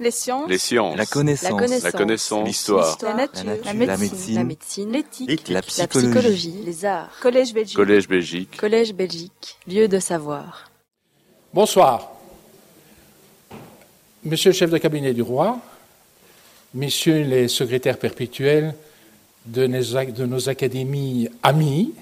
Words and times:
Les 0.00 0.10
sciences. 0.10 0.48
Les 0.48 0.56
sciences. 0.58 0.96
La 0.96 1.04
connaissance. 1.04 1.82
La 1.82 1.92
connaissance. 1.92 2.46
L'histoire. 2.48 2.96
La 3.02 3.14
nature. 3.14 3.44
La 3.44 3.72
La 3.72 3.74
nature. 3.74 3.98
médecine. 3.98 4.34
La 4.34 4.44
médecine. 4.44 4.92
L'éthique. 4.92 5.48
La 5.48 5.54
La 5.56 5.62
psychologie. 5.62 6.54
Les 6.64 6.84
arts. 6.86 7.10
Collège 7.20 7.52
Belgique. 7.52 7.76
Collège 7.76 8.08
Belgique. 8.08 8.56
Collège 8.56 8.94
Belgique. 8.94 9.58
Lieu 9.68 9.88
de 9.88 9.98
savoir. 9.98 10.70
Bonsoir. 11.52 12.12
Monsieur 14.24 14.50
le 14.50 14.54
chef 14.56 14.70
de 14.70 14.78
cabinet 14.78 15.12
du 15.12 15.22
roi, 15.22 15.58
messieurs 16.74 17.22
les 17.24 17.48
secrétaires 17.48 17.98
perpétuels 17.98 18.74
de 19.46 19.66
nos, 19.66 19.82
ac- 19.96 20.12
de 20.14 20.24
nos 20.26 20.48
académies 20.48 21.28
amies, 21.42 21.92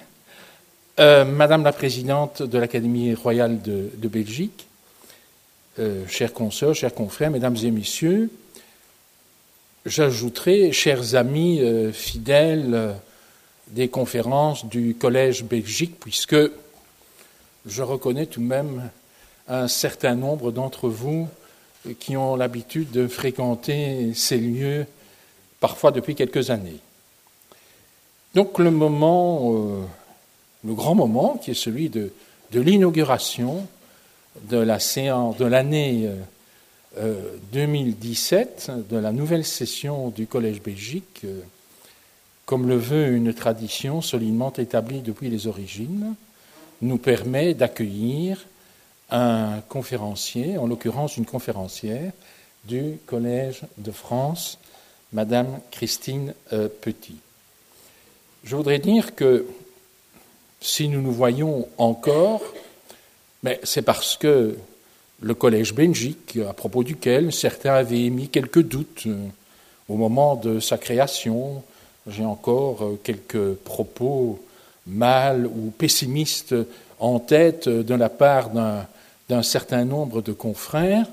euh, 1.00 1.24
Madame 1.24 1.64
la 1.64 1.72
présidente 1.72 2.42
de 2.42 2.58
l'Académie 2.58 3.14
royale 3.14 3.60
de, 3.62 3.90
de 3.96 4.08
Belgique, 4.08 4.66
euh, 5.78 6.04
chers 6.08 6.32
consoeurs, 6.32 6.74
chers 6.74 6.92
confrères, 6.92 7.30
mesdames 7.30 7.56
et 7.62 7.70
messieurs, 7.70 8.30
j'ajouterai, 9.86 10.72
chers 10.72 11.14
amis 11.14 11.60
euh, 11.60 11.92
fidèles 11.92 12.74
euh, 12.74 12.92
des 13.68 13.86
conférences 13.86 14.66
du 14.66 14.96
Collège 14.98 15.44
Belgique, 15.44 15.94
puisque 16.00 16.36
je 17.64 17.82
reconnais 17.82 18.26
tout 18.26 18.40
de 18.40 18.46
même 18.46 18.90
un 19.46 19.68
certain 19.68 20.16
nombre 20.16 20.50
d'entre 20.50 20.88
vous 20.88 21.28
qui 22.00 22.16
ont 22.16 22.34
l'habitude 22.34 22.90
de 22.90 23.06
fréquenter 23.06 24.12
ces 24.14 24.38
lieux, 24.38 24.84
parfois 25.60 25.92
depuis 25.92 26.16
quelques 26.16 26.50
années. 26.50 26.80
Donc 28.34 28.58
le 28.58 28.72
moment, 28.72 29.86
le 30.64 30.74
grand 30.74 30.94
moment, 30.94 31.40
qui 31.42 31.52
est 31.52 31.54
celui 31.54 31.88
de 31.88 32.10
l'inauguration 32.52 33.66
de 34.44 34.58
la 34.58 34.78
séance 34.78 35.36
de 35.36 35.44
l'année 35.44 36.06
euh, 36.06 36.14
euh, 36.98 37.36
2017, 37.52 38.70
de 38.90 38.96
la 38.96 39.12
nouvelle 39.12 39.44
session 39.44 40.08
du 40.08 40.26
Collège 40.26 40.62
Belgique, 40.62 41.20
euh, 41.24 41.40
comme 42.46 42.66
le 42.66 42.76
veut 42.76 43.08
une 43.08 43.34
tradition 43.34 44.00
solidement 44.00 44.52
établie 44.54 45.00
depuis 45.00 45.28
les 45.28 45.46
origines, 45.46 46.14
nous 46.80 46.98
permet 46.98 47.54
d'accueillir 47.54 48.46
un 49.10 49.60
conférencier, 49.68 50.58
en 50.58 50.66
l'occurrence 50.66 51.16
une 51.16 51.26
conférencière 51.26 52.12
du 52.64 52.98
Collège 53.06 53.62
de 53.76 53.90
France, 53.90 54.58
Madame 55.12 55.60
Christine 55.70 56.34
euh, 56.52 56.68
Petit. 56.68 57.16
Je 58.44 58.56
voudrais 58.56 58.78
dire 58.78 59.14
que 59.14 59.46
si 60.60 60.88
nous 60.88 61.00
nous 61.00 61.12
voyons 61.12 61.68
encore, 61.78 62.42
mais 63.42 63.60
c'est 63.62 63.82
parce 63.82 64.16
que 64.16 64.56
le 65.20 65.34
Collège 65.34 65.74
Belgique, 65.74 66.38
à 66.48 66.52
propos 66.52 66.84
duquel 66.84 67.32
certains 67.32 67.74
avaient 67.74 68.02
émis 68.02 68.28
quelques 68.28 68.62
doutes 68.62 69.04
euh, 69.06 69.16
au 69.88 69.96
moment 69.96 70.36
de 70.36 70.60
sa 70.60 70.78
création, 70.78 71.62
j'ai 72.06 72.24
encore 72.24 72.84
euh, 72.84 73.00
quelques 73.02 73.54
propos 73.54 74.38
mal 74.86 75.46
ou 75.46 75.70
pessimistes 75.76 76.54
en 77.00 77.18
tête 77.18 77.66
euh, 77.66 77.82
de 77.82 77.94
la 77.94 78.08
part 78.08 78.50
d'un 78.50 79.42
certain 79.42 79.84
nombre 79.84 80.22
de 80.22 80.32
confrères, 80.32 81.06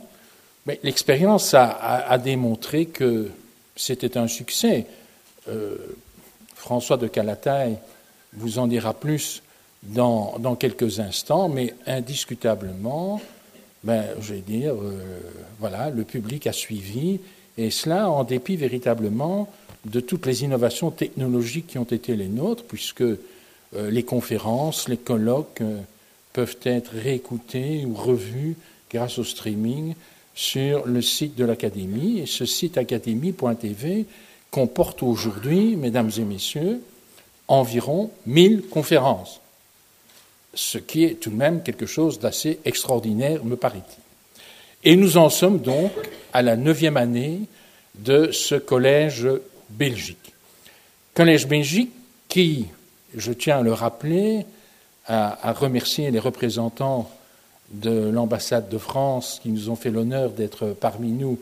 mais 0.66 0.80
l'expérience 0.84 1.54
a, 1.54 2.18
démontré 2.18 2.86
que 2.86 3.30
c'était 3.76 4.18
un 4.18 4.28
succès. 4.28 4.88
François 6.56 6.98
de 6.98 7.08
Calataille 7.08 7.78
vous 8.34 8.58
en 8.58 8.66
dira 8.66 8.96
plus 8.96 9.44
dans, 9.84 10.56
quelques 10.60 11.00
instants, 11.00 11.50
mais 11.50 11.74
indiscutablement, 11.86 13.22
ben, 13.84 14.04
je 14.20 14.34
vais 14.34 14.42
dire, 14.42 14.74
euh, 14.74 15.00
voilà, 15.60 15.90
le 15.90 16.04
public 16.04 16.48
a 16.48 16.54
suivi, 16.54 17.20
et 17.58 17.70
cela 17.70 18.10
en 18.10 18.24
dépit 18.24 18.56
véritablement 18.56 19.48
de 19.86 20.00
toutes 20.00 20.26
les 20.26 20.44
innovations 20.44 20.92
technologiques 20.92 21.68
qui 21.68 21.78
ont 21.78 21.84
été 21.84 22.16
les 22.16 22.28
nôtres, 22.28 22.64
puisque 22.64 23.02
euh, 23.02 23.18
les 23.74 24.04
conférences, 24.04 24.90
les 24.90 24.98
colloques, 24.98 25.62
euh, 25.62 25.80
peuvent 26.34 26.58
être 26.64 26.92
réécoutés 26.92 27.86
ou 27.86 27.94
revus 27.94 28.56
grâce 28.92 29.20
au 29.20 29.24
streaming 29.24 29.94
sur 30.34 30.86
le 30.86 31.02
site 31.02 31.36
de 31.36 31.46
l'Académie. 31.46 32.20
Et 32.20 32.26
ce 32.26 32.46
site 32.46 32.78
académie.tv 32.78 34.06
comporte 34.52 35.02
aujourd'hui, 35.02 35.76
mesdames 35.78 36.12
et 36.18 36.24
messieurs, 36.24 36.82
environ 37.48 38.12
1000 38.26 38.64
conférences, 38.70 39.40
ce 40.56 40.78
qui 40.78 41.04
est 41.04 41.20
tout 41.20 41.30
de 41.30 41.36
même 41.36 41.62
quelque 41.62 41.86
chose 41.86 42.20
d'assez 42.20 42.60
extraordinaire, 42.66 43.44
me 43.46 43.56
paraît-il. 43.56 44.02
Et 44.84 44.96
nous 44.96 45.18
en 45.18 45.30
sommes 45.30 45.60
donc 45.60 45.92
à 46.34 46.42
la 46.42 46.56
neuvième 46.56 46.98
année 46.98 47.42
de 47.96 48.32
ce 48.32 48.56
collège 48.56 49.28
Belgique. 49.70 50.34
Collège 51.14 51.48
Belgique 51.48 51.92
qui, 52.28 52.68
je 53.16 53.32
tiens 53.32 53.60
à 53.60 53.62
le 53.62 53.74
rappeler, 53.74 54.46
à, 55.08 55.54
remercier 55.54 56.10
les 56.12 56.20
représentants 56.20 57.10
de 57.72 58.10
l'ambassade 58.10 58.70
de 58.70 58.78
France 58.78 59.40
qui 59.42 59.50
nous 59.50 59.70
ont 59.70 59.76
fait 59.76 59.92
l'honneur 59.92 60.32
d'être 60.32 60.70
parmi 60.70 61.12
nous 61.12 61.40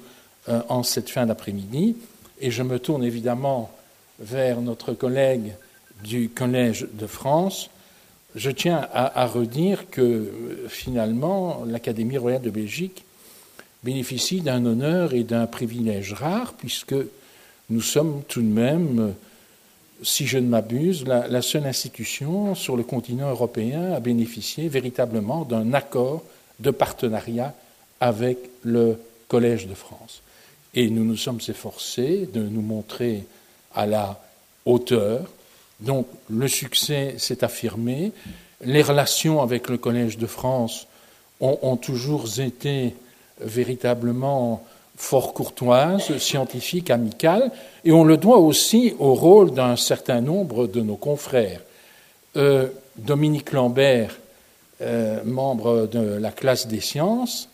euh, 0.49 0.61
en 0.69 0.83
cette 0.83 1.09
fin 1.09 1.25
d'après-midi. 1.25 1.95
Et 2.41 2.51
je 2.51 2.63
me 2.63 2.79
tourne 2.79 3.03
évidemment 3.03 3.71
vers 4.19 4.61
notre 4.61 4.93
collègue 4.93 5.53
du 6.03 6.29
Collège 6.29 6.87
de 6.93 7.07
France. 7.07 7.69
Je 8.35 8.49
tiens 8.49 8.87
à, 8.93 9.25
redire 9.27 9.89
que 9.89 10.31
finalement 10.67 11.63
l'Académie 11.67 12.17
royale 12.17 12.41
de 12.41 12.49
Belgique 12.49 13.03
bénéficie 13.83 14.41
d'un 14.41 14.65
honneur 14.65 15.13
et 15.13 15.23
d'un 15.23 15.45
privilège 15.45 16.13
rare 16.13 16.53
puisque 16.53 16.95
nous 17.69 17.81
sommes 17.81 18.23
tout 18.27 18.41
de 18.41 18.47
même 18.47 19.13
si 20.01 20.25
je 20.25 20.37
ne 20.37 20.47
m'abuse, 20.47 21.05
la, 21.05 21.27
la 21.27 21.41
seule 21.41 21.65
institution 21.65 22.55
sur 22.55 22.75
le 22.75 22.83
continent 22.83 23.29
européen 23.29 23.93
à 23.93 23.99
bénéficier 23.99 24.67
véritablement 24.67 25.45
d'un 25.45 25.73
accord 25.73 26.23
de 26.59 26.71
partenariat 26.71 27.53
avec 27.99 28.37
le 28.63 28.97
Collège 29.27 29.67
de 29.67 29.73
France. 29.73 30.21
Et 30.73 30.89
nous 30.89 31.03
nous 31.03 31.17
sommes 31.17 31.39
efforcés 31.47 32.27
de 32.33 32.41
nous 32.41 32.61
montrer 32.61 33.23
à 33.73 33.85
la 33.85 34.21
hauteur. 34.65 35.21
Donc 35.79 36.07
le 36.29 36.47
succès 36.47 37.15
s'est 37.17 37.43
affirmé. 37.43 38.11
Les 38.63 38.81
relations 38.81 39.41
avec 39.41 39.69
le 39.69 39.77
Collège 39.77 40.17
de 40.17 40.27
France 40.27 40.87
ont, 41.41 41.75
toujours 41.75 42.39
été 42.39 42.95
véritablement 43.41 44.63
fort 44.95 45.33
courtoise, 45.33 46.17
scientifique, 46.17 46.89
amicale, 46.89 47.51
et 47.83 47.91
on 47.91 48.05
le 48.05 48.15
doit 48.15 48.37
aussi 48.37 48.93
au 48.99 49.13
rôle 49.13 49.51
d'un 49.51 49.75
certain 49.75 50.21
nombre 50.21 50.67
de 50.67 50.81
nos 50.81 50.95
confrères. 50.95 51.59
Euh, 52.37 52.69
Dominique 52.95 53.51
Lambert, 53.51 54.17
euh, 54.81 55.21
membre 55.25 55.87
de 55.91 55.99
la 55.99 56.31
classe 56.31 56.67
des 56.67 56.79
sciences, 56.79 57.49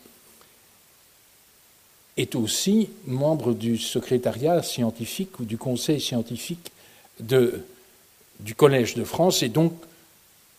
est 2.16 2.34
aussi 2.34 2.90
membre 3.06 3.54
du 3.54 3.78
secrétariat 3.78 4.62
scientifique 4.62 5.40
ou 5.40 5.44
du 5.44 5.56
conseil 5.56 6.00
scientifique 6.00 6.70
de, 7.18 7.64
du 8.44 8.54
Collège 8.54 8.94
de 8.94 9.04
France, 9.04 9.42
et 9.42 9.48
donc, 9.48 9.72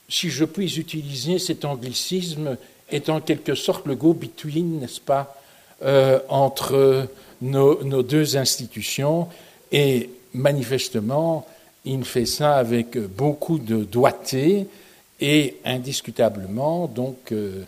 si 0.10 0.30
je 0.30 0.46
puis 0.46 0.78
utiliser 0.78 1.40
cet 1.40 1.66
anglicisme, 1.66 2.58
est 2.92 3.10
en 3.10 3.22
quelque 3.22 3.56
sorte 3.56 3.86
le 3.86 3.96
go-between, 3.96 4.80
n'est-ce 4.80 5.00
pas, 5.02 5.36
euh, 5.84 6.20
entre 6.30 7.08
nos, 7.42 8.04
deux 8.04 8.38
institutions 8.38 9.28
et 9.72 10.10
manifestement, 10.34 11.48
il 11.86 12.04
fait 12.06 12.26
ça 12.26 12.56
avec 12.56 12.98
beaucoup 12.98 13.58
de 13.58 13.84
doigté 13.84 14.68
et 15.20 15.58
indiscutablement, 15.66 16.88
donc, 16.88 17.32
euh, 17.32 17.64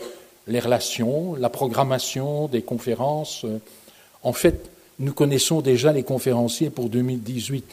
les 0.47 0.59
relations, 0.59 1.35
la 1.35 1.49
programmation 1.49 2.47
des 2.47 2.61
conférences. 2.61 3.45
Euh, 3.45 3.59
en 4.21 4.33
fait, 4.33 4.69
nous 4.99 5.13
connaissons 5.13 5.61
déjà 5.61 5.91
les 5.91 6.03
conférenciers 6.03 6.69
pour 6.69 6.89
2018, 6.89 7.65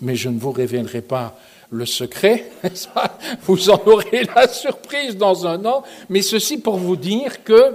mais 0.00 0.16
je 0.16 0.28
ne 0.28 0.38
vous 0.38 0.52
révélerai 0.52 1.00
pas 1.00 1.38
le 1.72 1.86
secret, 1.86 2.44
vous 3.42 3.70
en 3.70 3.80
aurez 3.86 4.24
la 4.36 4.46
surprise 4.46 5.16
dans 5.16 5.46
un 5.46 5.64
an, 5.64 5.82
mais 6.08 6.22
ceci 6.22 6.58
pour 6.58 6.76
vous 6.76 6.96
dire 6.96 7.42
que 7.42 7.74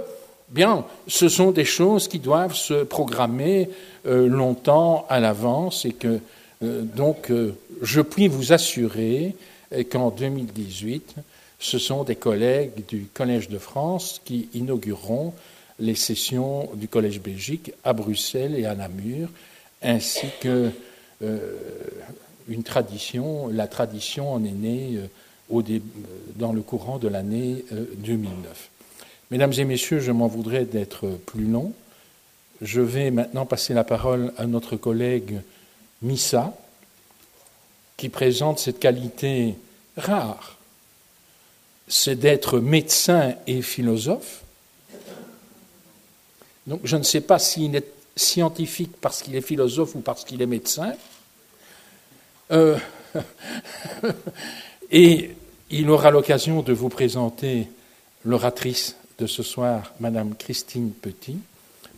Bien, 0.50 0.86
ce 1.06 1.28
sont 1.28 1.50
des 1.50 1.66
choses 1.66 2.08
qui 2.08 2.18
doivent 2.18 2.54
se 2.54 2.82
programmer 2.82 3.68
euh, 4.06 4.26
longtemps 4.26 5.06
à 5.10 5.20
l'avance 5.20 5.84
et 5.84 5.92
que 5.92 6.20
euh, 6.62 6.82
donc 6.82 7.30
euh, 7.30 7.54
je 7.82 8.00
puis 8.00 8.28
vous 8.28 8.52
assurer 8.54 9.34
qu'en 9.90 10.08
2018, 10.08 11.16
ce 11.58 11.78
sont 11.78 12.02
des 12.02 12.16
collègues 12.16 12.86
du 12.88 13.08
Collège 13.12 13.50
de 13.50 13.58
France 13.58 14.22
qui 14.24 14.48
inaugureront 14.54 15.34
les 15.78 15.94
sessions 15.94 16.70
du 16.72 16.88
Collège 16.88 17.20
Belgique 17.20 17.72
à 17.84 17.92
Bruxelles 17.92 18.54
et 18.58 18.64
à 18.64 18.74
Namur, 18.74 19.28
ainsi 19.82 20.28
que 20.40 20.70
une 22.48 22.62
tradition, 22.62 23.48
la 23.48 23.68
tradition 23.68 24.32
en 24.32 24.44
est 24.44 24.50
née 24.50 24.98
au 25.50 25.62
dé, 25.62 25.82
dans 26.36 26.52
le 26.52 26.62
courant 26.62 26.98
de 26.98 27.08
l'année 27.08 27.64
2009. 27.98 28.70
Mesdames 29.30 29.52
et 29.58 29.64
messieurs, 29.64 30.00
je 30.00 30.10
m'en 30.12 30.26
voudrais 30.26 30.64
d'être 30.64 31.08
plus 31.26 31.44
long. 31.44 31.72
je 32.60 32.80
vais 32.80 33.10
maintenant 33.10 33.46
passer 33.46 33.74
la 33.74 33.84
parole 33.84 34.32
à 34.36 34.46
notre 34.46 34.76
collègue 34.76 35.40
Missa, 36.02 36.56
qui 37.96 38.08
présente 38.08 38.58
cette 38.58 38.78
qualité 38.78 39.54
rare, 39.96 40.56
c'est 41.88 42.16
d'être 42.16 42.60
médecin 42.60 43.34
et 43.46 43.62
philosophe. 43.62 44.42
Donc 46.66 46.80
je 46.84 46.96
ne 46.96 47.02
sais 47.02 47.20
pas 47.20 47.38
s'il 47.38 47.74
est 47.74 47.86
scientifique 48.14 48.92
parce 49.00 49.22
qu'il 49.22 49.34
est 49.36 49.40
philosophe 49.40 49.94
ou 49.94 50.00
parce 50.00 50.24
qu'il 50.24 50.42
est 50.42 50.46
médecin. 50.46 50.92
Euh, 52.50 52.78
et 54.90 55.30
il 55.70 55.90
aura 55.90 56.10
l'occasion 56.10 56.62
de 56.62 56.72
vous 56.72 56.88
présenter 56.88 57.68
l'oratrice 58.24 58.96
de 59.18 59.26
ce 59.26 59.42
soir, 59.42 59.92
Madame 60.00 60.34
Christine 60.34 60.92
Petit. 60.92 61.38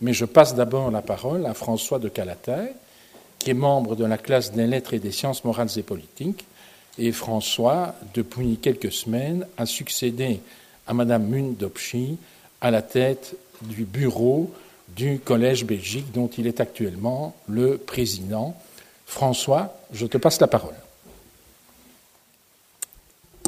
Mais 0.03 0.13
je 0.13 0.25
passe 0.25 0.55
d'abord 0.55 0.91
la 0.91 1.03
parole 1.03 1.47
à 1.47 1.55
François 1.55 1.99
de 1.99 2.09
Calatay, 2.09 2.73
qui 3.39 3.51
est 3.51 3.55
membre 3.55 3.97
de 3.97 4.05
la 4.05 4.19
classe 4.19 4.53
des 4.53 4.67
lettres 4.67 4.95
et 4.95 4.99
des 4.99 5.13
sciences 5.13 5.45
morales 5.45 5.69
et 5.77 5.83
politiques. 5.83 6.47
Et 6.99 7.13
François, 7.13 7.95
depuis 8.15 8.57
quelques 8.57 8.93
semaines, 8.93 9.47
a 9.57 9.67
succédé 9.67 10.41
à 10.87 10.95
Madame 10.95 11.29
Mundopchi 11.29 12.19
à 12.61 12.71
la 12.71 12.83
tête 12.83 13.37
du 13.63 13.85
bureau 13.85 14.51
du 14.97 15.21
Collège 15.21 15.65
Belgique, 15.65 16.13
dont 16.13 16.29
il 16.29 16.47
est 16.47 16.61
actuellement 16.61 17.35
le 17.49 17.77
président. 17.77 18.57
François, 19.11 19.75
je 19.93 20.07
te 20.07 20.19
passe 20.19 20.41
la 20.41 20.47
parole. 20.47 20.77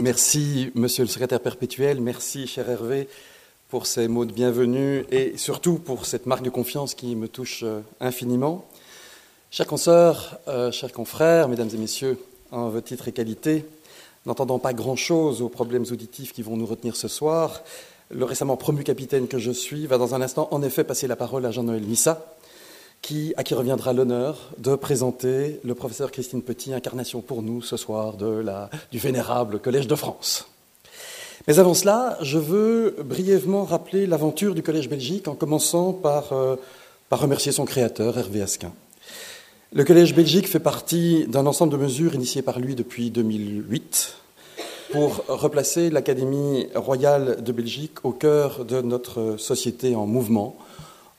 Merci, 0.03 0.73
monsieur 0.75 1.05
le 1.05 1.09
secrétaire 1.09 1.39
perpétuel. 1.39 2.01
Merci, 2.01 2.49
cher 2.49 2.69
Hervé, 2.69 3.09
pour 3.69 3.87
ces 3.87 4.09
mots 4.09 4.25
de 4.25 4.33
bienvenue 4.33 5.07
et 5.13 5.39
surtout 5.39 5.79
pour 5.79 6.05
cette 6.05 6.27
marque 6.27 6.43
de 6.43 6.51
confiance 6.51 6.97
qui 6.97 7.15
me 7.15 7.29
touche 7.29 7.61
euh, 7.63 7.81
infiniment. 8.01 8.65
Chers 9.53 9.69
consoeurs, 9.69 10.37
euh, 10.49 10.73
chers 10.73 10.91
confrères, 10.91 11.47
mesdames 11.47 11.71
et 11.73 11.79
messieurs, 11.79 12.19
en 12.51 12.69
vos 12.69 12.81
titres 12.81 13.07
et 13.07 13.13
qualités, 13.13 13.65
n'entendant 14.27 14.59
pas 14.59 14.73
grand-chose 14.73 15.43
aux 15.43 15.49
problèmes 15.49 15.87
auditifs 15.93 16.33
qui 16.33 16.43
vont 16.43 16.57
nous 16.57 16.67
retenir 16.67 16.97
ce 16.97 17.07
soir, 17.07 17.63
le 18.11 18.25
récemment 18.25 18.57
promu 18.57 18.83
capitaine 18.83 19.29
que 19.29 19.39
je 19.39 19.53
suis 19.53 19.87
va 19.87 19.97
dans 19.97 20.17
un 20.17 20.23
instant 20.23 20.49
en 20.51 20.61
effet 20.65 20.83
passer 20.83 21.07
la 21.07 21.15
parole 21.15 21.47
à 21.47 21.53
Jean-Noël 21.53 21.85
Missa, 21.85 22.35
qui, 23.03 23.35
à 23.37 23.43
qui 23.43 23.55
reviendra 23.55 23.93
l'honneur 23.93 24.51
de 24.59 24.77
présenter 24.77 25.61
le 25.65 25.75
professeur 25.75 26.13
Christine 26.13 26.41
Petit, 26.41 26.73
incarnation 26.73 27.21
pour 27.21 27.43
nous 27.43 27.61
ce 27.61 27.77
soir 27.77 28.17
de 28.17 28.27
la, 28.27 28.71
du 28.93 28.99
vénérable 28.99 29.59
Collège 29.59 29.89
de 29.89 29.97
France. 29.97 30.47
Mais 31.49 31.59
avant 31.59 31.75
cela, 31.75 32.17
je 32.23 32.39
veux 32.39 32.97
brièvement 33.05 33.65
rappeler 33.65 34.07
l'aventure 34.07 34.55
du 34.55 34.63
Collège 34.63 34.89
Belgique 34.89 35.27
en 35.27 35.35
commençant 35.35 35.93
par, 35.93 36.33
euh, 36.33 36.55
par 37.09 37.19
remercier 37.19 37.51
son 37.51 37.65
créateur, 37.65 38.17
Hervé 38.17 38.41
Asquin. 38.41 38.73
Le 39.73 39.85
Collège 39.85 40.15
Belgique 40.15 40.49
fait 40.49 40.61
partie 40.61 41.27
d'un 41.27 41.47
ensemble 41.47 41.73
de 41.73 41.79
mesures 41.79 42.15
initiées 42.15 42.43
par 42.43 42.61
lui 42.61 42.77
depuis 42.77 43.11
2008 43.11 44.17
pour 44.93 45.25
replacer 45.27 45.91
l'Académie 45.91 46.69
royale 46.75 47.43
de 47.43 47.53
Belgique 47.53 48.05
au 48.05 48.13
cœur 48.13 48.65
de 48.65 48.83
notre 48.83 49.39
société 49.39 49.97
en 49.97 50.07
mouvement, 50.07 50.57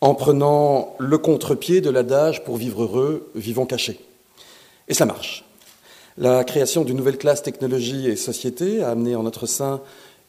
en 0.03 0.15
prenant 0.15 0.97
le 0.99 1.17
contre-pied 1.17 1.79
de 1.79 1.89
l'adage 1.89 2.43
pour 2.43 2.57
vivre 2.57 2.83
heureux, 2.83 3.31
vivons 3.35 3.65
cachés. 3.65 4.01
Et 4.89 4.93
ça 4.93 5.05
marche. 5.05 5.45
La 6.17 6.43
création 6.43 6.83
d'une 6.83 6.97
nouvelle 6.97 7.17
classe 7.17 7.41
technologie 7.41 8.09
et 8.09 8.17
société 8.17 8.83
a 8.83 8.89
amené 8.89 9.15
en 9.15 9.23
notre 9.23 9.45
sein 9.45 9.79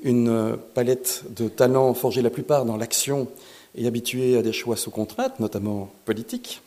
une 0.05 0.57
palette 0.75 1.25
de 1.35 1.49
talents 1.49 1.93
forgés 1.93 2.23
la 2.23 2.31
plupart 2.31 2.65
dans 2.65 2.77
l'action 2.77 3.27
et 3.75 3.89
habitués 3.89 4.39
à 4.39 4.43
des 4.43 4.53
choix 4.53 4.77
sous 4.77 4.93
contrainte, 4.93 5.41
notamment 5.41 5.91
politiques. 6.05 6.63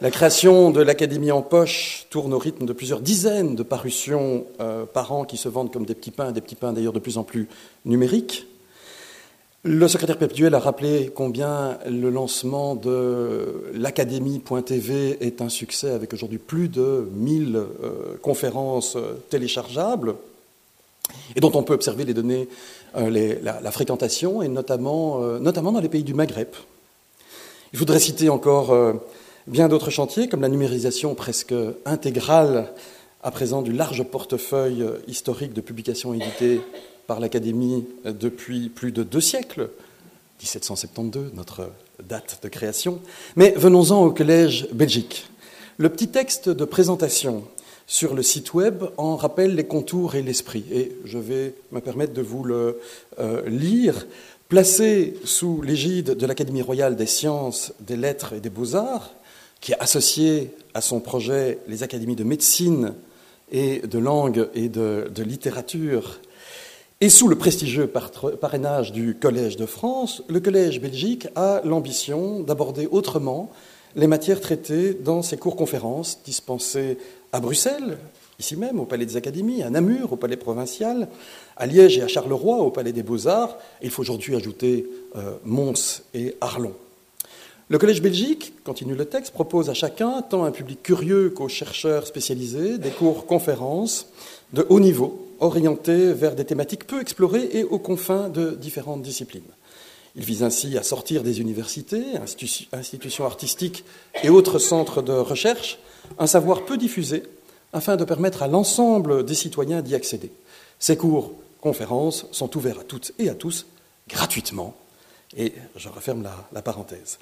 La 0.00 0.10
création 0.10 0.72
de 0.72 0.82
l'Académie 0.82 1.30
en 1.30 1.42
poche 1.42 2.08
tourne 2.10 2.34
au 2.34 2.38
rythme 2.38 2.66
de 2.66 2.72
plusieurs 2.72 3.02
dizaines 3.02 3.54
de 3.54 3.62
parutions 3.62 4.46
euh, 4.60 4.84
par 4.84 5.12
an 5.12 5.24
qui 5.24 5.36
se 5.36 5.48
vendent 5.48 5.72
comme 5.72 5.86
des 5.86 5.94
petits 5.94 6.10
pains, 6.10 6.32
des 6.32 6.40
petits 6.40 6.56
pains 6.56 6.72
d'ailleurs 6.72 6.92
de 6.92 6.98
plus 6.98 7.18
en 7.18 7.22
plus 7.22 7.46
numériques. 7.84 8.48
Le 9.62 9.88
secrétaire 9.88 10.16
perpétuel 10.16 10.54
a 10.54 10.58
rappelé 10.58 11.12
combien 11.14 11.76
le 11.86 12.08
lancement 12.08 12.74
de 12.74 13.70
l'académie.tv 13.74 15.18
est 15.20 15.42
un 15.42 15.50
succès 15.50 15.90
avec 15.90 16.14
aujourd'hui 16.14 16.38
plus 16.38 16.70
de 16.70 17.06
1000 17.12 17.56
euh, 17.56 18.16
conférences 18.22 18.96
euh, 18.96 19.22
téléchargeables 19.28 20.14
et 21.36 21.40
dont 21.40 21.50
on 21.52 21.62
peut 21.62 21.74
observer 21.74 22.06
les 22.06 22.14
données, 22.14 22.48
euh, 22.96 23.36
la, 23.42 23.70
fréquentation, 23.70 24.40
et 24.40 24.48
notamment, 24.48 25.20
notamment 25.40 25.72
dans 25.72 25.80
les 25.80 25.90
pays 25.90 26.04
du 26.04 26.14
Maghreb. 26.14 26.48
Il 27.74 27.78
faudrait 27.78 27.98
citer 27.98 28.30
encore 28.30 28.74
bien 29.46 29.68
d'autres 29.68 29.90
chantiers, 29.90 30.28
comme 30.28 30.40
la 30.40 30.48
numérisation 30.48 31.14
presque 31.14 31.54
intégrale 31.84 32.72
à 33.22 33.30
présent 33.30 33.60
du 33.60 33.72
large 33.72 34.04
portefeuille 34.04 34.86
historique 35.06 35.52
de 35.52 35.60
publications 35.60 36.14
éditées 36.14 36.60
par 37.10 37.18
l'Académie 37.18 37.86
depuis 38.04 38.68
plus 38.68 38.92
de 38.92 39.02
deux 39.02 39.20
siècles, 39.20 39.68
1772, 40.38 41.32
notre 41.34 41.72
date 42.08 42.38
de 42.44 42.48
création. 42.48 43.00
Mais 43.34 43.52
venons-en 43.56 44.04
au 44.04 44.12
Collège 44.12 44.68
Belgique. 44.70 45.28
Le 45.76 45.88
petit 45.88 46.06
texte 46.06 46.48
de 46.48 46.64
présentation 46.64 47.42
sur 47.88 48.14
le 48.14 48.22
site 48.22 48.54
web 48.54 48.84
en 48.96 49.16
rappelle 49.16 49.56
les 49.56 49.66
contours 49.66 50.14
et 50.14 50.22
l'esprit. 50.22 50.64
Et 50.70 50.92
je 51.04 51.18
vais 51.18 51.54
me 51.72 51.80
permettre 51.80 52.12
de 52.12 52.22
vous 52.22 52.44
le 52.44 52.78
euh, 53.18 53.42
lire. 53.48 54.06
Placé 54.48 55.14
sous 55.24 55.62
l'égide 55.62 56.12
de 56.12 56.26
l'Académie 56.26 56.62
royale 56.62 56.94
des 56.94 57.06
sciences, 57.06 57.72
des 57.80 57.96
lettres 57.96 58.34
et 58.34 58.40
des 58.40 58.50
beaux-arts, 58.50 59.10
qui 59.60 59.74
a 59.74 59.78
associé 59.80 60.54
à 60.74 60.80
son 60.80 61.00
projet 61.00 61.58
les 61.66 61.82
académies 61.82 62.14
de 62.14 62.22
médecine 62.22 62.94
et 63.50 63.80
de 63.80 63.98
langue 63.98 64.48
et 64.54 64.68
de, 64.68 65.10
de 65.12 65.22
littérature, 65.24 66.20
et 67.02 67.08
sous 67.08 67.28
le 67.28 67.36
prestigieux 67.36 67.86
parrainage 67.86 68.92
du 68.92 69.14
Collège 69.14 69.56
de 69.56 69.64
France, 69.64 70.22
le 70.28 70.38
Collège 70.38 70.82
Belgique 70.82 71.28
a 71.34 71.62
l'ambition 71.64 72.40
d'aborder 72.40 72.86
autrement 72.90 73.50
les 73.96 74.06
matières 74.06 74.40
traitées 74.40 74.92
dans 74.92 75.22
ses 75.22 75.38
cours-conférences 75.38 76.20
dispensées 76.26 76.98
à 77.32 77.40
Bruxelles, 77.40 77.96
ici 78.38 78.54
même, 78.54 78.78
au 78.78 78.84
Palais 78.84 79.06
des 79.06 79.16
Académies, 79.16 79.62
à 79.62 79.70
Namur, 79.70 80.12
au 80.12 80.16
Palais 80.16 80.36
provincial, 80.36 81.08
à 81.56 81.66
Liège 81.66 81.96
et 81.96 82.02
à 82.02 82.08
Charleroi, 82.08 82.58
au 82.58 82.70
Palais 82.70 82.92
des 82.92 83.02
Beaux-Arts, 83.02 83.56
il 83.82 83.88
faut 83.88 84.02
aujourd'hui 84.02 84.36
ajouter 84.36 84.86
euh, 85.16 85.36
Mons 85.44 86.02
et 86.12 86.36
Arlon. 86.42 86.74
Le 87.70 87.78
Collège 87.78 88.02
Belgique, 88.02 88.52
continue 88.62 88.94
le 88.94 89.06
texte, 89.06 89.32
propose 89.32 89.70
à 89.70 89.74
chacun, 89.74 90.20
tant 90.20 90.44
un 90.44 90.50
public 90.50 90.82
curieux 90.82 91.30
qu'aux 91.30 91.48
chercheurs 91.48 92.06
spécialisés, 92.06 92.76
des 92.76 92.90
cours-conférences 92.90 94.08
de 94.52 94.66
haut 94.68 94.80
niveau, 94.80 95.29
orientés 95.40 96.12
vers 96.12 96.34
des 96.34 96.44
thématiques 96.44 96.86
peu 96.86 97.00
explorées 97.00 97.48
et 97.52 97.64
aux 97.64 97.78
confins 97.78 98.28
de 98.28 98.52
différentes 98.52 99.02
disciplines. 99.02 99.42
Il 100.16 100.24
vise 100.24 100.42
ainsi 100.42 100.76
à 100.76 100.82
sortir 100.82 101.22
des 101.22 101.40
universités, 101.40 102.04
institutions 102.72 103.24
artistiques 103.24 103.84
et 104.22 104.28
autres 104.28 104.58
centres 104.58 105.02
de 105.02 105.12
recherche 105.12 105.78
un 106.18 106.26
savoir 106.26 106.64
peu 106.64 106.76
diffusé 106.76 107.22
afin 107.72 107.96
de 107.96 108.04
permettre 108.04 108.42
à 108.42 108.48
l'ensemble 108.48 109.24
des 109.24 109.34
citoyens 109.34 109.82
d'y 109.82 109.94
accéder. 109.94 110.32
Ces 110.78 110.96
cours, 110.96 111.34
conférences 111.60 112.26
sont 112.32 112.56
ouverts 112.56 112.80
à 112.80 112.84
toutes 112.84 113.12
et 113.18 113.28
à 113.28 113.34
tous 113.34 113.66
gratuitement. 114.08 114.74
Et 115.36 115.52
je 115.76 115.88
referme 115.88 116.22
la, 116.22 116.48
la 116.52 116.62
parenthèse. 116.62 117.18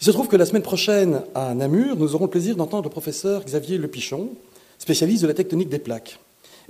Il 0.00 0.04
se 0.06 0.10
trouve 0.10 0.28
que 0.28 0.36
la 0.36 0.46
semaine 0.46 0.62
prochaine, 0.62 1.22
à 1.34 1.54
Namur, 1.54 1.96
nous 1.96 2.14
aurons 2.14 2.24
le 2.24 2.30
plaisir 2.30 2.56
d'entendre 2.56 2.84
le 2.84 2.90
professeur 2.90 3.44
Xavier 3.44 3.76
Lepichon, 3.76 4.30
spécialiste 4.78 5.22
de 5.22 5.28
la 5.28 5.34
tectonique 5.34 5.68
des 5.68 5.78
plaques. 5.78 6.18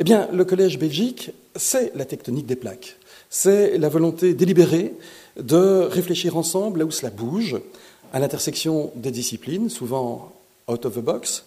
Eh 0.02 0.04
bien, 0.04 0.28
le 0.32 0.44
Collège 0.44 0.80
Belgique, 0.80 1.30
c'est 1.54 1.94
la 1.94 2.04
tectonique 2.04 2.46
des 2.46 2.56
plaques. 2.56 2.96
C'est 3.30 3.78
la 3.78 3.88
volonté 3.88 4.34
délibérée 4.34 4.94
de 5.36 5.86
réfléchir 5.88 6.36
ensemble 6.36 6.80
là 6.80 6.84
où 6.84 6.90
cela 6.90 7.10
bouge, 7.10 7.54
à 8.12 8.18
l'intersection 8.18 8.90
des 8.96 9.12
disciplines, 9.12 9.70
souvent 9.70 10.32
out 10.66 10.84
of 10.86 10.96
the 10.96 10.98
box, 10.98 11.44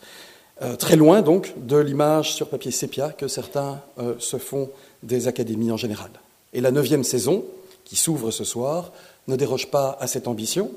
euh, 0.62 0.78
très 0.78 0.96
loin 0.96 1.22
donc 1.22 1.54
de 1.58 1.76
l'image 1.76 2.34
sur 2.34 2.48
papier 2.48 2.72
sépia 2.72 3.10
que 3.10 3.28
certains 3.28 3.82
euh, 4.00 4.14
se 4.20 4.38
font 4.38 4.70
des 5.04 5.28
académies 5.28 5.74
en 5.74 5.78
général. 5.78 6.12
Et 6.54 6.62
la 6.62 6.72
neuvième 6.72 7.04
saison, 7.04 7.44
qui 7.84 7.98
s'ouvre 7.98 8.32
ce 8.32 8.46
soir, 8.46 8.94
ne 9.28 9.36
déroge 9.36 9.70
pas 9.70 9.98
à 10.00 10.08
cette 10.08 10.30
ambition. 10.30 10.72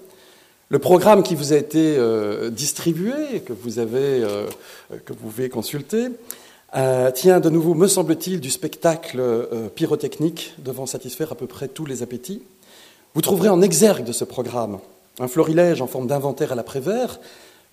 Le 0.68 0.80
programme 0.80 1.22
qui 1.22 1.36
vous 1.36 1.52
a 1.52 1.56
été 1.56 1.94
euh, 1.96 2.50
distribué, 2.50 3.38
que 3.46 3.52
vous, 3.52 3.78
avez, 3.78 4.26
que 5.04 5.12
vous 5.12 5.28
pouvez 5.28 5.48
consulter, 5.48 6.08
euh, 6.76 7.10
tient 7.10 7.40
de 7.40 7.48
nouveau, 7.48 7.74
me 7.74 7.88
semble-t-il, 7.88 8.40
du 8.40 8.50
spectacle 8.50 9.20
euh, 9.20 9.68
pyrotechnique 9.68 10.54
devant 10.58 10.84
satisfaire 10.84 11.32
à 11.32 11.34
peu 11.34 11.46
près 11.46 11.68
tous 11.68 11.86
les 11.86 12.02
appétits. 12.02 12.42
Vous 13.14 13.22
trouverez 13.22 13.48
en 13.48 13.62
exergue 13.62 14.04
de 14.04 14.12
ce 14.12 14.24
programme 14.24 14.78
un 15.18 15.28
florilège 15.28 15.80
en 15.80 15.86
forme 15.86 16.06
d'inventaire 16.06 16.52
à 16.52 16.54
l'après-vert, 16.54 17.20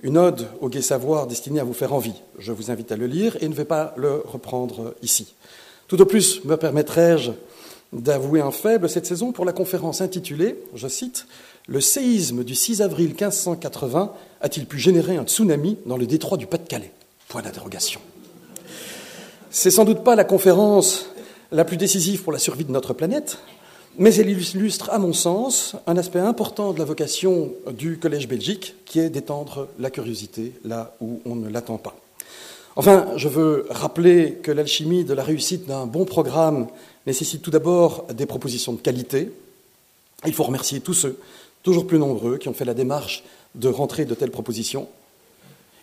une 0.02 0.18
ode 0.18 0.48
au 0.62 0.70
gai 0.70 0.82
savoir 0.82 1.28
destinée 1.28 1.60
à 1.60 1.64
vous 1.66 1.74
faire 1.74 1.94
envie. 1.94 2.22
Je 2.40 2.52
vous 2.52 2.72
invite 2.72 2.92
à 2.92 2.96
le 2.96 3.06
lire 3.06 3.38
et 3.42 3.50
ne 3.50 3.54
vais 3.54 3.66
pas 3.66 3.94
le 3.98 4.24
reprendre 4.26 4.96
ici. 5.02 5.34
Tout 5.88 6.02
au 6.02 6.06
plus 6.06 6.44
me 6.46 6.56
permettrai-je 6.56 7.32
d'avouer 7.94 8.42
un 8.42 8.52
faible 8.52 8.90
cette 8.90 9.06
saison 9.06 9.32
pour 9.32 9.46
la 9.46 9.54
conférence 9.54 10.02
intitulée, 10.02 10.58
je 10.74 10.88
cite, 10.88 11.28
Le 11.68 11.82
séisme 11.82 12.44
du 12.44 12.56
6 12.56 12.82
avril 12.82 13.10
1580 13.10 14.14
a-t-il 14.42 14.66
pu 14.66 14.80
générer 14.80 15.18
un 15.18 15.24
tsunami 15.24 15.78
dans 15.86 15.98
le 15.98 16.08
détroit 16.08 16.38
du 16.38 16.48
Pas-de-Calais? 16.48 16.92
Point 17.28 17.42
d'interrogation. 17.42 18.02
C'est 19.58 19.72
sans 19.72 19.86
doute 19.86 20.04
pas 20.04 20.18
la 20.18 20.26
conférence 20.26 21.10
la 21.54 21.64
plus 21.64 21.78
décisive 21.78 22.24
pour 22.24 22.34
la 22.34 22.40
survie 22.40 22.66
de 22.66 22.74
notre 22.74 22.92
planète, 22.92 23.38
mais 23.98 24.14
elle 24.16 24.30
illustre, 24.30 24.90
à 24.92 25.00
mon 25.00 25.14
sens, 25.14 25.78
un 25.88 25.96
aspect 25.96 26.20
important 26.20 26.74
de 26.74 26.80
la 26.80 26.84
vocation 26.84 27.54
du 27.72 27.98
Collège 27.98 28.28
belgique, 28.28 28.76
qui 28.84 29.00
est 29.00 29.10
d'étendre 29.10 29.70
la 29.80 29.90
curiosité 29.92 30.52
là 30.66 30.94
où 31.00 31.22
on 31.24 31.36
ne 31.36 31.50
l'attend 31.50 31.78
pas. 31.78 31.96
Enfin, 32.76 33.08
je 33.16 33.30
veux 33.30 33.66
rappeler 33.70 34.40
que 34.44 34.52
l'alchimie 34.52 35.06
de 35.06 35.14
la 35.14 35.24
réussite 35.24 35.66
d'un 35.66 35.86
bon 35.86 36.04
programme 36.04 36.68
nécessite 37.08 37.42
tout 37.42 37.52
d'abord 37.52 38.08
des 38.14 38.26
propositions 38.26 38.74
de 38.74 38.82
qualité. 38.82 39.32
Il 40.26 40.34
faut 40.34 40.44
remercier 40.44 40.82
tous 40.82 40.94
ceux, 40.94 41.18
toujours 41.64 41.88
plus 41.88 41.98
nombreux, 41.98 42.40
qui 42.40 42.50
ont 42.50 42.54
fait 42.54 42.66
la 42.66 42.74
démarche 42.74 43.24
de 43.56 43.70
rentrer 43.70 44.04
de 44.04 44.16
telles 44.16 44.32
propositions. 44.32 44.90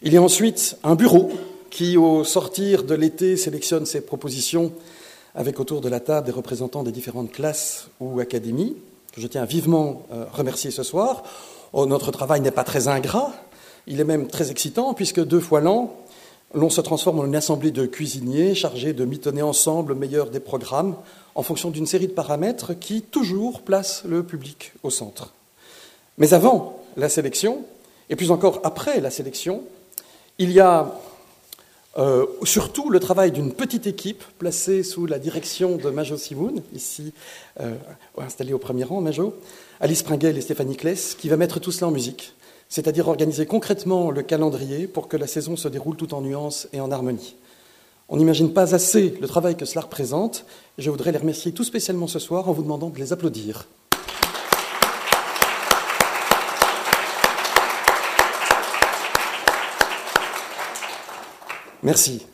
Il 0.03 0.13
y 0.13 0.19
a 0.19 0.23
ensuite 0.23 0.77
un 0.85 0.95
bureau 0.95 1.33
qui, 1.73 1.97
au 1.97 2.23
sortir 2.23 2.85
de 2.85 2.95
l'été, 2.95 3.39
sélectionne 3.39 3.87
ses 3.87 4.03
propositions 4.03 4.73
avec 5.35 5.59
autour 5.59 5.81
de 5.81 5.89
la 5.89 6.01
table 6.01 6.27
des 6.27 6.33
représentants 6.33 6.83
des 6.83 6.93
différentes 6.93 7.33
classes 7.33 7.89
ou 7.99 8.21
académies, 8.21 8.77
que 9.11 9.23
je 9.23 9.27
tiens 9.27 9.43
à 9.43 9.47
vivement 9.47 10.03
euh, 10.13 10.27
remercier 10.31 10.71
ce 10.71 10.83
soir. 10.83 11.23
Oh, 11.73 11.87
notre 11.87 12.11
travail 12.11 12.43
n'est 12.43 12.51
pas 12.51 12.63
très 12.63 12.89
ingrat, 12.89 13.33
il 13.87 14.01
est 14.01 14.05
même 14.05 14.29
très 14.29 14.51
excitant, 14.51 14.93
puisque 14.93 15.25
deux 15.25 15.41
fois 15.41 15.63
l'an, 15.63 15.97
l'on 16.53 16.69
se 16.69 16.83
transforme 16.83 17.21
en 17.21 17.25
une 17.25 17.37
assemblée 17.37 17.71
de 17.71 17.87
cuisiniers 17.87 18.55
chargés 18.55 18.93
de 18.93 19.07
mitonner 19.07 19.41
ensemble 19.41 19.95
le 19.95 19.99
meilleur 19.99 20.29
des 20.29 20.41
programmes 20.41 20.95
en 21.35 21.43
fonction 21.43 21.71
d'une 21.71 21.87
série 21.87 22.07
de 22.07 22.13
paramètres 22.13 22.75
qui 22.75 23.01
toujours 23.01 23.63
placent 23.63 24.05
le 24.07 24.23
public 24.23 24.75
au 24.83 24.91
centre. 24.91 25.33
Mais 26.19 26.35
avant 26.35 26.83
la 26.99 27.09
sélection, 27.09 27.65
et 28.11 28.17
plus 28.17 28.31
encore 28.31 28.61
après 28.63 29.01
la 29.01 29.11
sélection, 29.11 29.63
il 30.39 30.53
y 30.53 30.61
a 30.61 30.93
euh, 31.99 32.27
surtout 32.45 32.89
le 32.89 33.01
travail 33.01 33.33
d'une 33.33 33.53
petite 33.53 33.87
équipe 33.87 34.25
placée 34.39 34.83
sous 34.83 35.05
la 35.05 35.19
direction 35.19 35.77
de 35.77 35.91
Majo 35.91 36.17
Simoun, 36.17 36.63
ici 36.75 37.13
euh, 37.61 37.75
installée 38.17 38.55
au 38.55 38.59
premier 38.59 38.85
rang, 38.85 39.03
Majo, 39.03 39.35
Alice 39.81 40.03
Pringuel 40.03 40.39
et 40.39 40.41
Stéphanie 40.41 40.77
Kless, 40.77 41.15
qui 41.15 41.29
va 41.29 41.37
mettre 41.37 41.61
tout 41.61 41.71
cela 41.71 41.89
en 41.89 41.91
musique, 41.91 42.35
c'est-à-dire 42.71 43.09
organiser 43.09 43.45
concrètement 43.45 44.11
le 44.11 44.23
calendrier 44.23 44.87
pour 44.87 45.07
que 45.09 45.19
la 45.19 45.27
saison 45.27 45.57
se 45.57 45.69
déroule 45.69 45.97
tout 45.97 46.15
en 46.15 46.23
nuances 46.23 46.67
et 46.73 46.81
en 46.81 46.91
harmonie. 46.91 47.37
On 48.09 48.17
n'imagine 48.17 48.53
pas 48.53 48.75
assez 48.75 49.15
le 49.21 49.29
travail 49.29 49.57
que 49.57 49.67
cela 49.67 49.83
représente, 49.83 50.47
et 50.79 50.83
je 50.83 50.91
voudrais 50.91 51.13
les 51.13 51.19
remercier 51.19 51.53
tout 51.53 51.65
spécialement 51.65 52.07
ce 52.07 52.19
soir 52.19 52.49
en 52.49 52.53
vous 52.53 52.63
demandant 52.63 52.89
de 52.89 52.99
les 52.99 53.13
applaudir. 53.13 53.67
Merci. 61.83 62.25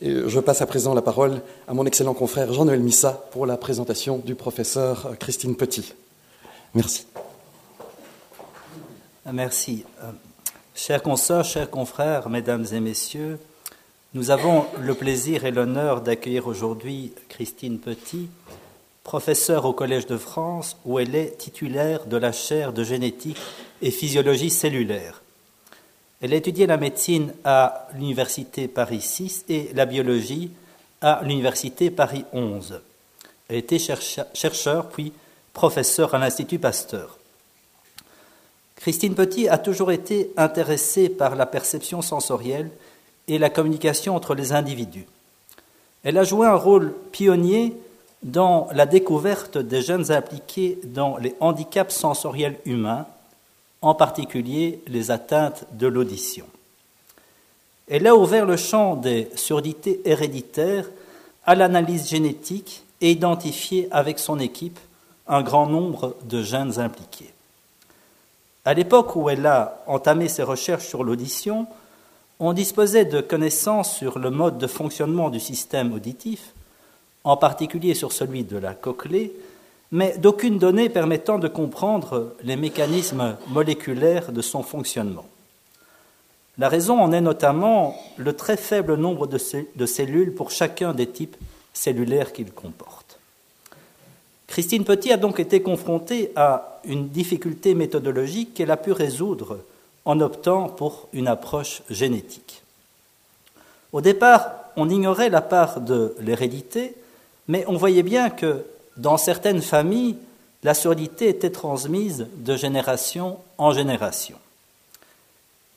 je 0.00 0.40
passe 0.40 0.62
à 0.62 0.66
présent 0.66 0.94
la 0.94 1.02
parole 1.02 1.42
à 1.68 1.74
mon 1.74 1.84
excellent 1.84 2.14
confrère 2.14 2.52
Jean-Noël 2.54 2.80
Missa 2.80 3.28
pour 3.32 3.44
la 3.44 3.58
présentation 3.58 4.16
du 4.16 4.34
professeur 4.34 5.18
Christine 5.18 5.56
Petit. 5.56 5.92
Merci. 6.72 7.06
Merci. 9.30 9.84
Euh, 10.02 10.10
chers 10.74 11.02
consoeurs, 11.02 11.44
chers 11.44 11.70
confrères, 11.70 12.30
mesdames 12.30 12.64
et 12.72 12.80
messieurs, 12.80 13.38
nous 14.14 14.30
avons 14.30 14.64
le 14.80 14.94
plaisir 14.94 15.44
et 15.44 15.50
l'honneur 15.50 16.00
d'accueillir 16.00 16.46
aujourd'hui 16.46 17.12
Christine 17.28 17.78
Petit, 17.78 18.30
professeure 19.02 19.66
au 19.66 19.74
Collège 19.74 20.06
de 20.06 20.16
France, 20.16 20.78
où 20.86 20.98
elle 20.98 21.14
est 21.14 21.36
titulaire 21.36 22.06
de 22.06 22.16
la 22.16 22.32
chaire 22.32 22.72
de 22.72 22.84
génétique 22.84 23.40
et 23.82 23.90
physiologie 23.90 24.50
cellulaire. 24.50 25.23
Elle 26.24 26.32
a 26.32 26.36
étudié 26.36 26.66
la 26.66 26.78
médecine 26.78 27.34
à 27.44 27.86
l'université 27.96 28.66
Paris 28.66 29.02
6 29.02 29.44
et 29.50 29.68
la 29.74 29.84
biologie 29.84 30.50
à 31.02 31.20
l'université 31.22 31.90
Paris 31.90 32.24
11. 32.32 32.80
Elle 33.46 33.56
était 33.56 33.78
chercheur 33.78 34.88
puis 34.88 35.12
professeur 35.52 36.14
à 36.14 36.18
l'Institut 36.18 36.58
Pasteur. 36.58 37.18
Christine 38.76 39.14
Petit 39.14 39.50
a 39.50 39.58
toujours 39.58 39.92
été 39.92 40.32
intéressée 40.38 41.10
par 41.10 41.36
la 41.36 41.44
perception 41.44 42.00
sensorielle 42.00 42.70
et 43.28 43.36
la 43.36 43.50
communication 43.50 44.16
entre 44.16 44.34
les 44.34 44.54
individus. 44.54 45.04
Elle 46.04 46.16
a 46.16 46.24
joué 46.24 46.46
un 46.46 46.56
rôle 46.56 46.94
pionnier 47.12 47.76
dans 48.22 48.70
la 48.72 48.86
découverte 48.86 49.58
des 49.58 49.82
jeunes 49.82 50.10
impliqués 50.10 50.78
dans 50.84 51.18
les 51.18 51.34
handicaps 51.40 51.94
sensoriels 51.94 52.56
humains 52.64 53.06
en 53.84 53.94
particulier 53.94 54.82
les 54.86 55.10
atteintes 55.10 55.66
de 55.72 55.86
l'audition. 55.86 56.46
Elle 57.86 58.06
a 58.06 58.16
ouvert 58.16 58.46
le 58.46 58.56
champ 58.56 58.96
des 58.96 59.28
surdités 59.34 60.00
héréditaires 60.06 60.88
à 61.44 61.54
l'analyse 61.54 62.08
génétique 62.08 62.82
et 63.02 63.10
identifié 63.10 63.88
avec 63.90 64.18
son 64.18 64.38
équipe 64.38 64.78
un 65.28 65.42
grand 65.42 65.66
nombre 65.66 66.16
de 66.24 66.42
gènes 66.42 66.80
impliqués. 66.80 67.30
À 68.64 68.72
l'époque 68.72 69.16
où 69.16 69.28
elle 69.28 69.44
a 69.44 69.82
entamé 69.86 70.28
ses 70.28 70.44
recherches 70.44 70.86
sur 70.86 71.04
l'audition, 71.04 71.66
on 72.40 72.54
disposait 72.54 73.04
de 73.04 73.20
connaissances 73.20 73.94
sur 73.94 74.18
le 74.18 74.30
mode 74.30 74.56
de 74.56 74.66
fonctionnement 74.66 75.28
du 75.28 75.40
système 75.40 75.92
auditif, 75.92 76.54
en 77.22 77.36
particulier 77.36 77.92
sur 77.92 78.12
celui 78.12 78.44
de 78.44 78.56
la 78.56 78.72
cochlée, 78.72 79.34
mais 79.94 80.18
d'aucune 80.18 80.58
donnée 80.58 80.88
permettant 80.88 81.38
de 81.38 81.46
comprendre 81.46 82.34
les 82.42 82.56
mécanismes 82.56 83.36
moléculaires 83.50 84.32
de 84.32 84.42
son 84.42 84.64
fonctionnement. 84.64 85.24
La 86.58 86.68
raison 86.68 86.98
en 86.98 87.12
est 87.12 87.20
notamment 87.20 87.94
le 88.16 88.32
très 88.32 88.56
faible 88.56 88.96
nombre 88.96 89.28
de, 89.28 89.86
cellules 89.86 90.34
pour 90.34 90.50
chacun 90.50 90.94
des 90.94 91.06
types 91.06 91.36
cellulaires 91.72 92.32
qu'il 92.32 92.50
comporte. 92.50 93.20
Christine 94.48 94.82
Petit 94.82 95.12
a 95.12 95.16
donc 95.16 95.38
été 95.38 95.62
confrontée 95.62 96.32
à 96.34 96.80
une 96.84 97.10
difficulté 97.10 97.76
méthodologique 97.76 98.54
qu'elle 98.54 98.72
a 98.72 98.76
pu 98.76 98.90
résoudre 98.90 99.60
en 100.04 100.18
optant 100.18 100.70
pour 100.70 101.06
une 101.12 101.28
approche 101.28 101.82
génétique. 101.88 102.64
Au 103.92 104.00
départ, 104.00 104.54
on 104.74 104.90
ignorait 104.90 105.30
la 105.30 105.40
part 105.40 105.80
de 105.80 106.16
l'hérédité, 106.18 106.96
mais 107.46 107.64
on 107.68 107.76
voyait 107.76 108.02
bien 108.02 108.28
que 108.28 108.64
dans 108.96 109.16
certaines 109.16 109.62
familles, 109.62 110.16
la 110.62 110.74
surdité 110.74 111.28
était 111.28 111.50
transmise 111.50 112.26
de 112.36 112.56
génération 112.56 113.38
en 113.58 113.72
génération. 113.72 114.36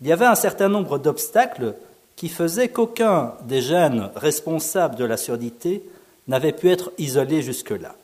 Il 0.02 0.08
y 0.08 0.12
avait 0.12 0.26
un 0.26 0.36
certain 0.36 0.70
nombre 0.70 0.98
d'obstacles 1.00 1.76
qui 2.16 2.30
faisaient 2.30 2.70
qu'aucun 2.70 3.34
des 3.44 3.62
gènes 3.62 4.10
responsables 4.16 4.96
de 4.96 5.06
la 5.06 5.18
surdité 5.18 5.84
n'avait 6.28 6.52
pu 6.52 6.70
être 6.70 6.92
isolé 6.98 7.42
jusque-là. 7.42 7.96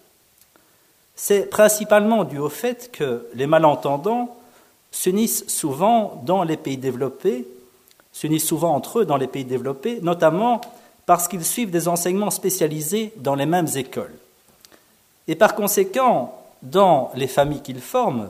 C'est 1.16 1.50
principalement 1.50 2.24
dû 2.24 2.40
au 2.40 2.50
fait 2.50 2.92
que 2.92 3.28
les 3.36 3.48
malentendants 3.48 4.36
s'unissent 4.92 5.48
souvent 5.48 6.22
dans 6.26 6.44
les 6.44 6.58
pays 6.58 6.78
développés, 6.78 7.48
s'unissent 8.12 8.48
souvent 8.48 8.74
entre 8.74 9.00
eux 9.00 9.06
dans 9.06 9.18
les 9.18 9.28
pays 9.28 9.46
développés, 9.46 10.00
notamment 10.02 10.62
parce 11.06 11.28
qu'ils 11.28 11.46
suivent 11.46 11.72
des 11.72 11.88
enseignements 11.88 12.32
spécialisés 12.32 13.14
dans 13.18 13.36
les 13.36 13.46
mêmes 13.46 13.68
écoles. 13.76 14.14
Et 15.28 15.36
par 15.36 15.56
conséquent, 15.56 16.38
dans 16.62 17.12
les 17.16 17.28
familles 17.28 17.62
qu'ils 17.62 17.82
forment, 17.82 18.30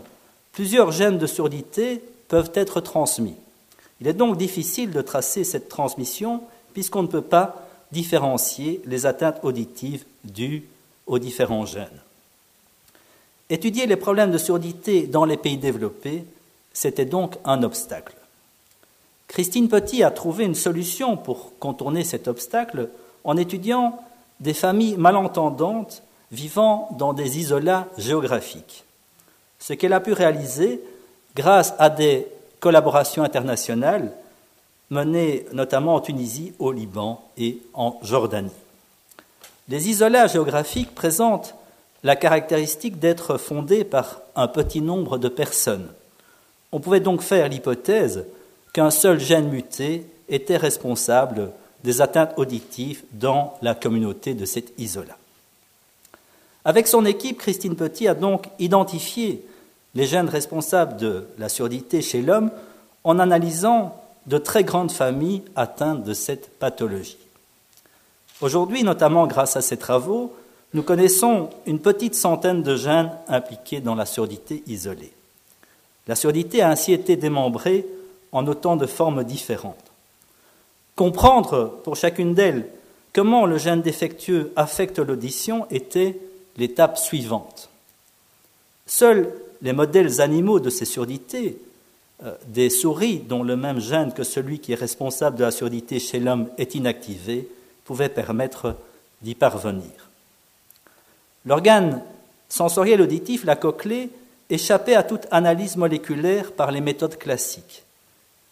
plusieurs 0.52 0.92
gènes 0.92 1.18
de 1.18 1.28
surdité 1.28 2.02
peuvent 2.28 2.52
être 2.54 2.82
transmis. 2.82 3.36
Il 4.02 4.08
est 4.08 4.14
donc 4.14 4.38
difficile 4.38 4.92
de 4.92 5.02
tracer 5.02 5.44
cette 5.44 5.70
transmission 5.70 6.42
puisqu'on 6.74 7.04
ne 7.04 7.08
peut 7.08 7.22
pas 7.22 7.68
différencier 7.92 8.82
les 8.86 9.06
atteintes 9.06 9.40
auditives 9.44 10.04
dues 10.24 10.64
aux 11.06 11.20
différents 11.20 11.66
gènes. 11.66 12.02
Étudier 13.50 13.86
les 13.86 13.96
problèmes 13.96 14.32
de 14.32 14.38
surdité 14.38 15.06
dans 15.06 15.26
les 15.26 15.38
pays 15.38 15.58
développés, 15.58 16.26
c'était 16.74 17.06
donc 17.06 17.36
un 17.46 17.62
obstacle. 17.62 18.16
Christine 19.28 19.70
Petit 19.70 20.04
a 20.04 20.12
trouvé 20.12 20.46
une 20.46 20.56
solution 20.56 21.18
pour 21.18 21.58
contourner 21.60 22.04
cet 22.04 22.28
obstacle 22.28 22.90
en 23.24 23.38
étudiant 23.38 24.00
des 24.40 24.54
familles 24.54 24.98
malentendantes 24.98 26.04
vivant 26.34 26.90
dans 26.98 27.14
des 27.14 27.38
isolats 27.38 27.88
géographiques. 27.98 28.84
Ce 29.60 29.74
qu'elle 29.74 29.94
a 29.94 30.00
pu 30.00 30.14
réaliser 30.14 30.82
grâce 31.36 31.74
à 31.78 31.90
des 31.90 32.28
collaborations 32.60 33.24
internationales 33.24 34.12
menées 34.90 35.46
notamment 35.54 35.96
en 35.96 36.02
Tunisie, 36.02 36.54
au 36.60 36.72
Liban 36.72 37.24
et 37.38 37.60
en 37.74 38.00
Jordanie. 38.02 38.52
Les 39.70 39.90
isolats 39.90 40.28
géographiques 40.28 40.94
présentent 40.94 41.56
la 42.04 42.16
caractéristique 42.16 43.00
d'être 43.00 43.38
fondés 43.38 43.84
par 43.84 44.20
un 44.36 44.48
petit 44.48 44.82
nombre 44.82 45.18
de 45.18 45.30
personnes. 45.30 45.88
On 46.72 46.80
pouvait 46.80 47.00
donc 47.00 47.22
faire 47.22 47.48
l'hypothèse 47.48 48.26
qu'un 48.74 48.90
seul 48.90 49.20
gène 49.20 49.50
muté 49.50 50.06
était 50.28 50.58
responsable 50.58 51.52
des 51.84 52.02
atteintes 52.02 52.34
auditives 52.38 53.04
dans 53.14 53.54
la 53.62 53.76
communauté 53.76 54.34
de 54.34 54.46
cet 54.46 54.74
isolat. 54.80 55.18
Avec 56.66 56.88
son 56.88 57.06
équipe, 57.06 57.40
Christine 57.40 57.76
Petit 57.76 58.08
a 58.08 58.14
donc 58.14 58.48
identifié 58.60 59.46
les 59.96 60.06
gènes 60.06 60.30
responsables 60.30 60.98
de 60.98 61.26
la 61.38 61.50
surdité 61.50 62.02
chez 62.02 62.22
l'homme 62.22 62.52
en 63.04 63.20
analysant 63.20 64.02
de 64.28 64.38
très 64.38 64.64
grandes 64.64 64.92
familles 64.92 65.44
atteintes 65.56 66.04
de 66.04 66.14
cette 66.14 66.58
pathologie. 66.58 67.18
Aujourd'hui, 68.42 68.84
notamment 68.84 69.28
grâce 69.28 69.58
à 69.58 69.62
ces 69.62 69.78
travaux, 69.78 70.34
nous 70.74 70.84
connaissons 70.84 71.50
une 71.66 71.80
petite 71.80 72.16
centaine 72.16 72.64
de 72.64 72.76
gènes 72.76 73.12
impliqués 73.28 73.80
dans 73.80 73.96
la 73.96 74.06
surdité 74.06 74.64
isolée. 74.66 75.12
La 76.08 76.16
surdité 76.16 76.62
a 76.62 76.70
ainsi 76.70 76.94
été 76.94 77.16
démembrée 77.16 77.86
en 78.32 78.48
autant 78.48 78.76
de 78.76 78.88
formes 78.88 79.24
différentes. 79.24 79.92
Comprendre 80.96 81.80
pour 81.84 81.96
chacune 81.96 82.34
d'elles 82.34 82.68
comment 83.14 83.46
le 83.46 83.58
gène 83.58 83.82
défectueux 83.82 84.52
affecte 84.56 85.00
l'audition 85.00 85.68
était 85.70 86.18
l'étape 86.58 86.98
suivante. 86.98 87.70
Seuls 88.86 89.34
les 89.62 89.74
modèles 89.74 90.22
animaux 90.22 90.60
de 90.60 90.70
ces 90.70 90.86
surdités, 90.86 91.58
euh, 92.24 92.36
des 92.48 92.70
souris 92.70 93.20
dont 93.20 93.44
le 93.44 93.56
même 93.56 93.80
gène 93.80 94.14
que 94.14 94.24
celui 94.24 94.60
qui 94.60 94.74
est 94.74 94.76
responsable 94.76 95.38
de 95.38 95.44
la 95.44 95.52
surdité 95.52 96.00
chez 96.00 96.20
l'homme 96.20 96.50
est 96.58 96.76
inactivé, 96.76 97.48
pouvaient 97.86 98.10
permettre 98.10 98.76
d'y 99.22 99.36
parvenir. 99.36 100.10
L'organe 101.46 102.02
sensoriel 102.50 103.02
auditif, 103.02 103.46
la 103.46 103.56
cochlée, 103.56 104.10
échappait 104.50 104.96
à 104.96 105.04
toute 105.04 105.28
analyse 105.32 105.78
moléculaire 105.78 106.52
par 106.52 106.72
les 106.72 106.82
méthodes 106.82 107.18
classiques. 107.18 107.84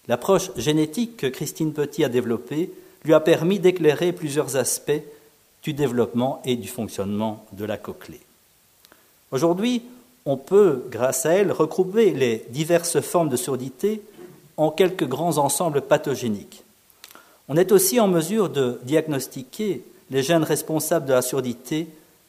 L'approche 0.08 0.52
génétique 0.56 1.18
que 1.18 1.28
Christine 1.28 1.74
Petit 1.74 2.04
a 2.04 2.10
développée 2.10 2.72
lui 3.04 3.14
a 3.14 3.20
permis 3.20 3.60
d'éclairer 3.60 4.12
plusieurs 4.14 4.56
aspects 4.56 5.02
du 5.64 5.74
développement 5.74 6.42
et 6.46 6.56
du 6.56 6.68
fonctionnement 6.68 7.46
de 7.54 7.66
la 7.66 7.78
cochlée. 7.78 8.22
Aujourd'hui, 9.32 9.84
on 10.26 10.38
peut, 10.38 10.84
grâce 10.90 11.26
à 11.26 11.32
elle, 11.32 11.52
regrouper 11.52 12.12
les 12.12 12.46
diverses 12.50 13.00
formes 13.02 13.30
de 13.30 13.38
surdité 13.38 14.02
en 14.58 14.70
quelques 14.70 15.08
grands 15.08 15.38
ensembles 15.38 15.82
pathogéniques. 15.82 16.64
On 17.48 17.58
est 17.58 17.72
aussi 17.72 18.00
en 18.00 18.08
mesure 18.08 18.50
de 18.50 18.80
diagnostiquer 18.84 19.84
les 20.10 20.24
gènes 20.24 20.44
responsables 20.44 21.06
de 21.06 21.14
la 21.14 21.22
surdité 21.22 21.88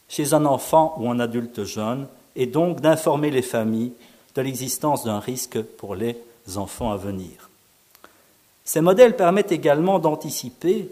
chez 0.09 0.35
un 0.35 0.47
enfant 0.47 0.95
ou 0.99 1.11
un 1.11 1.21
adulte 1.21 1.65
jeune 1.65 2.07
et 2.37 2.47
donc 2.47 2.81
d'informer 2.81 3.31
les 3.31 3.43
familles 3.43 3.93
de 4.35 4.43
l'existence 4.43 5.05
d'un 5.05 5.21
risque 5.21 5.61
pour 5.61 5.95
les 5.95 6.17
enfants 6.57 6.93
à 6.93 6.97
venir. 6.97 7.51
Ces 8.65 8.81
modèles 8.81 9.17
permettent 9.17 9.53
également 9.53 9.99
d'anticiper, 9.99 10.89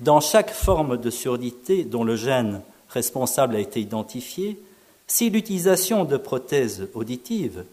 dans 0.00 0.20
chaque 0.20 0.52
forme 0.52 0.96
de 0.96 1.10
surdité 1.10 1.84
dont 1.84 2.04
le 2.04 2.16
gène 2.16 2.62
responsable 2.90 3.56
a 3.56 3.60
été 3.60 3.80
identifié, 3.80 4.60
si 5.06 5.30
l'utilisation 5.30 6.04
de 6.04 6.16
prothèses 6.16 6.88
auditives, 6.94 7.64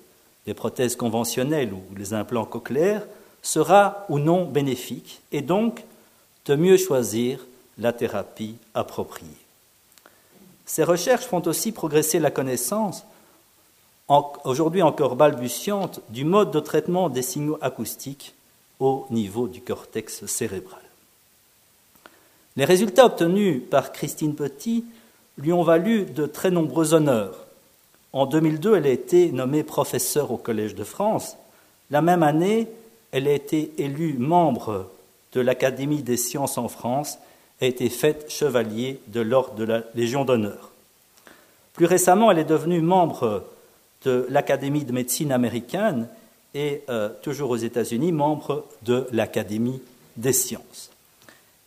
des 0.46 0.54
prothèses 0.54 0.96
conventionnelles 0.96 1.74
ou 1.74 1.82
les 1.96 2.14
implants 2.14 2.46
cochléaires, 2.46 3.06
sera 3.42 4.06
ou 4.10 4.20
non 4.20 4.46
bénéfique, 4.46 5.22
et 5.32 5.42
donc 5.42 5.84
de 6.46 6.56
mieux 6.56 6.78
choisir 6.78 7.46
la 7.78 7.94
thérapie 7.94 8.56
appropriée. 8.74 9.30
Ces 10.66 10.84
recherches 10.84 11.26
font 11.26 11.46
aussi 11.46 11.72
progresser 11.72 12.20
la 12.20 12.32
connaissance, 12.32 13.04
aujourd'hui 14.08 14.82
encore 14.82 15.16
balbutiante, 15.16 16.02
du 16.10 16.26
mode 16.26 16.52
de 16.52 16.60
traitement 16.60 17.10
des 17.10 17.22
signaux 17.22 17.58
acoustiques 17.62 18.34
au 18.80 19.06
niveau 19.12 19.48
du 19.48 19.62
cortex 19.62 20.26
cérébral. 20.26 20.85
Les 22.58 22.66
résultats 22.66 23.06
obtenus 23.06 23.62
par 23.70 23.92
Christine 23.92 24.34
Petit 24.34 24.86
lui 25.38 25.52
ont 25.52 25.64
valu 25.64 26.06
de 26.06 26.26
très 26.26 26.52
nombreux 26.52 26.94
honneurs. 26.94 27.46
En 28.14 28.26
2002, 28.26 28.78
elle 28.78 28.88
a 28.88 28.92
été 28.92 29.32
nommée 29.32 29.64
professeure 29.64 30.32
au 30.32 30.38
Collège 30.38 30.74
de 30.74 30.86
France. 30.86 31.36
La 31.92 32.02
même 32.02 32.24
année, 32.24 32.70
elle 33.12 33.28
a 33.28 33.34
été 33.34 33.74
élue 33.78 34.16
membre 34.18 34.90
de 35.34 35.42
l'Académie 35.42 36.02
des 36.02 36.16
sciences 36.16 36.58
en 36.58 36.70
France 36.70 37.18
et 37.60 37.66
a 37.66 37.68
été 37.68 37.90
faite 37.90 38.32
chevalier 38.32 39.02
de 39.08 39.20
l'Ordre 39.20 39.56
de 39.56 39.66
la 39.66 39.84
Légion 39.94 40.24
d'honneur. 40.24 40.72
Plus 41.74 41.86
récemment, 41.86 42.32
elle 42.32 42.40
est 42.40 42.46
devenue 42.46 42.80
membre 42.80 43.44
de 44.06 44.26
l'Académie 44.30 44.86
de 44.86 44.94
médecine 44.94 45.34
américaine 45.34 46.08
et, 46.54 46.84
euh, 46.90 47.10
toujours 47.22 47.50
aux 47.50 47.58
États-Unis, 47.58 48.14
membre 48.14 48.64
de 48.84 49.08
l'Académie 49.12 49.82
des 50.16 50.32
sciences. 50.32 50.95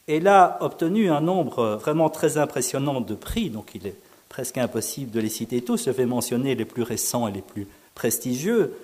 Elle 0.08 0.26
a 0.26 0.56
obtenu 0.62 1.10
un 1.10 1.20
nombre 1.20 1.78
vraiment 1.80 2.08
très 2.08 2.38
impressionnant 2.38 3.02
de 3.02 3.14
prix, 3.14 3.50
donc 3.50 3.72
il 3.74 3.86
est 3.86 3.96
presque 4.30 4.56
impossible 4.56 5.10
de 5.10 5.20
les 5.20 5.28
citer 5.28 5.60
tous. 5.60 5.84
Je 5.84 5.90
vais 5.90 6.06
mentionner 6.06 6.54
les 6.54 6.64
plus 6.64 6.82
récents 6.82 7.28
et 7.28 7.32
les 7.32 7.42
plus 7.42 7.66
prestigieux. 7.94 8.74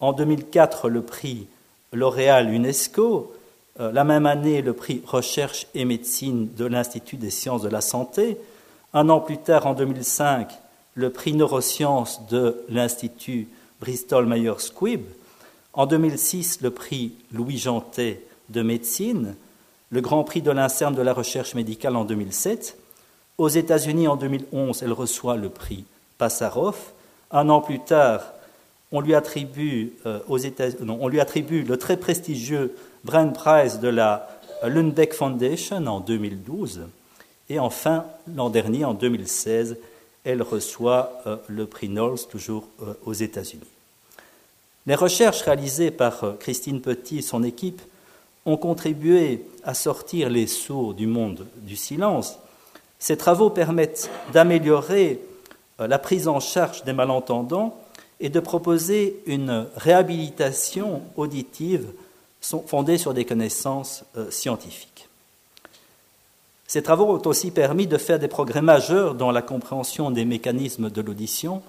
En 0.00 0.12
2004, 0.12 0.88
le 0.88 1.02
prix 1.02 1.46
L'Oréal 1.92 2.52
UNESCO. 2.52 3.32
Euh, 3.78 3.92
la 3.92 4.02
même 4.02 4.26
année, 4.26 4.60
le 4.60 4.72
prix 4.72 5.02
Recherche 5.06 5.66
et 5.74 5.84
médecine 5.84 6.48
de 6.56 6.64
l'Institut 6.64 7.16
des 7.16 7.30
sciences 7.30 7.62
de 7.62 7.68
la 7.68 7.80
santé. 7.80 8.38
Un 8.92 9.08
an 9.08 9.20
plus 9.20 9.38
tard, 9.38 9.66
en 9.66 9.74
2005, 9.74 10.50
le 10.94 11.10
prix 11.10 11.32
Neurosciences 11.32 12.26
de 12.28 12.64
l'Institut 12.68 13.46
Bristol-Myers 13.80 14.58
Squibb. 14.58 15.02
En 15.74 15.86
2006, 15.86 16.60
le 16.60 16.70
prix 16.70 17.12
Louis 17.32 17.58
Jantet 17.58 18.22
de 18.48 18.62
médecine 18.62 19.36
le 19.92 20.00
Grand 20.00 20.24
Prix 20.24 20.40
de 20.40 20.50
l'INSERM 20.50 20.94
de 20.94 21.02
la 21.02 21.12
recherche 21.12 21.54
médicale 21.54 21.96
en 21.96 22.04
2007. 22.04 22.78
Aux 23.36 23.48
États-Unis, 23.48 24.08
en 24.08 24.16
2011, 24.16 24.82
elle 24.82 24.92
reçoit 24.92 25.36
le 25.36 25.50
prix 25.50 25.84
Passarov. 26.16 26.76
Un 27.30 27.50
an 27.50 27.60
plus 27.60 27.78
tard, 27.78 28.32
on 28.90 29.00
lui 29.00 29.14
attribue, 29.14 29.92
euh, 30.06 30.20
aux 30.28 30.38
États, 30.38 30.68
on 30.80 31.08
lui 31.08 31.20
attribue 31.20 31.62
le 31.62 31.76
très 31.76 31.98
prestigieux 31.98 32.74
Brain 33.04 33.28
Prize 33.28 33.80
de 33.80 33.88
la 33.88 34.28
Lundbeck 34.64 35.12
Foundation 35.12 35.86
en 35.86 36.00
2012. 36.00 36.80
Et 37.50 37.58
enfin, 37.58 38.06
l'an 38.34 38.48
dernier, 38.48 38.86
en 38.86 38.94
2016, 38.94 39.76
elle 40.24 40.40
reçoit 40.40 41.20
euh, 41.26 41.36
le 41.48 41.66
prix 41.66 41.88
Knowles, 41.88 42.20
toujours 42.30 42.66
euh, 42.82 42.94
aux 43.04 43.12
États-Unis. 43.12 43.60
Les 44.86 44.94
recherches 44.94 45.42
réalisées 45.42 45.90
par 45.90 46.38
Christine 46.40 46.80
Petit 46.80 47.18
et 47.18 47.22
son 47.22 47.44
équipe 47.44 47.82
ont 48.46 48.56
contribué 48.56 49.44
à 49.64 49.74
sortir 49.74 50.28
les 50.28 50.46
sourds 50.46 50.94
du 50.94 51.06
monde 51.06 51.46
du 51.56 51.76
silence. 51.76 52.38
Ces 52.98 53.16
travaux 53.16 53.50
permettent 53.50 54.10
d'améliorer 54.32 55.20
euh, 55.80 55.86
la 55.86 55.98
prise 55.98 56.28
en 56.28 56.40
charge 56.40 56.84
des 56.84 56.92
malentendants 56.92 57.78
et 58.20 58.28
de 58.28 58.40
proposer 58.40 59.20
une 59.26 59.66
réhabilitation 59.76 61.02
auditive 61.16 61.92
fondée 62.40 62.98
sur 62.98 63.14
des 63.14 63.24
connaissances 63.24 64.04
euh, 64.16 64.30
scientifiques. 64.30 65.08
Ces 66.66 66.82
travaux 66.82 67.14
ont 67.14 67.26
aussi 67.26 67.50
permis 67.50 67.86
de 67.86 67.98
faire 67.98 68.18
des 68.18 68.28
progrès 68.28 68.62
majeurs 68.62 69.14
dans 69.14 69.30
la 69.30 69.42
compréhension 69.42 70.10
des 70.10 70.24
mécanismes 70.24 70.88
de 70.88 71.02
l'audition, 71.02 71.62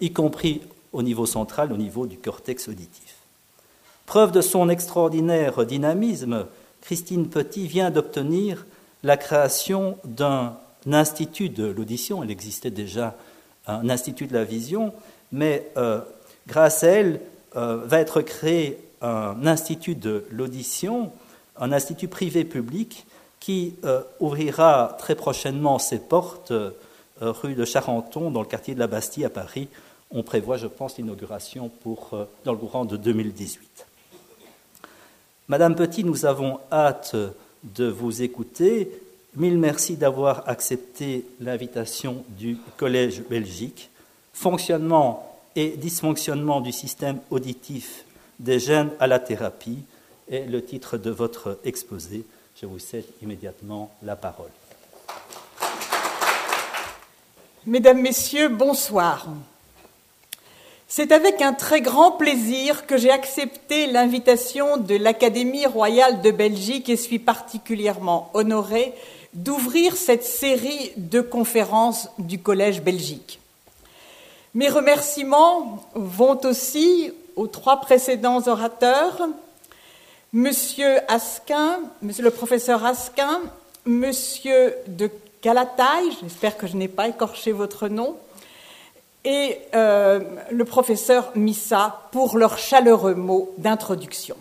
y 0.00 0.12
compris 0.12 0.60
au 0.92 1.02
niveau 1.02 1.26
central, 1.26 1.72
au 1.72 1.76
niveau 1.76 2.06
du 2.06 2.16
cortex 2.16 2.68
auditif. 2.68 3.16
Preuve 4.06 4.30
de 4.30 4.40
son 4.40 4.68
extraordinaire 4.68 5.66
dynamisme, 5.66 6.46
Christine 6.86 7.28
Petit 7.28 7.66
vient 7.66 7.90
d'obtenir 7.90 8.64
la 9.02 9.16
création 9.16 9.98
d'un 10.04 10.56
institut 10.86 11.48
de 11.48 11.66
l'audition. 11.66 12.22
Elle 12.22 12.30
existait 12.30 12.70
déjà 12.70 13.16
un 13.66 13.90
institut 13.90 14.28
de 14.28 14.34
la 14.34 14.44
vision, 14.44 14.94
mais 15.32 15.68
euh, 15.76 16.00
grâce 16.46 16.84
à 16.84 16.90
elle 16.90 17.20
euh, 17.56 17.78
va 17.84 17.98
être 17.98 18.22
créé 18.22 18.78
un 19.02 19.48
institut 19.48 19.96
de 19.96 20.26
l'audition, 20.30 21.10
un 21.56 21.72
institut 21.72 22.06
privé 22.06 22.44
public 22.44 23.04
qui 23.40 23.74
euh, 23.84 24.02
ouvrira 24.20 24.96
très 25.00 25.16
prochainement 25.16 25.80
ses 25.80 25.98
portes 25.98 26.52
rue 27.20 27.56
de 27.56 27.64
Charenton, 27.64 28.30
dans 28.30 28.42
le 28.42 28.46
quartier 28.46 28.74
de 28.74 28.78
la 28.78 28.86
Bastille 28.86 29.24
à 29.24 29.30
Paris. 29.30 29.66
On 30.12 30.22
prévoit, 30.22 30.56
je 30.56 30.68
pense, 30.68 30.98
l'inauguration 30.98 31.68
pour 31.68 32.10
dans 32.44 32.52
le 32.52 32.58
courant 32.58 32.84
de 32.84 32.96
2018. 32.96 33.85
Madame 35.48 35.76
Petit, 35.76 36.02
nous 36.02 36.26
avons 36.26 36.58
hâte 36.72 37.14
de 37.62 37.86
vous 37.86 38.22
écouter. 38.22 38.90
Mille 39.36 39.58
merci 39.58 39.96
d'avoir 39.96 40.48
accepté 40.48 41.24
l'invitation 41.38 42.24
du 42.30 42.56
Collège 42.76 43.22
Belgique. 43.30 43.90
Fonctionnement 44.32 45.38
et 45.54 45.76
dysfonctionnement 45.76 46.60
du 46.60 46.72
système 46.72 47.20
auditif 47.30 48.06
des 48.40 48.58
jeunes 48.58 48.90
à 48.98 49.06
la 49.06 49.20
thérapie 49.20 49.84
est 50.28 50.46
le 50.46 50.64
titre 50.64 50.98
de 50.98 51.10
votre 51.10 51.60
exposé. 51.62 52.24
Je 52.60 52.66
vous 52.66 52.80
cède 52.80 53.06
immédiatement 53.22 53.94
la 54.02 54.16
parole. 54.16 54.50
Mesdames, 57.66 58.02
Messieurs, 58.02 58.48
bonsoir. 58.48 59.28
C'est 60.88 61.10
avec 61.10 61.42
un 61.42 61.52
très 61.52 61.80
grand 61.80 62.12
plaisir 62.12 62.86
que 62.86 62.96
j'ai 62.96 63.10
accepté 63.10 63.88
l'invitation 63.88 64.76
de 64.76 64.94
l'Académie 64.94 65.66
royale 65.66 66.22
de 66.22 66.30
Belgique 66.30 66.88
et 66.88 66.96
suis 66.96 67.18
particulièrement 67.18 68.30
honorée 68.34 68.94
d'ouvrir 69.34 69.96
cette 69.96 70.22
série 70.22 70.92
de 70.96 71.20
conférences 71.20 72.08
du 72.18 72.38
Collège 72.38 72.82
Belgique. 72.82 73.40
Mes 74.54 74.68
remerciements 74.68 75.84
vont 75.94 76.40
aussi 76.44 77.12
aux 77.34 77.48
trois 77.48 77.80
précédents 77.80 78.46
orateurs, 78.46 79.20
Monsieur 80.32 80.98
Asquin, 81.08 81.80
Monsieur 82.00 82.22
le 82.22 82.30
professeur 82.30 82.84
Asquin, 82.84 83.40
Monsieur 83.86 84.74
de 84.86 85.10
Galataille, 85.42 86.16
j'espère 86.22 86.56
que 86.56 86.68
je 86.68 86.76
n'ai 86.76 86.88
pas 86.88 87.08
écorché 87.08 87.50
votre 87.50 87.88
nom, 87.88 88.16
et 89.26 89.58
euh, 89.74 90.20
le 90.50 90.64
professeur 90.64 91.32
Missa 91.34 92.08
pour 92.12 92.38
leurs 92.38 92.58
chaleureux 92.58 93.16
mots 93.16 93.52
d'introduction. 93.58 94.36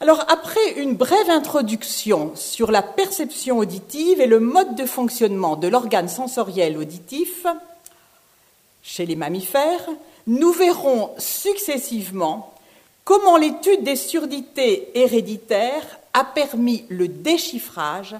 Alors, 0.00 0.20
après 0.28 0.72
une 0.76 0.94
brève 0.94 1.30
introduction 1.30 2.32
sur 2.34 2.70
la 2.70 2.82
perception 2.82 3.58
auditive 3.58 4.20
et 4.20 4.26
le 4.26 4.40
mode 4.40 4.74
de 4.74 4.84
fonctionnement 4.84 5.56
de 5.56 5.68
l'organe 5.68 6.08
sensoriel 6.08 6.76
auditif 6.76 7.46
chez 8.82 9.06
les 9.06 9.16
mammifères, 9.16 9.88
nous 10.26 10.52
verrons 10.52 11.12
successivement 11.18 12.52
comment 13.04 13.36
l'étude 13.36 13.84
des 13.84 13.96
surdités 13.96 14.90
héréditaires 14.98 15.98
a 16.14 16.24
permis 16.24 16.84
le 16.88 17.06
déchiffrage 17.06 18.16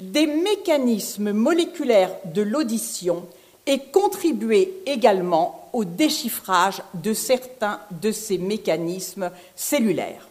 des 0.00 0.26
mécanismes 0.26 1.32
moléculaires 1.32 2.14
de 2.24 2.42
l'audition 2.42 3.26
et 3.70 3.78
contribué 3.78 4.82
également 4.84 5.68
au 5.72 5.84
déchiffrage 5.84 6.82
de 6.94 7.14
certains 7.14 7.78
de 8.02 8.10
ces 8.10 8.36
mécanismes 8.36 9.30
cellulaires. 9.54 10.26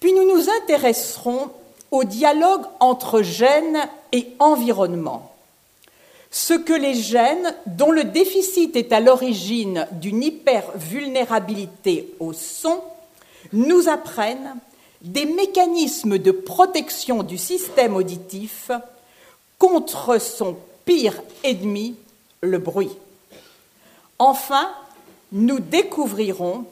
Puis 0.00 0.12
nous 0.12 0.28
nous 0.28 0.50
intéresserons 0.62 1.48
au 1.90 2.04
dialogue 2.04 2.66
entre 2.78 3.22
gènes 3.22 3.88
et 4.12 4.28
environnement. 4.38 5.34
Ce 6.30 6.52
que 6.52 6.74
les 6.74 6.92
gènes, 6.92 7.54
dont 7.64 7.90
le 7.90 8.04
déficit 8.04 8.76
est 8.76 8.92
à 8.92 9.00
l'origine 9.00 9.88
d'une 9.92 10.22
hypervulnérabilité 10.22 12.12
au 12.20 12.34
son, 12.34 12.82
nous 13.54 13.88
apprennent 13.88 14.56
des 15.00 15.24
mécanismes 15.24 16.18
de 16.18 16.32
protection 16.32 17.22
du 17.22 17.38
système 17.38 17.96
auditif 17.96 18.70
contre 19.58 20.20
son 20.20 20.58
pire 20.84 21.22
ennemi, 21.44 21.96
le 22.42 22.58
bruit. 22.58 22.96
Enfin, 24.18 24.70
nous 25.32 25.60
découvrirons 25.60 26.64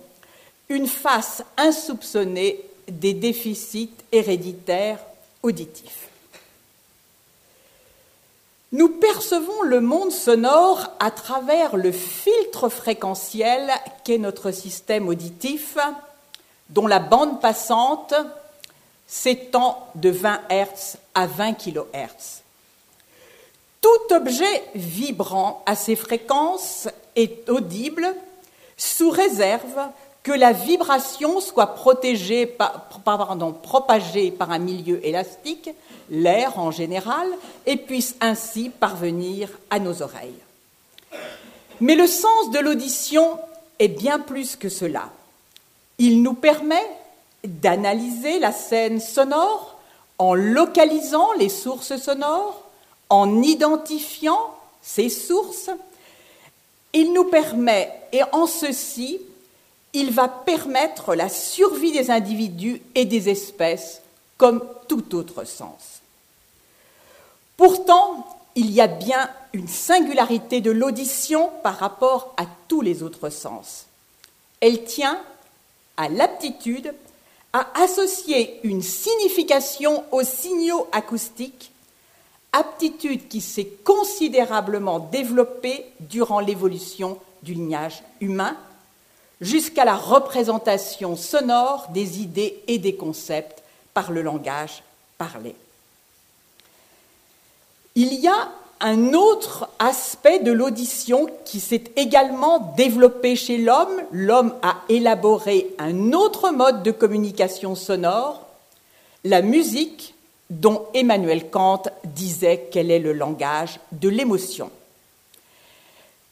une 0.69 0.87
face 0.87 1.43
insoupçonnée 1.57 2.61
des 2.89 3.15
déficits 3.15 3.93
héréditaires 4.13 5.01
auditifs. 5.43 6.09
Nous 8.73 8.89
percevons 8.89 9.63
le 9.63 9.81
monde 9.81 10.13
sonore 10.13 10.91
à 11.01 11.11
travers 11.11 11.77
le 11.77 11.93
filtre 11.93 12.69
fréquentiel 12.69 13.71
qu'est 14.05 14.19
notre 14.19 14.51
système 14.51 15.09
auditif, 15.09 15.79
dont 16.69 16.87
la 16.87 16.99
bande 16.99 17.41
passante 17.41 18.15
s'étend 19.07 19.89
de 19.95 20.11
20 20.11 20.41
Hz 20.51 20.97
à 21.15 21.27
20 21.27 21.55
kHz. 21.55 22.43
Tout 23.81 24.15
objet 24.15 24.63
vibrant 24.75 25.63
à 25.67 25.77
ces 25.77 25.97
fréquences 25.97 26.89
est 27.17 27.49
audible 27.49 28.07
sous 28.77 29.11
réserve 29.11 29.89
que 30.23 30.33
la 30.33 30.53
vibration 30.53 31.41
soit 31.41 31.75
propagée 31.75 32.47
par 32.47 34.51
un 34.51 34.59
milieu 34.59 35.05
élastique, 35.07 35.71
l'air 36.11 36.59
en 36.59 36.71
général, 36.71 37.29
et 37.67 37.77
puisse 37.77 38.17
ainsi 38.21 38.69
parvenir 38.69 39.49
à 39.71 39.79
nos 39.79 40.03
oreilles. 40.03 40.43
Mais 41.81 41.95
le 41.95 42.07
sens 42.07 42.51
de 42.51 42.59
l'audition 42.59 43.39
est 43.79 43.89
bien 43.89 44.19
plus 44.19 44.57
que 44.57 44.69
cela. 44.69 45.11
Il 45.99 46.23
nous 46.23 46.35
permet 46.35 46.85
d'analyser 47.45 48.39
la 48.39 48.53
scène 48.53 49.01
sonore 49.01 49.79
en 50.19 50.35
localisant 50.35 51.33
les 51.39 51.49
sources 51.49 51.97
sonores, 51.97 52.68
en 53.11 53.43
identifiant 53.43 54.55
ces 54.83 55.09
sources. 55.09 55.71
Il 56.93 57.13
nous 57.13 57.25
permet, 57.25 57.93
et 58.13 58.23
en 58.33 58.47
ceci, 58.47 59.21
il 59.93 60.11
va 60.13 60.29
permettre 60.29 61.15
la 61.15 61.29
survie 61.29 61.93
des 61.93 62.11
individus 62.11 62.81
et 62.95 63.05
des 63.05 63.29
espèces 63.29 64.03
comme 64.37 64.65
tout 64.87 65.15
autre 65.15 65.45
sens. 65.45 66.01
Pourtant, 67.57 68.27
il 68.55 68.71
y 68.71 68.81
a 68.81 68.87
bien 68.87 69.31
une 69.53 69.69
singularité 69.69 70.61
de 70.61 70.71
l'audition 70.71 71.51
par 71.63 71.79
rapport 71.79 72.35
à 72.37 72.45
tous 72.69 72.81
les 72.81 73.03
autres 73.03 73.31
sens. 73.31 73.87
Elle 74.61 74.85
tient 74.85 75.21
à 75.97 76.09
l'aptitude 76.09 76.95
à 77.53 77.67
associer 77.83 78.61
une 78.63 78.83
signification 78.83 80.05
aux 80.13 80.23
signaux 80.23 80.87
acoustiques, 80.93 81.73
aptitude 82.53 83.29
qui 83.29 83.41
s'est 83.41 83.69
considérablement 83.85 84.99
développée 84.99 85.85
durant 86.01 86.41
l'évolution 86.41 87.19
du 87.43 87.55
lignage 87.55 88.03
humain 88.21 88.57
jusqu'à 89.41 89.85
la 89.85 89.95
représentation 89.95 91.17
sonore 91.17 91.89
des 91.91 92.21
idées 92.21 92.61
et 92.67 92.79
des 92.79 92.97
concepts 92.97 93.63
par 93.95 94.11
le 94.11 94.23
langage 94.23 94.83
parlé. 95.17 95.55
Il 97.95 98.15
y 98.15 98.29
a 98.29 98.51
un 98.81 99.13
autre 99.13 99.69
aspect 99.79 100.39
de 100.39 100.53
l'audition 100.53 101.27
qui 101.45 101.59
s'est 101.59 101.85
également 101.97 102.73
développé 102.77 103.35
chez 103.35 103.59
l'homme. 103.59 104.03
L'homme 104.13 104.55
a 104.63 104.77
élaboré 104.89 105.69
un 105.79 106.13
autre 106.13 106.51
mode 106.51 106.83
de 106.85 106.93
communication 106.93 107.75
sonore, 107.75 108.47
la 109.25 109.43
musique, 109.43 110.15
dont 110.51 110.87
Emmanuel 110.95 111.51
Kant 111.51 111.83
disait 112.05 112.69
qu'elle 112.71 112.91
est 112.91 112.99
le 112.99 113.13
langage 113.13 113.81
de 113.93 114.09
l'émotion. 114.09 114.71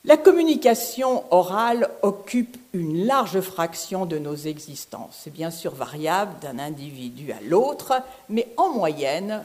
La 0.06 0.16
communication 0.16 1.24
orale 1.32 1.90
occupe 2.02 2.56
une 2.72 3.06
large 3.06 3.40
fraction 3.40 4.06
de 4.06 4.18
nos 4.18 4.36
existences. 4.36 5.20
C'est 5.24 5.32
bien 5.32 5.50
sûr 5.50 5.74
variable 5.74 6.38
d'un 6.40 6.60
individu 6.60 7.32
à 7.32 7.40
l'autre, 7.42 7.94
mais 8.28 8.46
en 8.56 8.68
moyenne, 8.68 9.44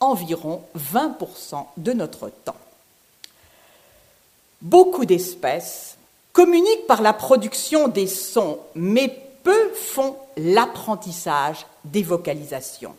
environ 0.00 0.62
20% 0.76 1.64
de 1.76 1.92
notre 1.92 2.28
temps. 2.28 2.56
Beaucoup 4.62 5.04
d'espèces 5.04 5.96
communiquent 6.32 6.88
par 6.88 7.02
la 7.02 7.12
production 7.12 7.86
des 7.86 8.08
sons, 8.08 8.58
mais 8.74 9.08
peu 9.44 9.72
font 9.74 10.16
l'apprentissage 10.36 11.66
des 11.84 12.02
vocalisations. 12.02 12.96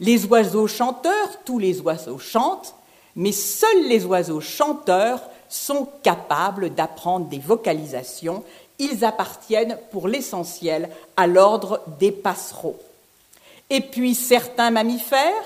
Les 0.00 0.24
oiseaux 0.26 0.66
chanteurs, 0.66 1.44
tous 1.44 1.58
les 1.58 1.80
oiseaux 1.80 2.18
chantent, 2.18 2.74
mais 3.16 3.32
seuls 3.32 3.86
les 3.86 4.06
oiseaux 4.06 4.40
chanteurs 4.40 5.20
sont 5.48 5.86
capables 6.02 6.74
d'apprendre 6.74 7.26
des 7.26 7.38
vocalisations. 7.38 8.42
Ils 8.78 9.04
appartiennent 9.04 9.78
pour 9.90 10.08
l'essentiel 10.08 10.88
à 11.16 11.26
l'ordre 11.26 11.82
des 11.98 12.12
passereaux. 12.12 12.78
Et 13.68 13.82
puis 13.82 14.14
certains 14.14 14.70
mammifères, 14.70 15.44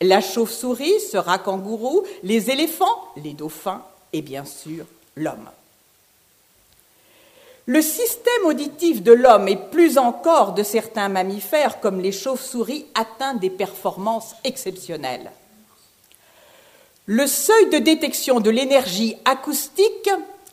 la 0.00 0.20
chauve-souris, 0.20 1.00
ce 1.12 1.16
rat 1.16 1.38
kangourou, 1.38 2.02
les 2.24 2.50
éléphants, 2.50 3.08
les 3.16 3.34
dauphins 3.34 3.82
et 4.12 4.20
bien 4.20 4.44
sûr 4.44 4.84
l'homme. 5.16 5.48
Le 7.66 7.80
système 7.80 8.46
auditif 8.46 9.02
de 9.02 9.12
l'homme 9.12 9.46
et 9.46 9.56
plus 9.56 9.96
encore 9.96 10.52
de 10.52 10.64
certains 10.64 11.08
mammifères 11.08 11.80
comme 11.80 12.00
les 12.00 12.10
chauves-souris 12.10 12.86
atteint 12.94 13.34
des 13.34 13.50
performances 13.50 14.34
exceptionnelles. 14.42 15.30
Le 17.06 17.26
seuil 17.26 17.70
de 17.70 17.78
détection 17.78 18.40
de 18.40 18.50
l'énergie 18.50 19.16
acoustique 19.24 20.10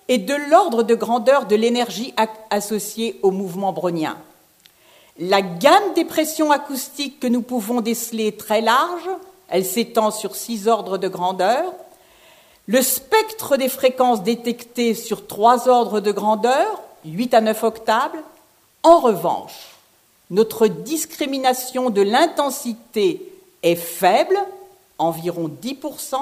est 0.08 0.20
de 0.20 0.36
l'ordre 0.50 0.84
de 0.84 0.94
grandeur 0.94 1.46
de 1.46 1.56
l'énergie 1.56 2.14
associée 2.52 3.20
au 3.24 3.32
mouvement 3.32 3.74
brownien. 3.74 4.18
La 5.18 5.42
gamme 5.42 5.94
des 5.96 6.06
pressions 6.06 6.52
acoustiques 6.52 7.20
que 7.20 7.28
nous 7.28 7.42
pouvons 7.42 7.82
déceler 7.82 8.28
est 8.28 8.40
très 8.40 8.62
large, 8.62 9.10
elle 9.48 9.66
s'étend 9.66 10.12
sur 10.12 10.36
six 10.36 10.68
ordres 10.68 10.98
de 10.98 11.08
grandeur. 11.08 11.74
Le 12.68 12.82
spectre 12.82 13.58
des 13.58 13.70
fréquences 13.70 14.24
détectées 14.24 14.94
sur 14.94 15.28
trois 15.28 15.68
ordres 15.68 16.00
de 16.00 16.12
grandeur, 16.12 16.82
8 17.06 17.34
à 17.34 17.42
9 17.42 17.64
octaves. 17.64 18.16
En 18.84 19.00
revanche, 19.00 19.76
notre 20.30 20.68
discrimination 20.68 21.90
de 21.90 22.02
l'intensité 22.02 23.22
est 23.64 23.76
faible, 23.76 24.38
environ 24.98 25.50
10%, 25.50 26.16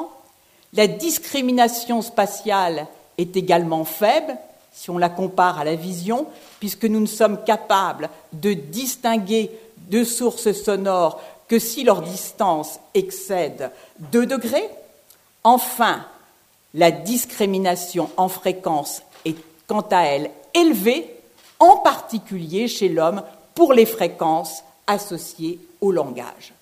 la 0.73 0.87
discrimination 0.87 2.01
spatiale 2.01 2.87
est 3.17 3.35
également 3.37 3.85
faible 3.85 4.37
si 4.71 4.89
on 4.91 4.97
la 4.97 5.09
compare 5.09 5.59
à 5.59 5.63
la 5.63 5.75
vision, 5.75 6.27
puisque 6.59 6.85
nous 6.85 6.99
ne 6.99 7.07
sommes 7.07 7.43
capables 7.43 8.09
de 8.31 8.53
distinguer 8.53 9.49
deux 9.77 10.05
sources 10.05 10.51
sonores 10.51 11.19
que 11.47 11.57
si 11.57 11.83
leur 11.83 12.01
distance 12.03 12.79
excède 12.93 13.71
2 14.11 14.27
degrés. 14.27 14.69
Enfin, 15.43 16.05
La 16.73 16.91
discrimination 16.91 18.09
en 18.17 18.27
fréquence 18.27 19.01
est 19.25 19.37
quant 19.65 19.85
à 19.89 20.03
elle 20.03 20.29
élevée, 20.57 21.09
en 21.59 21.77
particulier 21.77 22.67
chez 22.67 22.89
l'homme 22.89 23.23
pour 23.55 23.73
les 23.73 23.85
fréquences 23.85 24.63
associées 24.85 25.59
au 25.81 25.91
langage. 25.91 26.53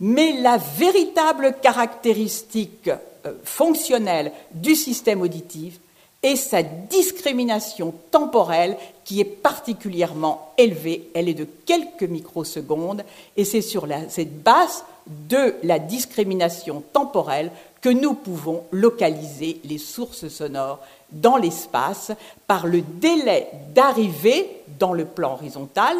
Mais 0.00 0.32
la 0.40 0.56
véritable 0.56 1.56
caractéristique 1.62 2.88
euh, 3.26 3.32
fonctionnelle 3.44 4.32
du 4.52 4.74
système 4.74 5.22
auditif 5.22 5.78
est 6.22 6.36
sa 6.36 6.62
discrimination 6.62 7.94
temporelle 8.10 8.76
qui 9.04 9.20
est 9.20 9.24
particulièrement 9.24 10.52
élevée. 10.56 11.08
Elle 11.14 11.28
est 11.28 11.34
de 11.34 11.48
quelques 11.66 12.04
microsecondes 12.04 13.04
et 13.36 13.44
c'est 13.44 13.62
sur 13.62 13.86
cette 14.08 14.42
base 14.42 14.84
de 15.06 15.54
la 15.64 15.80
discrimination 15.80 16.82
temporelle 16.92 17.50
que 17.80 17.88
nous 17.88 18.14
pouvons 18.14 18.62
localiser 18.70 19.60
les 19.64 19.78
sources 19.78 20.28
sonores 20.28 20.78
dans 21.12 21.36
l'espace 21.36 22.12
par 22.46 22.66
le 22.66 22.82
délai 22.82 23.48
d'arrivée 23.74 24.48
dans 24.78 24.92
le 24.92 25.04
plan 25.04 25.32
horizontal, 25.32 25.96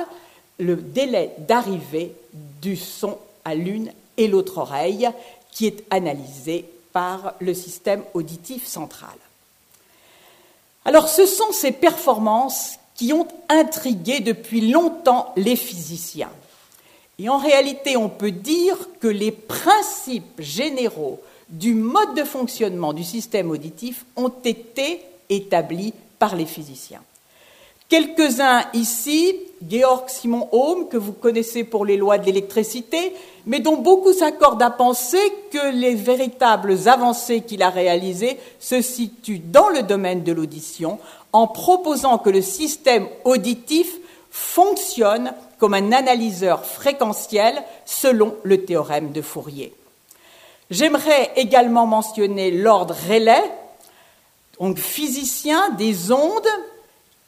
le 0.59 0.77
délai 0.77 1.33
d'arrivée 1.39 2.15
du 2.61 2.77
son 2.77 3.19
à 3.45 3.55
l'une 3.55 3.93
et 4.17 4.29
l'autre 4.29 4.59
oreille 4.59 5.09
qui 5.51 5.67
est 5.67 5.85
analysé 5.91 6.65
par 6.93 7.35
le 7.41 7.55
système 7.55 8.03
auditif 8.15 8.67
central. 8.67 9.11
Alors 10.85 11.09
ce 11.09 11.27
sont 11.27 11.53
ces 11.53 11.73
performances 11.73 12.79
qui 12.95 13.13
ont 13.13 13.29
intrigué 13.49 14.21
depuis 14.21 14.71
longtemps 14.71 15.33
les 15.37 15.57
physiciens. 15.57 16.31
Et 17.19 17.29
en 17.29 17.39
réalité, 17.39 17.97
on 17.97 18.09
peut 18.09 18.33
dire 18.33 18.77
que 19.01 19.09
les 19.09 19.33
principes 19.33 20.41
généraux 20.41 21.21
du 21.53 21.75
mode 21.75 22.15
de 22.17 22.25
fonctionnement 22.25 22.95
du 22.95 23.05
système 23.05 23.51
auditif 23.51 24.05
ont 24.17 24.33
été 24.45 25.03
établis 25.29 25.93
par 26.19 26.35
les 26.35 26.47
physiciens. 26.47 27.03
Quelques-uns 27.89 28.65
ici, 28.73 29.37
Georg 29.69 30.09
Simon 30.09 30.49
Ohm, 30.51 30.89
que 30.89 30.97
vous 30.97 31.13
connaissez 31.13 31.63
pour 31.63 31.85
les 31.85 31.99
lois 31.99 32.17
de 32.17 32.25
l'électricité, 32.25 33.13
mais 33.45 33.61
dont 33.61 33.77
beaucoup 33.77 34.15
s'accordent 34.15 34.63
à 34.63 34.71
penser 34.71 35.21
que 35.51 35.75
les 35.75 35.95
véritables 35.95 36.89
avancées 36.89 37.43
qu'il 37.43 37.63
a 37.63 37.69
réalisées 37.69 38.39
se 38.59 38.81
situent 38.81 39.43
dans 39.45 39.69
le 39.69 39.83
domaine 39.83 40.23
de 40.23 40.33
l'audition, 40.33 40.99
en 41.35 41.47
proposant 41.47 42.17
que 42.17 42.31
le 42.31 42.41
système 42.41 43.07
auditif 43.25 43.95
fonctionne 44.31 45.35
comme 45.59 45.75
un 45.75 45.93
analyseur 45.93 46.65
fréquentiel 46.65 47.63
selon 47.85 48.35
le 48.43 48.65
théorème 48.65 49.13
de 49.13 49.21
Fourier. 49.21 49.75
J'aimerais 50.73 51.33
également 51.37 51.87
mentionner 51.87 52.51
Lord 52.51 52.87
Rayleigh, 53.07 53.45
donc 54.59 54.79
physicien 54.79 55.69
des 55.69 56.11
ondes, 56.11 56.49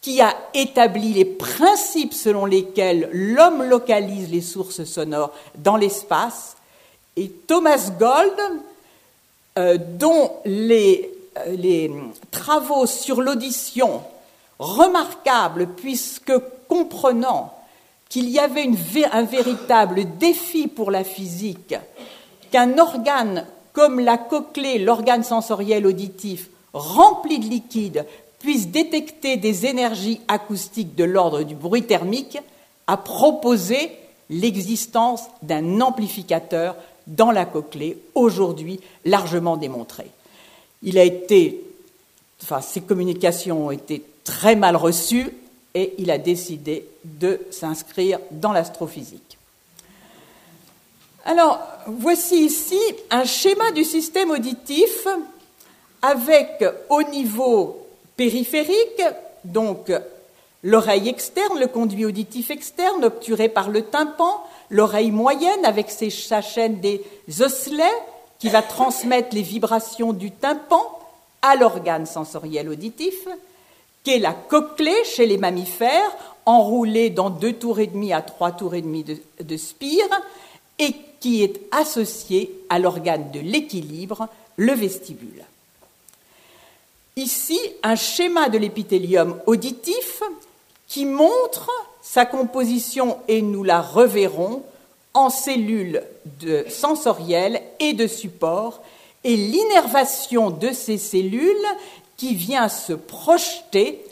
qui 0.00 0.22
a 0.22 0.34
établi 0.54 1.12
les 1.12 1.26
principes 1.26 2.14
selon 2.14 2.46
lesquels 2.46 3.10
l'homme 3.12 3.62
localise 3.62 4.30
les 4.30 4.40
sources 4.40 4.84
sonores 4.84 5.30
dans 5.56 5.76
l'espace, 5.76 6.56
et 7.16 7.28
Thomas 7.28 7.90
Gold, 7.98 8.32
euh, 9.58 9.76
dont 9.78 10.32
les, 10.46 11.10
euh, 11.36 11.54
les, 11.54 11.92
travaux 12.30 12.86
sur 12.86 13.20
l'audition, 13.20 14.00
remarquables 14.58 15.66
puisque 15.76 16.32
comprenant 16.66 17.52
qu'il 18.08 18.30
y 18.30 18.38
avait 18.38 18.70
un 19.12 19.22
véritable 19.24 20.16
défi 20.16 20.66
pour 20.66 20.90
la 20.90 21.04
physique 21.04 21.74
qu'un 22.54 22.78
organe 22.78 23.46
comme 23.72 23.98
la 23.98 24.16
cochlée, 24.16 24.78
l'organe 24.78 25.24
sensoriel 25.24 25.88
auditif, 25.88 26.50
rempli 26.72 27.40
de 27.40 27.46
liquide, 27.46 28.06
puisse 28.38 28.68
détecter 28.68 29.36
des 29.36 29.66
énergies 29.66 30.20
acoustiques 30.28 30.94
de 30.94 31.02
l'ordre 31.02 31.42
du 31.42 31.56
bruit 31.56 31.82
thermique, 31.82 32.38
a 32.86 32.96
proposé 32.96 33.90
l'existence 34.30 35.22
d'un 35.42 35.80
amplificateur 35.80 36.76
dans 37.08 37.32
la 37.32 37.44
cochlée, 37.44 37.98
aujourd'hui 38.14 38.78
largement 39.04 39.56
démontré. 39.56 40.06
Il 40.84 40.96
a 40.96 41.02
été, 41.02 41.60
enfin, 42.40 42.60
ses 42.60 42.82
communications 42.82 43.66
ont 43.66 43.70
été 43.72 44.04
très 44.22 44.54
mal 44.54 44.76
reçues 44.76 45.32
et 45.74 45.94
il 45.98 46.08
a 46.12 46.18
décidé 46.18 46.86
de 47.02 47.40
s'inscrire 47.50 48.20
dans 48.30 48.52
l'astrophysique. 48.52 49.33
Alors, 51.26 51.58
voici 51.86 52.44
ici 52.44 52.78
un 53.10 53.24
schéma 53.24 53.70
du 53.72 53.82
système 53.82 54.30
auditif 54.30 55.08
avec 56.02 56.62
au 56.90 57.02
niveau 57.04 57.86
périphérique, 58.14 59.02
donc 59.42 59.90
l'oreille 60.62 61.08
externe, 61.08 61.58
le 61.58 61.66
conduit 61.66 62.04
auditif 62.04 62.50
externe 62.50 63.06
obturé 63.06 63.48
par 63.48 63.70
le 63.70 63.82
tympan, 63.86 64.44
l'oreille 64.68 65.12
moyenne 65.12 65.64
avec 65.64 65.90
sa 65.90 66.42
chaîne 66.42 66.80
des 66.80 67.02
osselets 67.40 68.02
qui 68.38 68.50
va 68.50 68.60
transmettre 68.60 69.34
les 69.34 69.42
vibrations 69.42 70.12
du 70.12 70.30
tympan 70.30 70.86
à 71.40 71.56
l'organe 71.56 72.04
sensoriel 72.04 72.68
auditif, 72.68 73.26
qui 74.02 74.10
est 74.10 74.18
la 74.18 74.34
cochlée 74.34 75.04
chez 75.04 75.24
les 75.24 75.38
mammifères, 75.38 76.14
enroulée 76.44 77.08
dans 77.08 77.30
deux 77.30 77.54
tours 77.54 77.80
et 77.80 77.86
demi 77.86 78.12
à 78.12 78.20
trois 78.20 78.52
tours 78.52 78.74
et 78.74 78.82
demi 78.82 79.04
de, 79.04 79.16
de 79.42 79.56
spire, 79.56 80.04
et 80.78 80.94
qui 81.24 81.42
est 81.42 81.58
associé 81.70 82.54
à 82.68 82.78
l'organe 82.78 83.30
de 83.30 83.40
l'équilibre, 83.40 84.28
le 84.58 84.74
vestibule. 84.74 85.42
Ici, 87.16 87.58
un 87.82 87.96
schéma 87.96 88.50
de 88.50 88.58
l'épithélium 88.58 89.40
auditif 89.46 90.22
qui 90.86 91.06
montre 91.06 91.70
sa 92.02 92.26
composition, 92.26 93.16
et 93.26 93.40
nous 93.40 93.64
la 93.64 93.80
reverrons, 93.80 94.64
en 95.14 95.30
cellules 95.30 96.02
sensorielles 96.68 97.62
et 97.80 97.94
de 97.94 98.06
support, 98.06 98.82
et 99.24 99.34
l'innervation 99.34 100.50
de 100.50 100.72
ces 100.72 100.98
cellules 100.98 101.56
qui 102.18 102.34
vient 102.34 102.68
se 102.68 102.92
projeter 102.92 104.04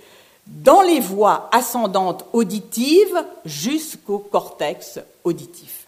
dans 0.46 0.81
les 0.81 1.01
voies 1.01 1.51
ascendantes 1.53 2.25
auditives 2.33 3.22
jusqu'au 3.44 4.18
cortex 4.18 4.98
auditif. 5.25 5.82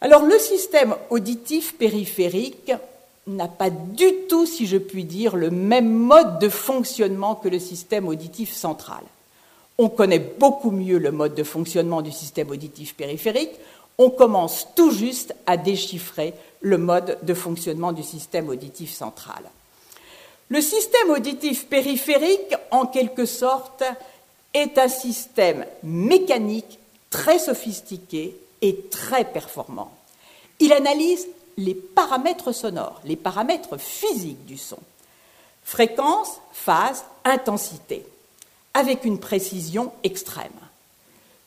Alors 0.00 0.24
le 0.24 0.38
système 0.38 0.94
auditif 1.10 1.76
périphérique 1.76 2.72
n'a 3.26 3.48
pas 3.48 3.70
du 3.70 4.12
tout, 4.28 4.46
si 4.46 4.66
je 4.66 4.76
puis 4.76 5.04
dire, 5.04 5.36
le 5.36 5.50
même 5.50 5.90
mode 5.90 6.38
de 6.38 6.48
fonctionnement 6.48 7.34
que 7.34 7.48
le 7.48 7.58
système 7.58 8.06
auditif 8.06 8.52
central. 8.52 9.02
On 9.78 9.88
connaît 9.88 10.18
beaucoup 10.18 10.70
mieux 10.70 10.98
le 10.98 11.12
mode 11.12 11.34
de 11.34 11.42
fonctionnement 11.42 12.02
du 12.02 12.12
système 12.12 12.50
auditif 12.50 12.94
périphérique. 12.94 13.52
On 13.98 14.10
commence 14.10 14.68
tout 14.74 14.90
juste 14.90 15.34
à 15.46 15.56
déchiffrer 15.56 16.34
le 16.60 16.78
mode 16.78 17.18
de 17.22 17.34
fonctionnement 17.34 17.92
du 17.92 18.02
système 18.02 18.48
auditif 18.48 18.92
central. 18.92 19.42
Le 20.48 20.60
système 20.60 21.10
auditif 21.10 21.66
périphérique, 21.66 22.54
en 22.70 22.86
quelque 22.86 23.26
sorte, 23.26 23.82
est 24.54 24.78
un 24.78 24.88
système 24.88 25.66
mécanique 25.82 26.78
très 27.10 27.38
sophistiqué 27.38 28.36
très 28.74 29.24
performant. 29.24 29.92
Il 30.60 30.72
analyse 30.72 31.26
les 31.56 31.74
paramètres 31.74 32.52
sonores, 32.52 33.00
les 33.04 33.16
paramètres 33.16 33.78
physiques 33.78 34.44
du 34.46 34.58
son. 34.58 34.78
Fréquence, 35.64 36.40
phase, 36.52 37.04
intensité, 37.24 38.06
avec 38.74 39.04
une 39.04 39.18
précision 39.18 39.92
extrême. 40.04 40.52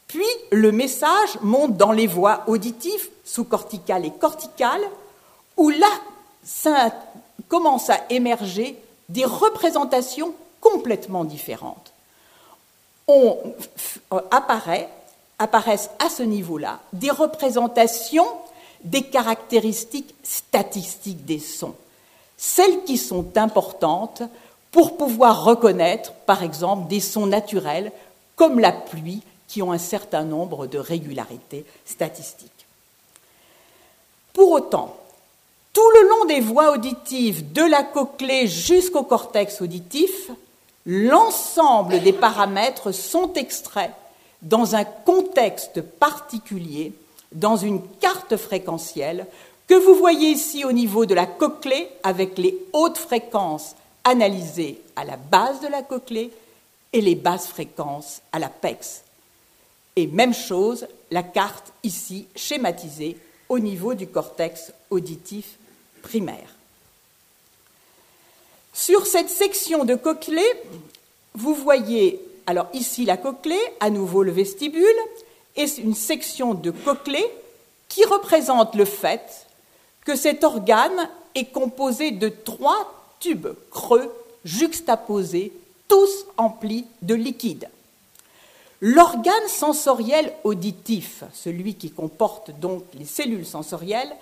Puis 0.07 0.25
le 0.51 0.71
message 0.71 1.39
monte 1.41 1.77
dans 1.77 1.91
les 1.91 2.07
voies 2.07 2.43
auditives, 2.47 3.09
sous-corticales 3.23 4.05
et 4.05 4.11
corticales, 4.11 4.83
où 5.55 5.69
là 5.69 5.91
ça 6.43 6.91
commence 7.47 7.89
à 7.89 7.99
émerger 8.09 8.75
des 9.09 9.25
représentations 9.25 10.33
complètement 10.59 11.23
différentes. 11.23 11.93
On 13.07 13.37
apparaît 14.31 14.89
apparaissent 15.39 15.89
à 15.99 16.09
ce 16.09 16.23
niveau-là 16.23 16.79
des 16.93 17.09
représentations 17.09 18.27
des 18.83 19.03
caractéristiques 19.03 20.15
statistiques 20.23 21.25
des 21.25 21.39
sons, 21.39 21.75
celles 22.37 22.83
qui 22.85 22.97
sont 22.97 23.37
importantes 23.37 24.21
pour 24.71 24.97
pouvoir 24.97 25.43
reconnaître, 25.43 26.13
par 26.25 26.43
exemple, 26.43 26.87
des 26.87 26.99
sons 26.99 27.25
naturels 27.25 27.91
comme 28.35 28.59
la 28.59 28.71
pluie 28.71 29.21
qui 29.47 29.61
ont 29.61 29.71
un 29.71 29.79
certain 29.79 30.23
nombre 30.23 30.67
de 30.67 30.77
régularités 30.77 31.65
statistiques. 31.85 32.51
Pour 34.33 34.51
autant, 34.51 34.95
tout 35.73 35.89
le 35.95 36.07
long 36.07 36.25
des 36.25 36.39
voies 36.39 36.71
auditives, 36.71 37.51
de 37.51 37.63
la 37.63 37.83
cochlée 37.83 38.47
jusqu'au 38.47 39.03
cortex 39.03 39.61
auditif, 39.61 40.29
l'ensemble 40.85 42.01
des 42.01 42.13
paramètres 42.13 42.91
sont 42.91 43.33
extraits 43.33 43.91
dans 44.41 44.75
un 44.75 44.83
contexte 44.83 45.81
particulier, 45.81 46.93
dans 47.31 47.57
une 47.57 47.81
carte 47.99 48.37
fréquentielle 48.37 49.27
que 49.67 49.75
vous 49.75 49.95
voyez 49.95 50.31
ici 50.31 50.65
au 50.65 50.71
niveau 50.71 51.05
de 51.05 51.13
la 51.13 51.27
cochlée 51.27 51.89
avec 52.03 52.37
les 52.37 52.57
hautes 52.73 52.97
fréquences 52.97 53.75
analysées 54.03 54.81
à 54.95 55.03
la 55.03 55.17
base 55.17 55.61
de 55.61 55.67
la 55.67 55.83
cochlée 55.83 56.31
et 56.91 57.01
les 57.01 57.15
basses 57.15 57.47
fréquences 57.47 58.21
à 58.31 58.39
l'apex. 58.39 59.03
Et 59.95 60.07
même 60.07 60.33
chose, 60.33 60.87
la 61.11 61.23
carte 61.23 61.71
ici 61.83 62.27
schématisée 62.35 63.17
au 63.47 63.59
niveau 63.59 63.93
du 63.93 64.07
cortex 64.07 64.71
auditif 64.89 65.57
primaire. 66.01 66.55
Sur 68.73 69.05
cette 69.05 69.29
section 69.29 69.85
de 69.85 69.95
cochlée, 69.95 70.53
vous 71.33 71.53
voyez 71.53 72.21
alors 72.49 72.65
ici 72.73 73.05
la 73.05 73.15
cochlée, 73.15 73.61
à 73.79 73.91
nouveau 73.91 74.23
le 74.23 74.31
vestibule, 74.31 74.83
et 75.55 75.67
une 75.77 75.93
section 75.93 76.55
de 76.55 76.71
cochlée 76.71 77.27
qui 77.89 78.03
représente 78.05 78.73
le 78.73 78.85
fait 78.85 79.45
que 80.03 80.15
cet 80.15 80.43
organe 80.43 81.09
est 81.35 81.51
composé 81.51 82.09
de 82.09 82.27
trois 82.27 82.91
tubes 83.19 83.49
creux 83.69 84.11
juxtaposés, 84.45 85.53
tous 85.87 86.25
emplis 86.37 86.87
de 87.03 87.13
liquide. 87.13 87.69
L'organe 88.81 89.47
sensoriel 89.47 90.33
auditif, 90.43 91.23
celui 91.35 91.75
qui 91.75 91.91
comporte 91.91 92.49
donc 92.59 92.83
les 92.95 93.05
cellules 93.05 93.45
sensorielles, 93.45 94.15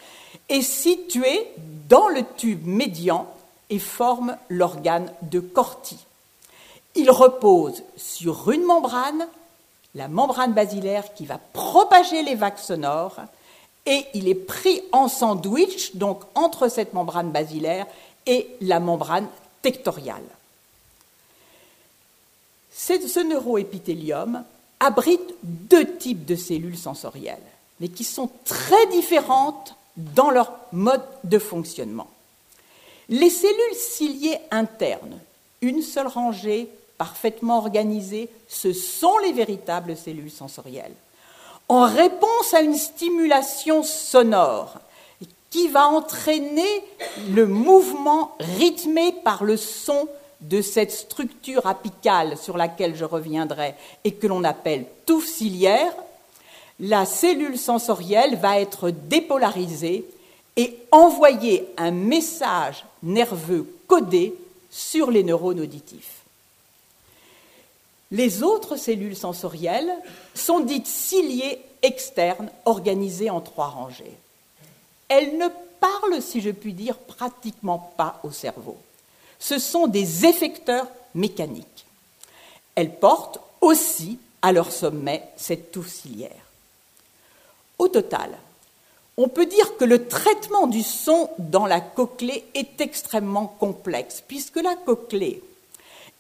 est 0.50 0.62
situé 0.62 1.48
dans 1.88 2.10
le 2.10 2.24
tube 2.36 2.68
médian 2.68 3.26
et 3.70 3.80
forme 3.80 4.36
l'organe 4.50 5.14
de 5.22 5.40
Corti. 5.40 5.98
Il 6.98 7.12
repose 7.12 7.84
sur 7.96 8.52
une 8.52 8.64
membrane, 8.64 9.28
la 9.96 10.08
membrane 10.08 10.54
basilaire 10.54 11.14
qui 11.14 11.26
va 11.26 11.38
propager 11.38 12.24
les 12.24 12.36
vagues 12.36 12.58
sonores, 12.58 13.22
et 13.86 14.04
il 14.16 14.28
est 14.28 14.36
pris 14.36 14.82
en 14.92 15.08
sandwich, 15.08 15.96
donc 15.96 16.24
entre 16.36 16.68
cette 16.68 16.94
membrane 16.94 17.32
basilaire 17.32 17.86
et 18.26 18.50
la 18.62 18.80
membrane 18.80 19.28
tectoriale. 19.62 20.24
Ce 22.72 23.20
neuroépithélium 23.24 24.44
abrite 24.80 25.36
deux 25.44 25.98
types 25.98 26.26
de 26.26 26.36
cellules 26.36 26.78
sensorielles, 26.78 27.38
mais 27.80 27.88
qui 27.88 28.04
sont 28.04 28.30
très 28.44 28.88
différentes 28.88 29.76
dans 29.96 30.32
leur 30.32 30.52
mode 30.72 31.06
de 31.24 31.40
fonctionnement. 31.40 32.08
Les 33.10 33.30
cellules 33.30 33.76
ciliées 33.76 34.40
internes, 34.52 35.20
une 35.62 35.82
seule 35.82 36.08
rangée, 36.08 36.70
parfaitement 36.98 37.58
organisée, 37.58 38.30
ce 38.48 38.74
sont 38.74 39.18
les 39.20 39.34
véritables 39.34 39.96
cellules 39.96 40.32
sensorielles. 40.32 40.96
En 41.70 41.86
réponse 41.86 42.54
à 42.54 42.62
une 42.62 42.76
stimulation 42.76 43.84
sonore 43.84 44.80
qui 45.50 45.68
va 45.68 45.88
entraîner 45.88 46.84
le 47.32 47.46
mouvement 47.46 48.36
rythmé 48.40 49.14
par 49.24 49.44
le 49.44 49.58
son 49.58 50.08
de 50.42 50.62
cette 50.62 50.92
structure 50.92 51.66
apicale 51.66 52.38
sur 52.38 52.58
laquelle 52.58 52.96
je 52.96 53.06
reviendrai 53.06 53.76
et 54.04 54.14
que 54.14 54.28
l'on 54.28 54.44
appelle 54.44 54.86
touffe 55.06 55.28
ciliaire, 55.28 55.94
la 56.80 57.06
cellule 57.06 57.58
sensorielle 57.58 58.36
va 58.36 58.60
être 58.60 58.92
dépolarisée 58.92 60.06
et 60.58 60.78
envoyer 60.92 61.68
un 61.78 61.92
message 61.92 62.86
nerveux 63.02 63.68
codé 63.88 64.36
sur 64.70 65.10
les 65.12 65.24
neurones 65.24 65.62
auditifs. 65.62 66.24
Les 68.12 68.44
autres 68.44 68.78
cellules 68.78 69.18
sensorielles 69.18 69.94
sont 70.34 70.62
dites 70.62 70.88
ciliées 70.88 71.62
externes 71.82 72.50
organisées 72.66 73.30
en 73.30 73.42
trois 73.42 73.68
rangées. 73.68 74.18
Elles 75.10 75.38
ne 75.38 75.48
parlent, 75.80 76.22
si 76.22 76.42
je 76.42 76.52
puis 76.52 76.74
dire, 76.74 76.98
pratiquement 76.98 77.94
pas 77.98 78.20
au 78.24 78.32
cerveau. 78.32 78.78
Ce 79.40 79.60
sont 79.60 79.88
des 79.88 80.26
effecteurs 80.26 80.88
mécaniques. 81.14 81.86
Elles 82.76 82.94
portent 82.94 83.40
aussi 83.62 84.20
à 84.42 84.52
leur 84.52 84.72
sommet 84.72 85.24
cette 85.36 85.72
touffe 85.72 85.92
ciliaire. 85.92 86.32
Au 87.78 87.88
total, 87.88 88.38
on 89.18 89.28
peut 89.28 89.46
dire 89.46 89.78
que 89.78 89.86
le 89.86 90.08
traitement 90.08 90.68
du 90.68 90.84
son 90.84 91.30
dans 91.40 91.66
la 91.66 91.82
cochlée 91.82 92.46
est 92.54 92.80
extrêmement 92.82 93.48
complexe, 93.48 94.24
puisque 94.28 94.58
la 94.58 94.76
cochlée 94.76 95.42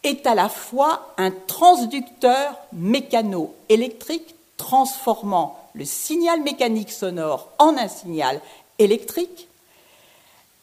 est 0.08 0.26
à 0.26 0.36
la 0.36 0.50
fois 0.50 1.14
un 1.18 1.32
transducteur 1.32 2.58
mécano-électrique 2.74 4.36
transformant 4.58 5.60
le 5.76 5.86
signal 5.86 6.42
mécanique 6.42 6.92
sonore 6.92 7.50
en 7.60 7.78
un 7.78 7.88
signal 7.88 8.42
électrique. 8.80 9.48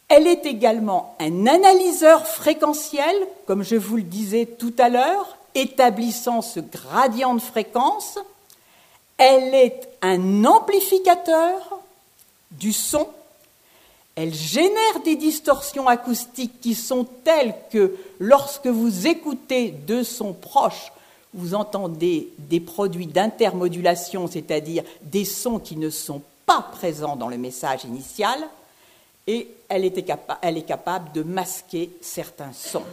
Elle 0.09 0.27
est 0.27 0.45
également 0.45 1.17
un 1.21 1.47
analyseur 1.47 2.27
fréquentiel, 2.27 3.15
comme 3.47 3.63
je 3.63 3.77
vous 3.77 3.97
le 3.97 4.03
disais 4.03 4.47
tout 4.47 4.75
à 4.79 4.89
l'heure, 4.89 5.37
établissant 5.55 6.43
ce 6.43 6.61
gradient 6.61 7.35
de 7.35 7.41
fréquence. 7.41 8.19
Elle 9.17 9.55
est 9.55 9.89
un 10.03 10.45
amplificateur 10.45 11.79
du 12.51 12.73
son. 12.73 13.09
Elle 14.17 14.33
génère 14.33 15.01
des 15.05 15.17
distorsions 15.17 15.89
acoustiques 15.89 16.61
qui 16.61 16.75
sont 16.75 17.05
telles 17.25 17.55
que 17.71 17.97
lorsque 18.21 18.69
vous 18.69 19.07
écoutez 19.07 19.71
deux 19.71 20.05
sons 20.05 20.33
proches, 20.33 20.93
vous 21.33 21.55
entendez 21.55 22.29
des 22.39 22.61
produits 22.61 23.09
d'intermodulation, 23.09 24.29
c'est-à-dire 24.29 24.85
des 25.03 25.25
sons 25.25 25.59
qui 25.59 25.77
ne 25.77 25.91
sont 25.91 26.23
pas 26.47 26.63
présents 26.73 27.17
dans 27.17 27.29
le 27.29 27.39
message 27.39 27.85
initial, 27.85 28.39
et 29.27 29.49
elle, 29.69 29.91
elle 30.43 30.57
est 30.59 30.63
capable 30.63 31.13
de 31.13 31.23
masquer 31.23 31.91
certains 32.01 32.53
sons. 32.53 32.85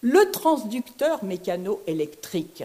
Le 0.00 0.30
transducteur 0.30 1.24
mécano-électrique, 1.24 2.64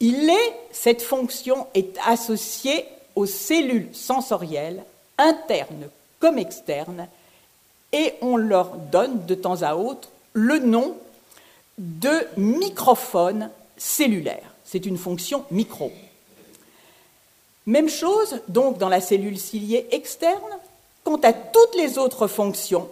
il 0.00 0.30
est, 0.30 0.54
cette 0.70 1.02
fonction 1.02 1.66
est 1.74 1.98
associée 2.06 2.84
aux 3.16 3.26
cellules 3.26 3.88
sensorielles, 3.92 4.84
internes 5.18 5.88
comme 6.20 6.38
externes, 6.38 7.08
et 7.92 8.14
on 8.20 8.36
leur 8.36 8.76
donne 8.76 9.24
de 9.26 9.34
temps 9.34 9.62
à 9.62 9.74
autre 9.74 10.08
le 10.32 10.58
nom 10.58 10.96
de 11.78 12.26
microphone 12.36 13.50
cellulaire. 13.76 14.54
C'est 14.64 14.84
une 14.84 14.98
fonction 14.98 15.44
micro. 15.50 15.92
Même 17.66 17.88
chose 17.88 18.40
donc 18.48 18.78
dans 18.78 18.88
la 18.88 19.00
cellule 19.00 19.38
ciliée 19.38 19.86
externe. 19.90 20.58
Quant 21.04 21.16
à 21.16 21.32
toutes 21.32 21.76
les 21.76 21.96
autres 21.96 22.26
fonctions, 22.26 22.88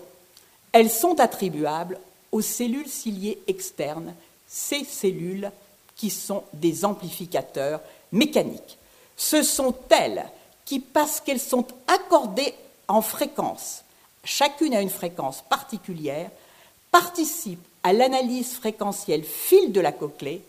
elles 0.72 0.90
sont 0.90 1.20
attribuables 1.20 1.98
aux 2.32 2.40
cellules 2.40 2.88
ciliées 2.88 3.38
externes, 3.46 4.14
ces 4.46 4.84
cellules 4.84 5.50
qui 5.96 6.10
sont 6.10 6.44
des 6.52 6.84
amplificateurs 6.84 7.80
mécaniques. 8.12 8.78
Ce 9.16 9.42
sont 9.42 9.74
elles 9.90 10.24
qui, 10.66 10.80
parce 10.80 11.20
qu'elles 11.20 11.40
sont 11.40 11.66
accordées 11.86 12.54
en 12.88 13.00
fréquence, 13.00 13.82
chacune 14.24 14.74
à 14.74 14.82
une 14.82 14.90
fréquence 14.90 15.42
particulière, 15.48 16.30
participent 16.90 17.66
à 17.82 17.92
l'analyse 17.92 18.54
fréquentielle 18.54 19.24
fil 19.24 19.72
de 19.72 19.80
la 19.80 19.92
cochlée, 19.92 20.42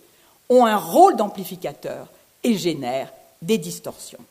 ont 0.50 0.66
un 0.66 0.78
rôle 0.78 1.16
d'amplificateur 1.16 2.08
et 2.44 2.58
génèrent 2.58 3.14
des 3.42 3.58
distorsions. 3.58 4.24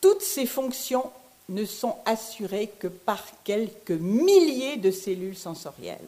Toutes 0.00 0.22
ces 0.22 0.46
fonctions 0.46 1.10
ne 1.48 1.64
sont 1.64 1.96
assurées 2.04 2.72
que 2.78 2.88
par 2.88 3.24
quelques 3.44 3.90
milliers 3.90 4.76
de 4.76 4.90
cellules 4.90 5.36
sensorielles 5.36 5.98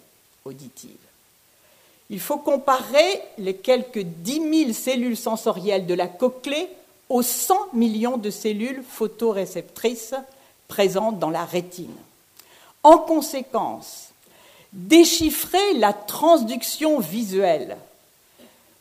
auditives. 0.45 1.10
Il 2.11 2.18
faut 2.18 2.38
comparer 2.38 3.23
les 3.38 3.55
quelques 3.55 4.01
10 4.01 4.64
000 4.64 4.73
cellules 4.73 5.16
sensorielles 5.16 5.87
de 5.87 5.94
la 5.94 6.09
cochlée 6.09 6.68
aux 7.09 7.23
100 7.23 7.73
millions 7.73 8.16
de 8.16 8.31
cellules 8.31 8.83
photoréceptrices 8.83 10.14
présentes 10.66 11.20
dans 11.20 11.30
la 11.30 11.45
rétine. 11.45 11.95
En 12.82 12.99
conséquence, 12.99 14.09
déchiffrer 14.72 15.74
la 15.74 15.93
transduction 15.93 16.99
visuelle 16.99 17.76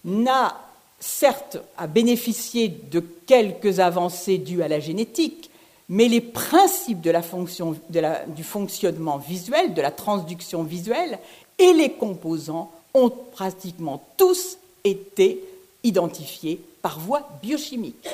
n'a 0.06 0.58
certes 1.00 1.58
à 1.78 1.86
bénéficier 1.88 2.68
de 2.70 3.00
quelques 3.00 3.80
avancées 3.80 4.38
dues 4.38 4.64
à 4.64 4.68
la 4.68 4.80
génétique, 4.80 5.52
mais 5.88 6.08
les 6.08 6.22
principes 6.22 7.02
du 7.02 8.44
fonctionnement 8.44 9.18
visuel, 9.18 9.74
de 9.74 9.82
la 9.82 9.92
transduction 9.92 10.64
visuelle 10.64 11.20
et 11.58 11.74
les 11.74 11.92
composants 11.92 12.72
ont 12.94 13.10
pratiquement 13.10 14.04
tous 14.18 14.58
été 14.84 15.44
identifiés 15.84 16.62
par 16.82 17.00
voie 17.00 17.30
biochimique. 17.42 18.08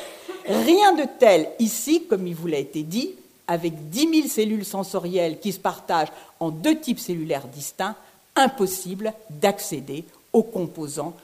Rien 0.48 0.94
de 0.94 1.06
tel 1.20 1.50
ici, 1.60 2.06
comme 2.08 2.28
il 2.28 2.36
vous 2.36 2.48
l'a 2.48 2.60
été 2.60 2.84
dit, 2.84 3.12
avec 3.48 3.90
10 3.90 4.22
000 4.22 4.28
cellules 4.28 4.66
sensorielles 4.66 5.40
qui 5.40 5.52
se 5.52 5.60
partagent 5.60 6.12
en 6.40 6.50
deux 6.50 6.80
types 6.80 7.00
cellulaires 7.00 7.48
distincts, 7.48 7.96
impossible 8.36 9.14
d'accéder 9.30 10.04
aux 10.34 10.44
composants 10.44 11.16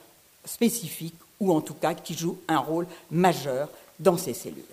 spécifiques 0.45 1.16
ou 1.39 1.52
en 1.52 1.62
tout 1.62 1.74
cas 1.74 1.93
qui 1.93 2.14
jouent 2.14 2.39
un 2.47 2.60
rôle 2.60 2.88
majeur 3.10 3.70
dans 3.99 4.18
ces 4.18 4.34
cellules. 4.34 4.64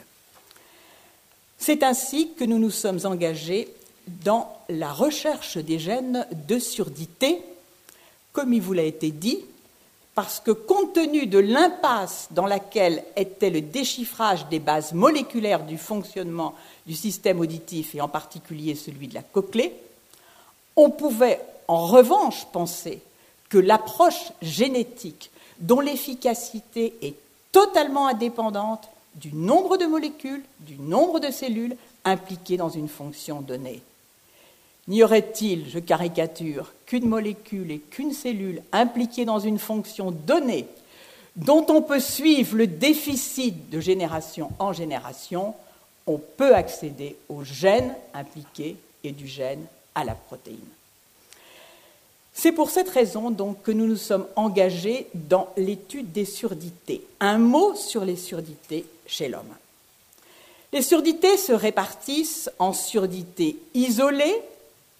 C'est 1.59 1.83
ainsi 1.83 2.31
que 2.39 2.45
nous 2.45 2.59
nous 2.59 2.71
sommes 2.71 3.01
engagés 3.05 3.69
dans 4.07 4.51
la 4.69 4.93
recherche 4.93 5.59
des 5.59 5.79
gènes 5.79 6.27
de 6.47 6.59
surdité, 6.59 7.43
comme 8.33 8.53
il 8.53 8.63
vous 8.63 8.73
l'a 8.73 8.83
été 8.83 9.11
dit, 9.11 9.39
parce 10.15 10.41
que 10.41 10.51
compte 10.51 10.95
tenu 10.95 11.27
de 11.27 11.39
l'impasse 11.39 12.27
dans 12.33 12.47
laquelle 12.47 13.05
était 13.15 13.51
le 13.51 13.61
déchiffrage 13.61 14.49
des 14.49 14.59
bases 14.59 14.93
moléculaires 14.93 15.65
du 15.65 15.79
fonctionnement 15.79 16.55
du 16.87 16.95
système 16.95 17.39
auditif 17.39 17.95
et 17.95 18.01
en 18.01 18.09
particulier 18.09 18.75
celui 18.75 19.07
de 19.07 19.15
la 19.15 19.23
cochlée, 19.23 19.73
on 20.75 20.91
pouvait 20.91 21.41
en 21.69 21.87
revanche 21.87 22.47
penser 22.53 23.01
que 23.49 23.59
l'approche 23.59 24.33
génétique 24.43 25.31
dont 25.61 25.81
l'efficacité 25.81 26.95
est 27.03 27.15
totalement 27.53 28.09
indépendante 28.09 28.89
du 29.15 29.33
nombre 29.33 29.77
de 29.77 29.87
molécules, 29.87 30.43
du 30.61 30.77
nombre 30.79 31.21
de 31.21 31.31
cellules 31.31 31.77
impliquées 32.05 32.57
dans 32.57 32.69
une 32.69 32.89
fonction 32.89 33.41
donnée. 33.41 33.83
N'y 34.89 35.03
aurait-il, 35.03 35.69
je 35.69 35.79
caricature, 35.79 36.73
qu'une 36.87 37.07
molécule 37.07 37.71
et 37.71 37.79
qu'une 37.79 38.13
cellule 38.13 38.63
impliquées 38.73 39.27
dans 39.27 39.39
une 39.39 39.59
fonction 39.59 40.11
donnée 40.11 40.67
dont 41.37 41.65
on 41.69 41.83
peut 41.83 42.01
suivre 42.01 42.57
le 42.57 42.67
déficit 42.67 43.71
de 43.71 43.81
génération 43.81 44.51
en 44.59 44.73
génération, 44.73 45.55
on 46.07 46.19
peut 46.19 46.55
accéder 46.55 47.17
au 47.29 47.45
gène 47.45 47.95
impliqué 48.13 48.77
et 49.05 49.13
du 49.13 49.29
gène 49.29 49.65
à 49.95 50.05
la 50.05 50.15
protéine. 50.15 50.59
C'est 52.35 52.53
pour 52.53 52.71
cette 52.71 52.89
raison 52.89 53.31
donc 53.31 53.63
que 53.63 53.73
nous 53.73 53.87
nous 53.87 53.97
sommes 53.97 54.27
engagés 54.37 55.07
dans 55.15 55.49
l'étude 55.57 56.13
des 56.13 56.25
surdités. 56.25 57.03
Un 57.21 57.39
mot 57.39 57.75
sur 57.75 58.05
les 58.05 58.17
surdités 58.17 58.85
chez 59.07 59.29
l'homme. 59.29 59.55
Les 60.73 60.83
surdités 60.83 61.37
se 61.37 61.53
répartissent 61.53 62.51
en 62.59 62.73
surdités 62.73 63.57
isolées 63.75 64.41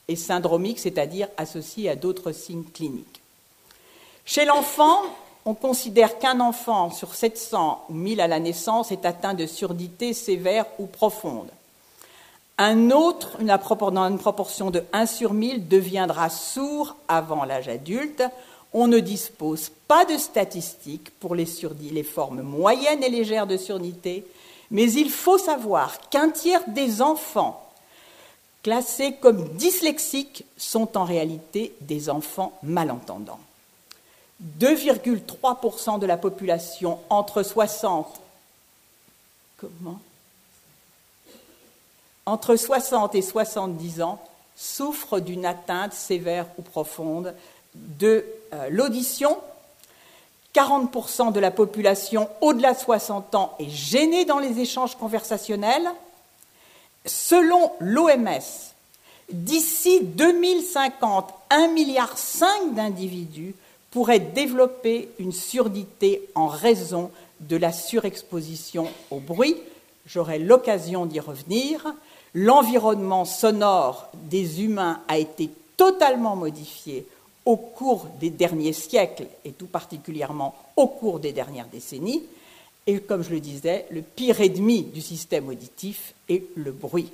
et 0.09 0.17
syndromiques, 0.17 0.79
c'est-à-dire 0.79 1.29
associées 1.37 1.89
à 1.89 1.97
d'autres 1.97 2.33
signes 2.33 2.65
cliniques. 2.65 3.21
Chez 4.25 4.45
l'enfant, 4.45 5.03
on 5.45 5.55
considère 5.55 6.19
qu'un 6.19 6.41
enfant 6.41 6.91
sur 6.91 7.15
700 7.15 7.87
ou 7.89 7.95
1000 7.95 8.21
à 8.21 8.27
la 8.27 8.41
naissance 8.41 8.93
est 8.93 9.07
atteint 9.07 9.35
de 9.35 9.47
surdité 9.47 10.13
sévère 10.13 10.67
ou 10.79 10.87
profonde. 10.87 11.49
Un 12.59 12.91
autre, 12.91 13.39
dans 13.41 14.09
une 14.09 14.19
proportion 14.19 14.71
de 14.71 14.83
1 14.93 15.07
sur 15.07 15.33
1000, 15.33 15.69
deviendra 15.69 16.29
sourd 16.29 16.97
avant 17.07 17.45
l'âge 17.45 17.69
adulte. 17.69 18.23
On 18.75 18.89
ne 18.89 18.99
dispose 18.99 19.71
pas 19.87 20.05
de 20.05 20.17
statistiques 20.17 21.11
pour 21.21 21.35
les 21.35 21.47
formes 22.03 22.43
moyennes 22.43 23.03
et 23.03 23.09
légères 23.09 23.47
de 23.47 23.57
surdité, 23.57 24.27
mais 24.71 24.93
il 24.93 25.09
faut 25.09 25.39
savoir 25.39 26.11
qu'un 26.11 26.31
tiers 26.31 26.65
des 26.67 27.01
enfants 27.01 27.68
classés 28.69 29.15
comme 29.15 29.49
dyslexiques 29.55 30.45
sont 30.59 30.99
en 30.99 31.05
réalité 31.05 31.75
des 31.81 32.11
enfants 32.11 32.59
malentendants. 32.63 33.41
2,3% 34.61 35.99
de 35.99 36.05
la 36.05 36.19
population 36.19 36.99
entre 37.09 37.43
60 37.43 38.21
comment? 39.57 39.99
entre 42.27 42.57
60 42.57 43.15
et 43.15 43.23
70 43.23 44.03
ans 44.03 44.23
souffrent 44.55 45.19
d'une 45.19 45.47
atteinte 45.47 45.95
sévère 45.95 46.45
ou 46.59 46.63
profonde 46.63 47.35
de 47.75 48.27
euh, 48.53 48.69
l'audition. 48.69 49.39
40% 50.55 51.33
de 51.33 51.41
la 51.41 51.51
population 51.51 52.29
au-delà 52.43 52.75
de 52.75 52.79
60 52.79 53.35
ans 53.35 53.55
est 53.61 53.71
gênée 53.71 54.27
dans 54.27 54.39
les 54.39 54.61
échanges 54.61 54.95
conversationnels. 54.95 55.89
Selon 57.05 57.73
l'OMS, 57.81 58.73
d'ici 59.33 60.01
2050, 60.03 61.35
1,5 61.51 61.73
milliard 61.73 62.15
d'individus 62.73 63.55
pourraient 63.91 64.19
développer 64.21 65.09
une 65.19 65.33
surdité 65.33 66.29
en 66.35 66.47
raison 66.47 67.11
de 67.41 67.57
la 67.57 67.73
surexposition 67.73 68.89
au 69.11 69.21
bruit. 69.21 69.57
J'aurai 70.07 70.39
l'occasion 70.39 71.07
d'y 71.07 71.21
revenir 71.21 71.95
l'environnement 72.35 73.25
sonore 73.25 74.09
des 74.15 74.63
humains 74.63 75.01
a 75.09 75.19
été 75.19 75.51
totalement 75.77 76.37
modifié 76.37 77.07
au 77.45 77.57
cours 77.57 78.07
des 78.21 78.31
derniers 78.31 78.73
siècles 78.73 79.27
et 79.45 79.53
tout 79.53 79.67
particulièrement 79.67 80.55
au 80.77 80.87
cours 80.87 81.19
des 81.19 81.33
dernières 81.33 81.69
décennies. 81.69 82.23
Et 82.89 82.99
comme 82.99 83.23
je 83.23 83.31
le 83.31 83.39
disais, 83.39 83.87
le 83.91 84.03
pire 84.03 84.41
ennemi 84.41 84.83
du 84.83 85.01
système 85.01 85.49
auditif 85.49 86.15
est 86.29 86.43
le 86.57 86.73
bruit. 86.73 87.13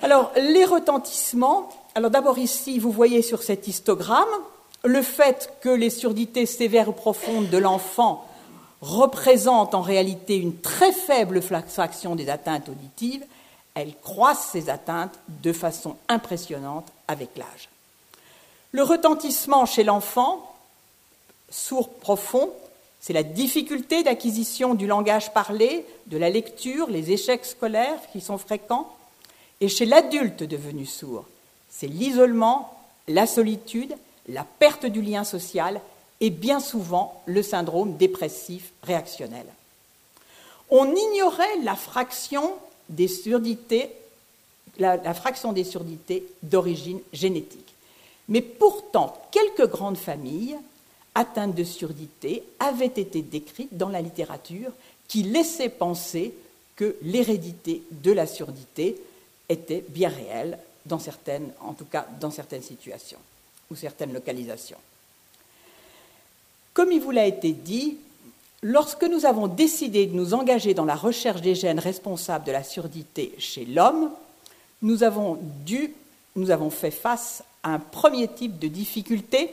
Alors, 0.00 0.32
les 0.36 0.64
retentissements. 0.64 1.68
Alors, 1.94 2.10
d'abord, 2.10 2.38
ici, 2.38 2.78
vous 2.78 2.90
voyez 2.90 3.20
sur 3.20 3.42
cet 3.42 3.68
histogramme 3.68 4.24
le 4.84 5.02
fait 5.02 5.52
que 5.60 5.68
les 5.68 5.90
surdités 5.90 6.46
sévères 6.46 6.88
ou 6.88 6.92
profondes 6.92 7.50
de 7.50 7.58
l'enfant 7.58 8.26
représentent 8.80 9.74
en 9.74 9.82
réalité 9.82 10.36
une 10.36 10.56
très 10.58 10.92
faible 10.92 11.42
fraction 11.42 12.16
des 12.16 12.30
atteintes 12.30 12.70
auditives 12.70 13.24
elles 13.74 13.94
croissent 14.02 14.50
ces 14.52 14.70
atteintes 14.70 15.18
de 15.28 15.52
façon 15.52 15.96
impressionnante 16.08 16.86
avec 17.08 17.36
l'âge. 17.36 17.68
Le 18.72 18.82
retentissement 18.82 19.66
chez 19.66 19.84
l'enfant, 19.84 20.54
sourd 21.50 21.88
profond, 21.88 22.50
c'est 23.04 23.12
la 23.12 23.22
difficulté 23.22 24.02
d'acquisition 24.02 24.72
du 24.74 24.86
langage 24.86 25.34
parlé, 25.34 25.84
de 26.06 26.16
la 26.16 26.30
lecture, 26.30 26.88
les 26.88 27.10
échecs 27.10 27.44
scolaires 27.44 28.00
qui 28.10 28.22
sont 28.22 28.38
fréquents. 28.38 28.96
Et 29.60 29.68
chez 29.68 29.84
l'adulte 29.84 30.42
devenu 30.42 30.86
sourd, 30.86 31.26
c'est 31.68 31.86
l'isolement, 31.86 32.80
la 33.06 33.26
solitude, 33.26 33.94
la 34.30 34.46
perte 34.58 34.86
du 34.86 35.02
lien 35.02 35.22
social 35.22 35.82
et 36.22 36.30
bien 36.30 36.60
souvent 36.60 37.20
le 37.26 37.42
syndrome 37.42 37.98
dépressif 37.98 38.72
réactionnel. 38.82 39.44
On 40.70 40.90
ignorait 40.96 41.58
la 41.62 41.76
fraction 41.76 42.54
des 42.88 43.08
surdités, 43.08 43.90
d'origine 46.42 47.00
génétique. 47.12 47.74
Mais 48.30 48.40
pourtant, 48.40 49.14
quelques 49.30 49.70
grandes 49.70 49.98
familles 49.98 50.56
atteintes 51.14 51.54
de 51.54 51.64
surdité 51.64 52.42
avaient 52.58 52.86
été 52.86 53.22
décrites 53.22 53.76
dans 53.76 53.88
la 53.88 54.00
littérature 54.00 54.72
qui 55.08 55.22
laissaient 55.22 55.68
penser 55.68 56.34
que 56.76 56.96
l'hérédité 57.02 57.82
de 57.90 58.12
la 58.12 58.26
surdité 58.26 58.96
était 59.48 59.84
bien 59.88 60.08
réelle, 60.08 60.58
dans 60.86 60.98
certaines, 60.98 61.50
en 61.60 61.72
tout 61.72 61.84
cas 61.84 62.06
dans 62.20 62.30
certaines 62.30 62.62
situations 62.62 63.18
ou 63.70 63.76
certaines 63.76 64.12
localisations. 64.12 64.78
Comme 66.72 66.92
il 66.92 67.00
vous 67.00 67.12
l'a 67.12 67.26
été 67.26 67.52
dit, 67.52 67.98
Lorsque 68.66 69.04
nous 69.04 69.26
avons 69.26 69.46
décidé 69.46 70.06
de 70.06 70.14
nous 70.14 70.32
engager 70.32 70.72
dans 70.72 70.86
la 70.86 70.94
recherche 70.94 71.42
des 71.42 71.54
gènes 71.54 71.78
responsables 71.78 72.46
de 72.46 72.52
la 72.52 72.64
surdité 72.64 73.34
chez 73.36 73.66
l'homme, 73.66 74.10
nous 74.80 75.02
avons 75.02 75.38
dû, 75.66 75.92
nous 76.34 76.50
avons 76.50 76.70
fait 76.70 76.90
face 76.90 77.44
à 77.62 77.74
un 77.74 77.78
premier 77.78 78.26
type 78.26 78.58
de 78.58 78.68
difficulté 78.68 79.50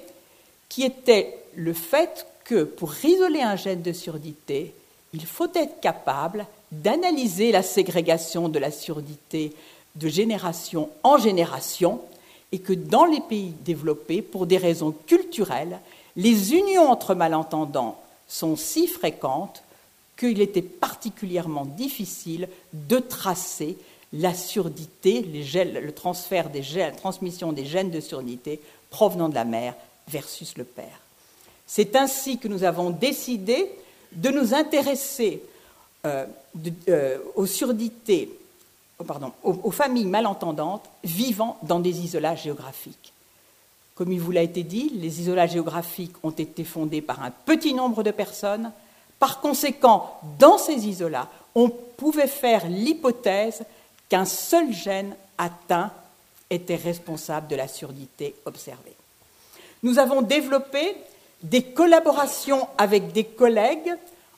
qui 0.71 0.83
était 0.83 1.37
le 1.55 1.73
fait 1.73 2.25
que 2.45 2.63
pour 2.63 2.93
isoler 3.03 3.41
un 3.41 3.57
gène 3.57 3.81
de 3.81 3.91
surdité, 3.91 4.73
il 5.13 5.25
faut 5.25 5.49
être 5.53 5.81
capable 5.81 6.45
d'analyser 6.71 7.51
la 7.51 7.61
ségrégation 7.61 8.47
de 8.47 8.57
la 8.57 8.71
surdité 8.71 9.51
de 9.95 10.07
génération 10.07 10.89
en 11.03 11.17
génération 11.17 11.99
et 12.53 12.59
que 12.59 12.71
dans 12.71 13.03
les 13.03 13.19
pays 13.19 13.53
développés, 13.65 14.21
pour 14.21 14.45
des 14.45 14.57
raisons 14.57 14.95
culturelles, 15.07 15.77
les 16.15 16.53
unions 16.53 16.89
entre 16.89 17.15
malentendants 17.15 17.99
sont 18.29 18.55
si 18.55 18.87
fréquentes 18.87 19.63
qu'il 20.15 20.39
était 20.39 20.61
particulièrement 20.61 21.65
difficile 21.65 22.47
de 22.71 22.99
tracer 22.99 23.77
la 24.13 24.33
surdité, 24.33 25.21
le 25.21 25.91
transfert 25.91 26.49
des 26.49 26.63
gènes, 26.63 26.91
la 26.91 26.95
transmission 26.95 27.51
des 27.51 27.65
gènes 27.65 27.91
de 27.91 27.99
surdité 27.99 28.61
provenant 28.89 29.27
de 29.27 29.35
la 29.35 29.43
mère 29.43 29.75
versus 30.11 30.57
le 30.57 30.63
père. 30.63 30.99
C'est 31.65 31.95
ainsi 31.95 32.37
que 32.37 32.47
nous 32.47 32.63
avons 32.63 32.89
décidé 32.89 33.71
de 34.11 34.29
nous 34.29 34.53
intéresser 34.53 35.41
euh, 36.05 36.25
euh, 36.89 37.17
aux 37.35 37.45
surdités, 37.45 38.29
oh, 38.99 39.05
aux 39.63 39.71
familles 39.71 40.05
malentendantes 40.05 40.89
vivant 41.03 41.57
dans 41.63 41.79
des 41.79 42.01
isolats 42.01 42.35
géographiques. 42.35 43.13
Comme 43.95 44.11
il 44.11 44.19
vous 44.19 44.31
l'a 44.31 44.41
été 44.41 44.63
dit, 44.63 44.91
les 44.95 45.21
isolats 45.21 45.47
géographiques 45.47 46.15
ont 46.23 46.31
été 46.31 46.63
fondés 46.63 47.01
par 47.01 47.23
un 47.23 47.31
petit 47.31 47.73
nombre 47.73 48.03
de 48.03 48.11
personnes. 48.11 48.71
Par 49.19 49.39
conséquent, 49.39 50.19
dans 50.39 50.57
ces 50.57 50.87
isolats, 50.87 51.29
on 51.55 51.69
pouvait 51.69 52.27
faire 52.27 52.67
l'hypothèse 52.67 53.63
qu'un 54.09 54.25
seul 54.25 54.73
gène 54.73 55.15
atteint 55.37 55.91
était 56.49 56.75
responsable 56.75 57.47
de 57.47 57.55
la 57.55 57.67
surdité 57.67 58.35
observée. 58.45 58.95
Nous 59.83 59.99
avons 59.99 60.21
développé 60.21 60.95
des 61.43 61.63
collaborations 61.63 62.67
avec 62.77 63.13
des 63.13 63.23
collègues 63.23 63.93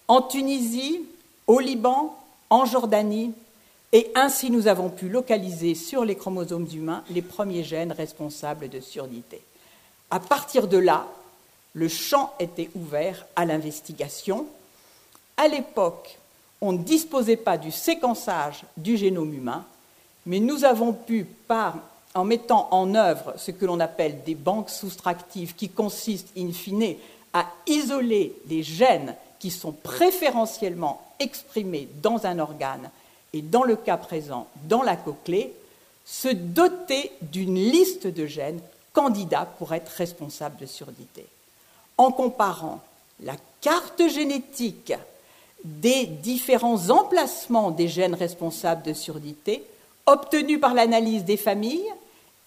en 0.07 0.21
Tunisie, 0.21 1.01
au 1.47 1.59
Liban, 1.59 2.17
en 2.49 2.65
Jordanie, 2.65 3.33
et 3.91 4.11
ainsi 4.15 4.49
nous 4.49 4.67
avons 4.67 4.89
pu 4.89 5.09
localiser 5.09 5.75
sur 5.75 6.05
les 6.05 6.15
chromosomes 6.15 6.67
humains 6.73 7.03
les 7.09 7.21
premiers 7.21 7.63
gènes 7.63 7.91
responsables 7.91 8.69
de 8.69 8.79
surdité. 8.79 9.41
À 10.09 10.19
partir 10.19 10.67
de 10.67 10.77
là, 10.77 11.07
le 11.73 11.87
champ 11.87 12.33
était 12.39 12.69
ouvert 12.75 13.25
à 13.35 13.45
l'investigation. 13.45 14.47
À 15.37 15.47
l'époque, 15.47 16.17
on 16.61 16.71
ne 16.71 16.77
disposait 16.77 17.37
pas 17.37 17.57
du 17.57 17.71
séquençage 17.71 18.63
du 18.77 18.95
génome 18.95 19.33
humain, 19.33 19.65
mais 20.25 20.39
nous 20.39 20.63
avons 20.63 20.93
pu, 20.93 21.25
par, 21.47 21.75
en 22.16 22.26
mettant 22.26 22.68
en 22.72 22.93
œuvre 22.95 23.34
ce 23.38 23.51
que 23.51 23.66
l'on 23.66 23.80
appelle 23.80 24.24
des 24.24 24.36
banques 24.36 24.70
soustractives, 24.70 25.55
qui 25.55 25.70
consistent 25.70 26.32
in 26.38 26.51
fine 26.51 26.95
à 27.34 27.45
isoler 27.68 28.36
les 28.47 28.61
gènes 28.61 29.16
qui 29.39 29.49
sont 29.49 29.72
préférentiellement 29.72 31.01
exprimés 31.20 31.88
dans 32.01 32.26
un 32.26 32.39
organe 32.39 32.89
et 33.34 33.41
dans 33.41 33.64
le 33.64 33.76
cas 33.76 33.97
présent 33.97 34.47
dans 34.70 34.84
la 34.84 34.95
cochlée, 34.95 35.53
se 36.05 36.28
doter 36.28 37.11
d'une 37.22 37.55
liste 37.55 38.07
de 38.07 38.26
gènes 38.26 38.61
candidats 38.93 39.47
pour 39.57 39.74
être 39.74 39.89
responsables 39.89 40.57
de 40.57 40.66
surdité. 40.66 41.26
En 41.97 42.11
comparant 42.11 42.82
la 43.22 43.36
carte 43.61 44.07
génétique 44.07 44.93
des 45.64 46.05
différents 46.05 46.89
emplacements 46.89 47.72
des 47.72 47.88
gènes 47.88 48.16
responsables 48.16 48.84
de 48.84 48.93
surdité 48.93 49.64
obtenus 50.05 50.59
par 50.59 50.74
l'analyse 50.74 51.24
des 51.24 51.38
familles 51.38 51.89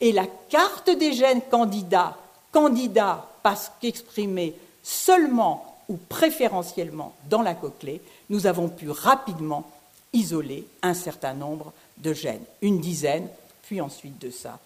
et 0.01 0.13
la 0.13 0.27
carte 0.49 0.91
des 0.91 1.13
gènes 1.13 1.43
candidats, 1.43 2.17
candidats 2.53 3.27
parce 3.43 3.71
qu'exprimés 3.81 4.55
seulement 4.83 5.79
ou 5.89 5.97
préférentiellement 5.97 7.15
dans 7.29 7.43
la 7.43 7.55
cochlée, 7.55 8.01
nous 8.29 8.47
avons 8.47 8.69
pu 8.69 8.91
rapidement 8.91 9.71
isoler 10.13 10.67
un 10.83 10.95
certain 10.95 11.35
nombre 11.35 11.73
de 11.99 12.13
gènes, 12.13 12.45
une 12.63 12.81
dizaine, 12.81 13.29
puis 13.63 13.81
ensuite 13.81 14.19
de 14.19 14.31
ça, 14.31 14.59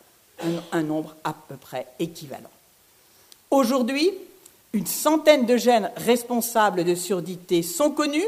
un, 0.42 0.78
un 0.78 0.82
nombre 0.82 1.14
à 1.24 1.32
peu 1.32 1.56
près 1.56 1.86
équivalent. 1.98 2.50
Aujourd'hui, 3.50 4.10
une 4.72 4.86
centaine 4.86 5.46
de 5.46 5.56
gènes 5.56 5.90
responsables 5.96 6.84
de 6.84 6.94
surdité 6.94 7.62
sont 7.62 7.90
connus. 7.90 8.26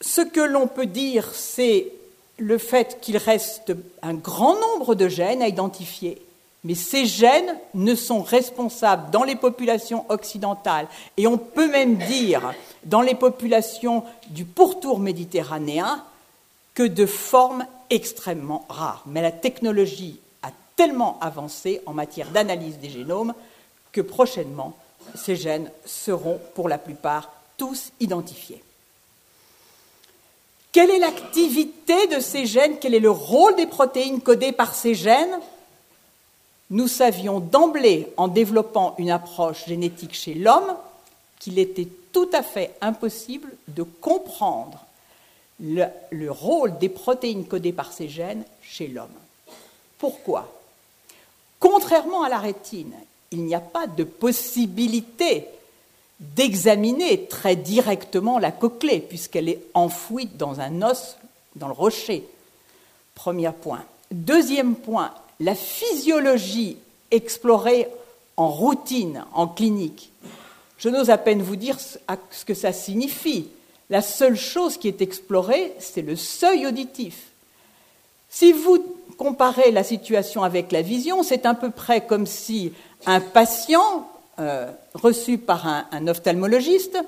Ce 0.00 0.22
que 0.22 0.40
l'on 0.40 0.66
peut 0.66 0.86
dire, 0.86 1.32
c'est 1.34 1.92
le 2.38 2.58
fait 2.58 2.98
qu'il 3.00 3.16
reste 3.16 3.72
un 4.02 4.14
grand 4.14 4.58
nombre 4.58 4.94
de 4.94 5.08
gènes 5.08 5.42
à 5.42 5.48
identifier, 5.48 6.20
mais 6.64 6.74
ces 6.74 7.06
gènes 7.06 7.56
ne 7.74 7.94
sont 7.94 8.22
responsables 8.22 9.10
dans 9.10 9.22
les 9.22 9.36
populations 9.36 10.04
occidentales, 10.08 10.88
et 11.16 11.26
on 11.26 11.38
peut 11.38 11.68
même 11.68 11.96
dire 11.96 12.52
dans 12.84 13.02
les 13.02 13.14
populations 13.14 14.02
du 14.28 14.44
pourtour 14.44 14.98
méditerranéen, 14.98 16.02
que 16.74 16.82
de 16.82 17.06
formes 17.06 17.66
extrêmement 17.88 18.64
rares. 18.68 19.04
Mais 19.06 19.22
la 19.22 19.30
technologie 19.30 20.18
a 20.42 20.50
tellement 20.74 21.18
avancé 21.20 21.80
en 21.86 21.92
matière 21.92 22.30
d'analyse 22.30 22.78
des 22.78 22.90
génomes 22.90 23.32
que 23.92 24.00
prochainement, 24.00 24.74
ces 25.14 25.36
gènes 25.36 25.70
seront 25.84 26.40
pour 26.54 26.68
la 26.68 26.78
plupart 26.78 27.30
tous 27.56 27.92
identifiés. 28.00 28.63
Quelle 30.74 30.90
est 30.90 30.98
l'activité 30.98 32.08
de 32.08 32.18
ces 32.18 32.46
gènes? 32.46 32.80
Quel 32.80 32.96
est 32.96 33.00
le 33.00 33.12
rôle 33.12 33.54
des 33.54 33.68
protéines 33.68 34.20
codées 34.20 34.50
par 34.50 34.74
ces 34.74 34.96
gènes? 34.96 35.38
Nous 36.70 36.88
savions 36.88 37.38
d'emblée, 37.38 38.08
en 38.16 38.26
développant 38.26 38.96
une 38.98 39.12
approche 39.12 39.66
génétique 39.66 40.14
chez 40.14 40.34
l'homme, 40.34 40.74
qu'il 41.38 41.60
était 41.60 41.86
tout 42.12 42.28
à 42.32 42.42
fait 42.42 42.74
impossible 42.80 43.52
de 43.68 43.84
comprendre 43.84 44.84
le, 45.60 45.84
le, 46.10 46.32
rôle 46.32 46.76
des 46.78 46.88
protéines 46.88 47.46
codées 47.46 47.72
par 47.72 47.92
ces 47.92 48.08
gènes 48.08 48.42
chez 48.60 48.88
l'homme. 48.88 49.06
Pourquoi? 49.98 50.52
Contrairement 51.60 52.24
à 52.24 52.28
la 52.28 52.38
rétine, 52.38 52.94
il 53.30 53.44
n'y 53.44 53.54
a 53.54 53.60
pas 53.60 53.86
de 53.86 54.02
possibilité 54.02 55.46
d'examiner 56.20 57.26
très 57.26 57.56
directement 57.56 58.38
la 58.38 58.52
cochlée, 58.52 59.00
puisqu'elle 59.00 59.48
est 59.48 59.62
enfouie 59.74 60.26
dans 60.26 60.60
un 60.60 60.82
os, 60.82 61.16
dans 61.56 61.68
le 61.68 61.74
rocher. 61.74 62.26
Premier 63.14 63.50
point. 63.52 63.84
Deuxième 64.10 64.76
point, 64.76 65.12
la 65.40 65.54
physiologie 65.54 66.76
explorée 67.10 67.88
en 68.36 68.48
routine, 68.48 69.24
en 69.32 69.46
clinique. 69.46 70.10
Je 70.78 70.88
n'ose 70.88 71.10
à 71.10 71.18
peine 71.18 71.42
vous 71.42 71.56
dire 71.56 71.78
ce 71.80 72.44
que 72.44 72.54
ça 72.54 72.72
signifie. 72.72 73.48
La 73.90 74.02
seule 74.02 74.36
chose 74.36 74.76
qui 74.76 74.88
est 74.88 75.02
explorée, 75.02 75.72
c'est 75.78 76.02
le 76.02 76.16
seuil 76.16 76.66
auditif. 76.66 77.28
Si 78.28 78.52
vous 78.52 78.84
comparez 79.16 79.70
la 79.70 79.84
situation 79.84 80.42
avec 80.42 80.72
la 80.72 80.82
vision, 80.82 81.22
c'est 81.22 81.46
à 81.46 81.54
peu 81.54 81.70
près 81.70 82.04
comme 82.04 82.26
si 82.26 82.72
un 83.06 83.20
patient 83.20 84.08
euh, 84.38 84.70
reçu 84.94 85.38
par 85.38 85.66
un, 85.66 86.06
ophtalmologiste, 86.08 86.98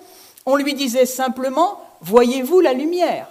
on 0.44 0.56
lui 0.56 0.74
disait 0.74 1.06
simplement 1.06 1.80
Voyez-vous 2.02 2.60
la 2.60 2.72
lumière? 2.72 3.28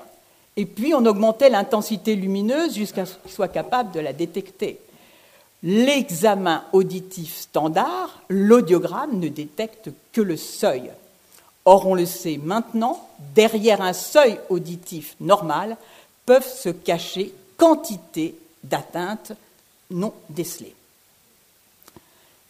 Et 0.57 0.65
puis 0.65 0.93
on 0.93 1.05
augmentait 1.05 1.49
l'intensité 1.49 2.15
lumineuse 2.15 2.75
jusqu'à 2.75 3.05
ce 3.05 3.15
qu'il 3.15 3.31
soit 3.31 3.47
capable 3.47 3.91
de 3.91 3.99
la 3.99 4.13
détecter. 4.13 4.79
L'examen 5.63 6.63
auditif 6.73 7.35
standard, 7.35 8.21
l'audiogramme 8.29 9.19
ne 9.19 9.29
détecte 9.29 9.89
que 10.13 10.21
le 10.21 10.37
seuil. 10.37 10.91
Or, 11.65 11.87
on 11.87 11.95
le 11.95 12.05
sait 12.05 12.39
maintenant, 12.41 13.07
derrière 13.33 13.81
un 13.81 13.93
seuil 13.93 14.37
auditif 14.49 15.15
normal 15.19 15.77
peuvent 16.25 16.47
se 16.47 16.69
cacher 16.69 17.33
quantité 17.57 18.35
d'atteintes 18.63 19.33
non 19.89 20.13
décelées. 20.29 20.75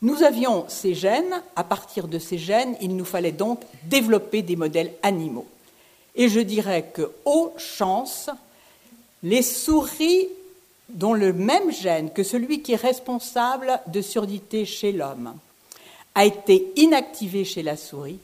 Nous 0.01 0.23
avions 0.23 0.65
ces 0.67 0.93
gènes, 0.93 1.41
à 1.55 1.63
partir 1.63 2.07
de 2.07 2.19
ces 2.19 2.37
gènes, 2.37 2.75
il 2.81 2.95
nous 2.95 3.05
fallait 3.05 3.31
donc 3.31 3.61
développer 3.83 4.41
des 4.41 4.55
modèles 4.55 4.93
animaux. 5.03 5.47
Et 6.15 6.29
je 6.29 6.39
dirais 6.39 6.91
que, 6.93 7.11
aux 7.25 7.53
chances, 7.57 8.29
les 9.23 9.41
souris 9.41 10.27
dont 10.89 11.13
le 11.13 11.33
même 11.33 11.71
gène 11.71 12.11
que 12.11 12.23
celui 12.23 12.61
qui 12.61 12.73
est 12.73 12.77
responsable 12.77 13.79
de 13.87 14.01
surdité 14.01 14.65
chez 14.65 14.91
l'homme 14.91 15.35
a 16.13 16.25
été 16.25 16.71
inactivé 16.75 17.43
chez 17.43 17.63
la 17.63 17.75
souris, 17.75 18.19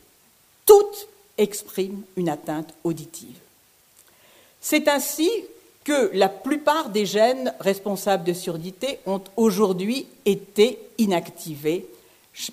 toutes 0.66 1.08
expriment 1.38 2.04
une 2.16 2.30
atteinte 2.30 2.74
auditive. 2.84 3.40
C'est 4.62 4.88
ainsi 4.88 5.30
que 5.84 6.12
la 6.14 6.30
plupart 6.30 6.90
des 6.90 7.06
gènes 7.06 7.54
responsables 7.60 8.24
de 8.24 8.34
surdité 8.34 9.00
ont 9.06 9.22
aujourd'hui 9.36 10.08
été 10.26 10.80
inactivés, 10.98 11.88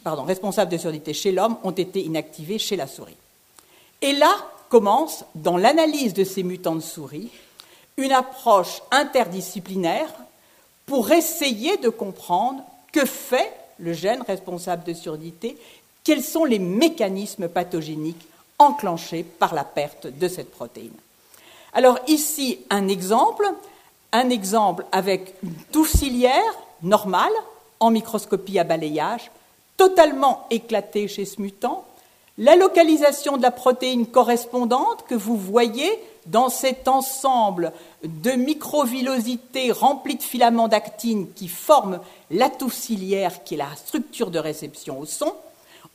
pardon, 0.03 0.25
responsables 0.25 0.73
de 0.73 0.79
surdité 0.79 1.13
chez 1.13 1.33
l'homme 1.33 1.57
ont 1.63 1.73
été 1.73 2.01
inactivés 2.01 2.59
chez 2.59 2.77
la 2.77 2.87
souris. 2.87 3.17
Et 4.01 4.13
là 4.13 4.35
commence, 4.69 5.25
dans 5.35 5.57
l'analyse 5.57 6.15
de 6.15 6.25
ces 6.25 6.43
mutants 6.43 6.77
de 6.77 6.81
souris, 6.81 7.31
une 7.97 8.13
approche 8.13 8.83
interdisciplinaire 8.91 10.13
pour 10.87 11.11
essayer 11.11 11.77
de 11.77 11.89
comprendre 11.89 12.63
que 12.93 13.05
fait 13.05 13.53
le 13.79 13.93
gène 13.93 14.23
responsable 14.23 14.85
de 14.85 14.95
surdité, 14.95 15.57
quels 16.05 16.23
sont 16.23 16.45
les 16.45 16.59
mécanismes 16.59 17.49
pathogéniques 17.49 18.27
enclenchés 18.59 19.23
par 19.23 19.55
la 19.55 19.65
perte 19.65 20.07
de 20.07 20.29
cette 20.29 20.51
protéine. 20.51 20.93
Alors 21.73 21.99
ici, 22.07 22.61
un 22.71 22.89
exemple, 22.89 23.47
un 24.13 24.31
exemple 24.31 24.85
avec 24.93 25.35
une 25.43 25.55
touffe 25.73 25.95
normale, 26.83 27.33
en 27.81 27.91
microscopie 27.91 28.59
à 28.59 28.65
balayage, 28.65 29.31
totalement 29.77 30.47
éclatée 30.51 31.09
chez 31.09 31.25
ce 31.25 31.41
mutant, 31.41 31.85
la 32.37 32.55
localisation 32.55 33.37
de 33.37 33.43
la 33.43 33.51
protéine 33.51 34.07
correspondante 34.07 35.05
que 35.09 35.15
vous 35.15 35.37
voyez 35.37 35.91
dans 36.27 36.49
cet 36.49 36.87
ensemble 36.87 37.73
de 38.05 38.33
microvillosités 38.33 39.73
remplies 39.73 40.17
de 40.17 40.23
filaments 40.23 40.69
d'actine 40.69 41.29
qui 41.35 41.49
forment 41.49 42.01
la 42.31 42.49
touffe 42.49 42.75
ciliaire, 42.75 43.43
qui 43.45 43.55
est 43.55 43.59
la 43.59 43.75
structure 43.77 44.31
de 44.31 44.39
réception 44.39 45.01
au 45.01 45.07
son. 45.07 45.33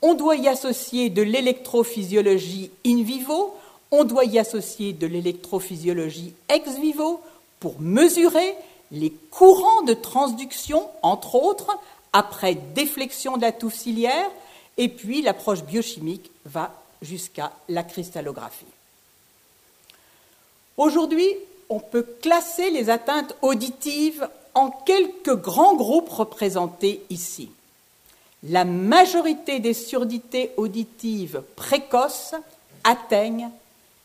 On 0.01 0.15
doit 0.15 0.35
y 0.35 0.47
associer 0.47 1.09
de 1.09 1.21
l'électrophysiologie 1.21 2.71
in 2.85 3.03
vivo, 3.03 3.55
on 3.93 4.05
doit 4.05 4.25
y 4.25 4.39
associer 4.39 4.91
de 4.91 5.05
l'électrophysiologie 5.05 6.33
ex 6.49 6.79
vivo 6.79 7.21
pour 7.59 7.79
mesurer 7.79 8.55
les 8.91 9.11
courants 9.29 9.83
de 9.83 9.93
transduction, 9.93 10.89
entre 11.03 11.35
autres, 11.35 11.77
après 12.11 12.55
déflexion 12.55 13.37
de 13.37 13.43
la 13.43 13.51
touffe 13.51 13.75
ciliaire, 13.75 14.29
et 14.77 14.89
puis 14.89 15.21
l'approche 15.21 15.63
biochimique 15.63 16.31
va 16.45 16.73
jusqu'à 17.03 17.53
la 17.69 17.83
cristallographie. 17.83 18.65
Aujourd'hui, 20.77 21.29
on 21.69 21.79
peut 21.79 22.07
classer 22.23 22.71
les 22.71 22.89
atteintes 22.89 23.35
auditives 23.43 24.27
en 24.55 24.71
quelques 24.71 25.35
grands 25.35 25.75
groupes 25.75 26.09
représentés 26.09 27.03
ici. 27.11 27.51
La 28.41 28.65
majorité 28.65 29.59
des 29.59 29.75
surdités 29.75 30.49
auditives 30.57 31.43
précoces 31.55 32.33
atteignent 32.83 33.51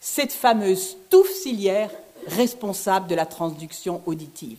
cette 0.00 0.32
fameuse 0.32 0.96
touffe 1.10 1.32
ciliaire 1.32 1.90
responsable 2.26 3.08
de 3.08 3.14
la 3.14 3.26
transduction 3.26 4.02
auditive. 4.06 4.58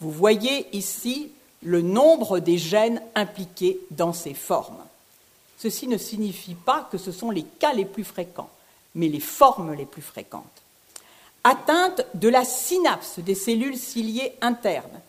Vous 0.00 0.10
voyez 0.10 0.66
ici 0.76 1.30
le 1.62 1.82
nombre 1.82 2.38
des 2.38 2.58
gènes 2.58 3.00
impliqués 3.14 3.80
dans 3.90 4.12
ces 4.12 4.34
formes. 4.34 4.84
Ceci 5.58 5.88
ne 5.88 5.96
signifie 5.96 6.54
pas 6.54 6.88
que 6.90 6.98
ce 6.98 7.12
sont 7.12 7.30
les 7.30 7.44
cas 7.44 7.72
les 7.72 7.86
plus 7.86 8.04
fréquents, 8.04 8.50
mais 8.94 9.08
les 9.08 9.20
formes 9.20 9.72
les 9.72 9.86
plus 9.86 10.02
fréquentes. 10.02 10.44
Atteinte 11.44 12.04
de 12.14 12.28
la 12.28 12.44
synapse 12.44 13.18
des 13.20 13.34
cellules 13.34 13.78
ciliées 13.78 14.32
internes, 14.42 15.00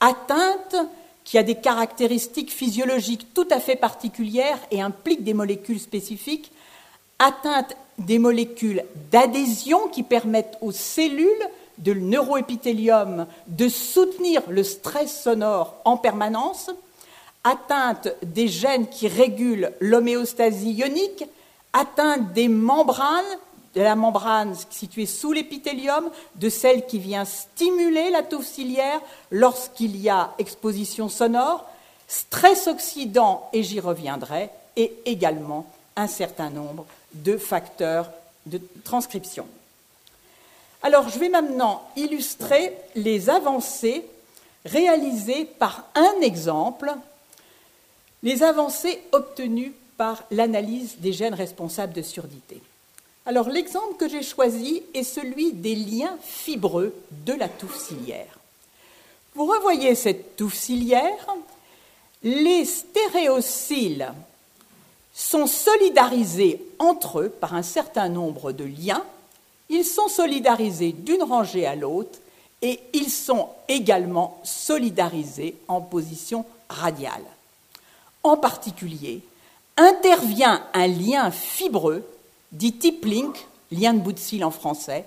atteinte 0.00 0.76
qui 1.24 1.36
a 1.36 1.42
des 1.42 1.56
caractéristiques 1.56 2.52
physiologiques 2.52 3.34
tout 3.34 3.48
à 3.50 3.60
fait 3.60 3.76
particulières 3.76 4.60
et 4.70 4.80
implique 4.80 5.24
des 5.24 5.34
molécules 5.34 5.80
spécifiques, 5.80 6.52
atteinte 7.18 7.76
des 7.98 8.18
molécules 8.18 8.84
d'adhésion 9.10 9.88
qui 9.88 10.02
permettent 10.02 10.58
aux 10.60 10.72
cellules 10.72 11.26
de 11.78 11.94
neuroépithélium 11.94 13.26
de 13.46 13.68
soutenir 13.68 14.42
le 14.48 14.62
stress 14.62 15.22
sonore 15.22 15.76
en 15.84 15.96
permanence, 15.96 16.70
atteinte 17.44 18.08
des 18.22 18.48
gènes 18.48 18.88
qui 18.88 19.08
régulent 19.08 19.72
l'homéostasie 19.80 20.72
ionique, 20.72 21.24
atteinte 21.72 22.32
des 22.32 22.48
membranes, 22.48 23.24
de 23.74 23.82
la 23.82 23.94
membrane 23.94 24.54
située 24.70 25.06
sous 25.06 25.32
l'épithélium, 25.32 26.10
de 26.36 26.48
celle 26.48 26.86
qui 26.86 26.98
vient 26.98 27.24
stimuler 27.24 28.10
la 28.10 28.22
touffe 28.22 28.46
ciliaire 28.46 29.00
lorsqu'il 29.30 29.96
y 29.96 30.08
a 30.08 30.32
exposition 30.38 31.08
sonore, 31.08 31.64
stress 32.08 32.66
oxydant, 32.66 33.48
et 33.52 33.62
j'y 33.62 33.78
reviendrai, 33.78 34.50
et 34.76 34.94
également 35.04 35.66
un 35.96 36.06
certain 36.06 36.50
nombre 36.50 36.86
de 37.12 37.36
facteurs 37.36 38.10
de 38.46 38.60
transcription. 38.84 39.46
Alors, 40.82 41.08
je 41.08 41.18
vais 41.18 41.28
maintenant 41.28 41.82
illustrer 41.96 42.72
les 42.94 43.30
avancées 43.30 44.04
réalisées 44.64 45.44
par 45.44 45.84
un 45.94 46.20
exemple, 46.22 46.92
les 48.22 48.42
avancées 48.42 49.02
obtenues 49.12 49.72
par 49.96 50.22
l'analyse 50.30 50.96
des 50.98 51.12
gènes 51.12 51.34
responsables 51.34 51.92
de 51.92 52.02
surdité. 52.02 52.62
Alors, 53.26 53.48
l'exemple 53.48 53.96
que 53.96 54.08
j'ai 54.08 54.22
choisi 54.22 54.82
est 54.94 55.02
celui 55.02 55.52
des 55.52 55.74
liens 55.74 56.16
fibreux 56.22 56.94
de 57.10 57.34
la 57.34 57.48
touffe 57.48 57.78
ciliaire. 57.78 58.38
Vous 59.34 59.44
revoyez 59.44 59.94
cette 59.94 60.36
touffe 60.36 60.54
ciliaire, 60.54 61.36
les 62.22 62.64
stéréociles 62.64 64.12
sont 65.18 65.48
solidarisés 65.48 66.64
entre 66.78 67.22
eux 67.22 67.28
par 67.28 67.54
un 67.54 67.64
certain 67.64 68.08
nombre 68.08 68.52
de 68.52 68.62
liens. 68.62 69.02
Ils 69.68 69.84
sont 69.84 70.06
solidarisés 70.06 70.92
d'une 70.92 71.24
rangée 71.24 71.66
à 71.66 71.74
l'autre 71.74 72.20
et 72.62 72.78
ils 72.92 73.10
sont 73.10 73.48
également 73.66 74.38
solidarisés 74.44 75.56
en 75.66 75.80
position 75.80 76.44
radiale. 76.68 77.24
En 78.22 78.36
particulier, 78.36 79.20
intervient 79.76 80.62
un 80.72 80.86
lien 80.86 81.32
fibreux, 81.32 82.04
dit 82.52 82.74
tip 82.74 83.04
link, 83.04 83.48
lien 83.72 83.94
de 83.94 83.98
bout 83.98 84.12
de 84.12 84.20
cil 84.20 84.44
en 84.44 84.52
français, 84.52 85.04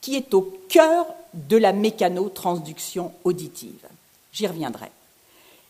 qui 0.00 0.16
est 0.16 0.34
au 0.34 0.52
cœur 0.68 1.06
de 1.34 1.56
la 1.56 1.72
mécanotransduction 1.72 3.12
auditive. 3.22 3.86
J'y 4.32 4.48
reviendrai. 4.48 4.90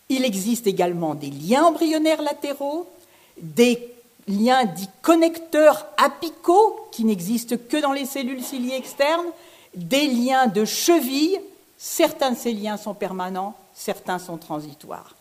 Il 0.09 0.25
existe 0.25 0.67
également 0.67 1.15
des 1.15 1.31
liens 1.31 1.65
embryonnaires 1.65 2.23
latéraux 2.23 2.89
des 3.39 3.93
liens 4.29 4.65
dits 4.65 4.89
connecteurs 5.01 5.87
apicaux 5.97 6.89
qui 6.93 7.05
n'existent 7.05 7.57
que 7.57 7.77
dans 7.79 7.93
les 7.93 8.07
cellules 8.07 8.43
ciliées 8.43 8.77
externes, 8.77 9.27
des 9.75 10.07
liens 10.07 10.47
de 10.47 10.65
cheville, 10.65 11.41
certains 11.79 12.33
de 12.33 12.37
ces 12.37 12.53
liens 12.53 12.77
sont 12.77 12.95
permanents, 12.95 13.57
certains 13.75 14.19
sont 14.19 14.37
transitoires. 14.37 15.15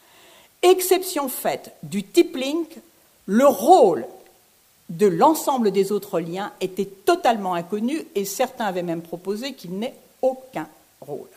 Exception 0.62 1.30
faite 1.30 1.74
du 1.84 2.04
tip 2.04 2.36
link, 2.36 2.78
le 3.26 3.48
rôle 3.48 4.06
de 4.90 5.08
l'ensemble 5.08 5.72
des 5.72 5.92
autres 5.92 6.20
liens 6.20 6.52
était 6.60 6.86
totalement 6.86 7.54
inconnu 7.54 8.06
et 8.14 8.26
certains 8.26 8.66
avaient 8.66 8.84
même 8.84 9.02
proposé 9.02 9.54
qu'il 9.54 9.80
n'ait 9.80 9.96
aucun 10.22 10.68
rôle. 11.00 11.30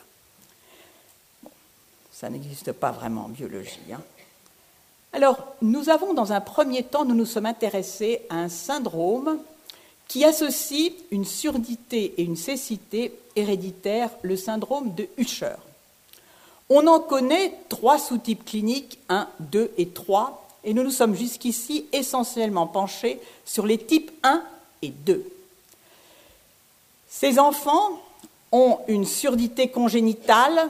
ça 2.11 2.29
n'existe 2.29 2.71
pas 2.71 2.91
vraiment 2.91 3.25
en 3.25 3.29
biologie. 3.29 3.79
Hein. 3.91 4.01
Alors, 5.15 5.37
nous 5.61 5.87
avons 5.87 6.13
dans 6.13 6.33
un 6.33 6.41
premier 6.41 6.83
temps, 6.83 7.05
nous 7.05 7.15
nous 7.15 7.25
sommes 7.25 7.45
intéressés 7.45 8.23
à 8.29 8.35
un 8.35 8.49
syndrome 8.49 9.39
qui 10.09 10.25
associe 10.25 10.91
une 11.09 11.23
surdité 11.23 12.15
et 12.17 12.23
une 12.23 12.35
cécité 12.35 13.13
héréditaire, 13.37 14.09
le 14.23 14.35
syndrome 14.35 14.93
de 14.93 15.07
Usher. 15.17 15.55
On 16.69 16.85
en 16.87 16.99
connaît 16.99 17.53
trois 17.69 17.97
sous-types 17.97 18.43
cliniques, 18.43 18.99
1, 19.07 19.29
2 19.39 19.71
et 19.77 19.87
3, 19.87 20.49
et 20.65 20.73
nous 20.73 20.83
nous 20.83 20.91
sommes 20.91 21.15
jusqu'ici 21.15 21.85
essentiellement 21.93 22.67
penchés 22.67 23.21
sur 23.45 23.65
les 23.65 23.77
types 23.77 24.11
1 24.23 24.43
et 24.81 24.89
2. 24.89 25.25
Ces 27.07 27.39
enfants 27.39 28.01
ont 28.51 28.79
une 28.89 29.05
surdité 29.05 29.69
congénitale 29.69 30.67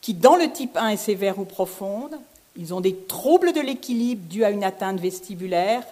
qui, 0.00 0.14
dans 0.14 0.36
le 0.36 0.52
type 0.52 0.76
1, 0.76 0.90
est 0.90 0.96
sévère 0.96 1.40
ou 1.40 1.44
profonde, 1.44 2.16
ils 2.56 2.74
ont 2.74 2.80
des 2.80 2.96
troubles 2.96 3.52
de 3.52 3.60
l'équilibre 3.60 4.28
dus 4.28 4.44
à 4.44 4.50
une 4.50 4.64
atteinte 4.64 5.00
vestibulaire 5.00 5.84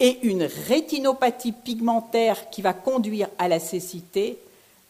et 0.00 0.18
une 0.22 0.44
rétinopathie 0.44 1.52
pigmentaire 1.52 2.50
qui 2.50 2.62
va 2.62 2.72
conduire 2.72 3.28
à 3.38 3.48
la 3.48 3.58
cécité. 3.58 4.38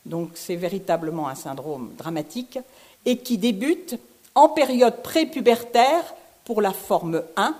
Donc 0.04 0.30
c'est 0.34 0.56
véritablement 0.56 1.28
un 1.28 1.34
syndrome 1.34 1.92
dramatique 1.96 2.58
et 3.06 3.16
qui 3.18 3.38
débute 3.38 3.98
en 4.34 4.48
période 4.48 5.02
prépubertaire 5.02 6.14
pour 6.44 6.60
la 6.60 6.72
forme 6.72 7.22
1 7.36 7.54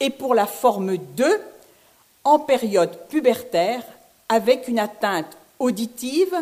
et 0.00 0.10
pour 0.10 0.34
la 0.34 0.46
forme 0.46 0.96
2 0.96 1.40
en 2.24 2.38
période 2.38 3.08
pubertaire 3.08 3.82
avec 4.28 4.68
une 4.68 4.78
atteinte 4.78 5.36
auditive 5.58 6.34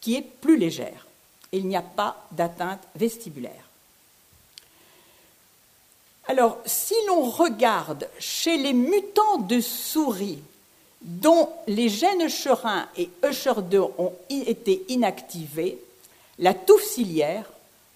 qui 0.00 0.16
est 0.16 0.22
plus 0.22 0.56
légère. 0.56 1.06
Il 1.52 1.66
n'y 1.66 1.76
a 1.76 1.82
pas 1.82 2.26
d'atteinte 2.30 2.80
vestibulaire. 2.94 3.67
Alors, 6.28 6.58
si 6.66 6.94
l'on 7.06 7.22
regarde 7.22 8.06
chez 8.18 8.58
les 8.58 8.74
mutants 8.74 9.38
de 9.38 9.60
souris 9.60 10.38
dont 11.00 11.48
les 11.66 11.88
gènes 11.88 12.26
Usher1 12.26 12.84
et 12.98 13.08
Usher2 13.22 13.90
ont 13.96 14.12
été 14.28 14.84
inactivés, 14.90 15.78
la 16.38 16.52
touffe 16.52 16.84
ciliaire, 16.84 17.50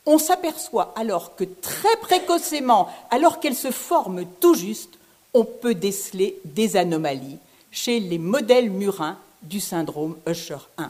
on 0.07 0.17
s'aperçoit 0.17 0.95
alors 0.97 1.37
que 1.37 1.45
très 1.45 1.95
précocement, 2.01 2.89
alors 3.11 3.39
qu'elle 3.39 3.55
se 3.55 3.71
forme 3.71 4.25
tout 4.41 4.55
juste, 4.55 4.95
on 5.35 5.45
peut 5.45 5.75
déceler 5.75 6.39
des 6.47 6.77
anomalies 6.77 7.39
chez 7.71 8.01
les 8.01 8.19
modèles 8.19 8.71
murins 8.71 9.19
du 9.43 9.61
syndrome 9.61 10.17
Usher1. 10.27 10.89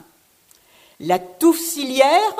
La 1.01 1.19
touffe 1.19 1.61
ciliaire 1.61 2.37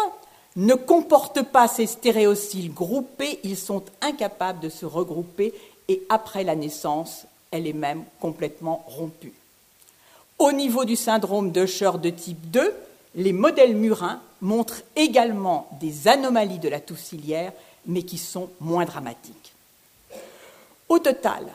ne 0.57 0.75
comportent 0.75 1.43
pas 1.43 1.69
ces 1.69 1.87
stéréociles 1.87 2.73
groupés, 2.73 3.41
ils 3.43 3.57
sont 3.57 3.83
incapables 4.01 4.61
de 4.61 4.69
se 4.69 4.85
regrouper 4.85 5.55
et 5.89 6.03
après 6.09 6.45
la 6.45 6.55
naissance, 6.55 7.27
elle 7.51 7.67
est 7.67 7.73
même 7.73 8.05
complètement 8.21 8.85
rompue. 8.87 9.33
Au 10.39 10.53
niveau 10.53 10.85
du 10.85 10.97
syndrome 10.97 11.53
d'Usher 11.53 11.93
de 12.03 12.11
type 12.11 12.51
2, 12.51 12.75
les 13.15 13.33
modèles 13.33 13.77
murins 13.77 14.21
montrent 14.41 14.83
également 14.97 15.69
des 15.81 16.09
anomalies 16.09 16.59
de 16.59 16.69
la 16.69 16.81
touffe 16.81 17.03
ciliaire, 17.03 17.53
mais 17.87 18.03
qui 18.03 18.19
sont 18.19 18.51
moins 18.61 18.85
dramatiques. 18.85 19.53
Au 20.89 20.99
total, 20.99 21.47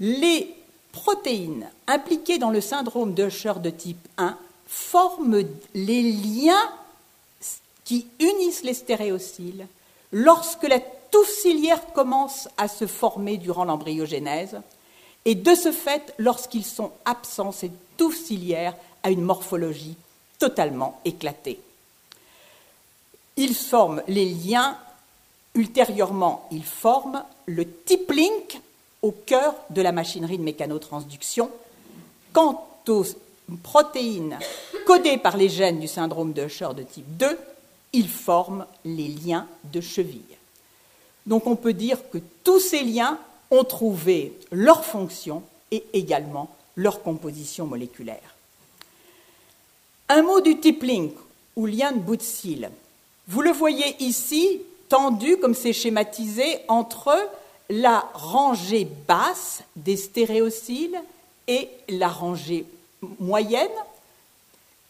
les 0.00 0.54
protéines 0.92 1.68
impliquées 1.86 2.38
dans 2.38 2.50
le 2.50 2.60
syndrome 2.60 3.14
d'Usher 3.14 3.54
de 3.62 3.70
type 3.70 4.08
1 4.16 4.36
forment 4.66 5.42
les 5.74 6.02
liens 6.02 6.70
qui 7.88 8.06
unissent 8.20 8.64
les 8.64 8.74
stéréociles 8.74 9.66
lorsque 10.12 10.64
la 10.64 10.78
touffe 10.78 11.30
ciliaire 11.30 11.90
commence 11.94 12.46
à 12.58 12.68
se 12.68 12.86
former 12.86 13.38
durant 13.38 13.64
l'embryogénèse, 13.64 14.60
et 15.24 15.34
de 15.34 15.54
ce 15.54 15.72
fait, 15.72 16.12
lorsqu'ils 16.18 16.66
sont 16.66 16.92
absents, 17.06 17.54
touffe 17.96 18.22
ciliaire 18.22 18.74
a 19.02 19.10
une 19.10 19.22
morphologie 19.22 19.96
totalement 20.38 21.00
éclatée. 21.06 21.60
Ils 23.38 23.54
forment 23.54 24.02
les 24.06 24.26
liens, 24.26 24.76
ultérieurement, 25.54 26.46
ils 26.52 26.64
forment 26.64 27.24
le 27.46 27.66
tip 27.66 28.10
link 28.10 28.60
au 29.00 29.12
cœur 29.12 29.54
de 29.70 29.80
la 29.80 29.92
machinerie 29.92 30.36
de 30.36 30.42
mécanotransduction. 30.42 31.50
Quant 32.34 32.68
aux 32.86 33.04
protéines 33.62 34.38
codées 34.86 35.16
par 35.16 35.38
les 35.38 35.48
gènes 35.48 35.80
du 35.80 35.88
syndrome 35.88 36.34
de 36.34 36.44
Usher 36.44 36.74
de 36.76 36.82
type 36.82 37.16
2, 37.16 37.38
ils 37.92 38.08
forment 38.08 38.66
les 38.84 39.08
liens 39.08 39.46
de 39.64 39.80
cheville. 39.80 40.22
Donc 41.26 41.46
on 41.46 41.56
peut 41.56 41.72
dire 41.72 41.98
que 42.10 42.18
tous 42.44 42.60
ces 42.60 42.82
liens 42.82 43.18
ont 43.50 43.64
trouvé 43.64 44.32
leur 44.50 44.84
fonction 44.84 45.42
et 45.70 45.84
également 45.92 46.54
leur 46.76 47.02
composition 47.02 47.66
moléculaire. 47.66 48.34
Un 50.08 50.22
mot 50.22 50.40
du 50.40 50.58
tippling, 50.58 51.12
ou 51.58 51.66
lien 51.66 51.90
de 51.90 51.98
bout 51.98 52.16
de 52.16 52.22
cils. 52.22 52.70
Vous 53.26 53.42
le 53.42 53.50
voyez 53.50 53.96
ici, 53.98 54.60
tendu 54.88 55.36
comme 55.38 55.54
c'est 55.54 55.72
schématisé 55.72 56.60
entre 56.68 57.18
la 57.68 58.08
rangée 58.14 58.88
basse 59.08 59.62
des 59.74 59.96
stéréociles 59.96 60.98
et 61.48 61.68
la 61.88 62.08
rangée 62.08 62.64
moyenne, 63.18 63.68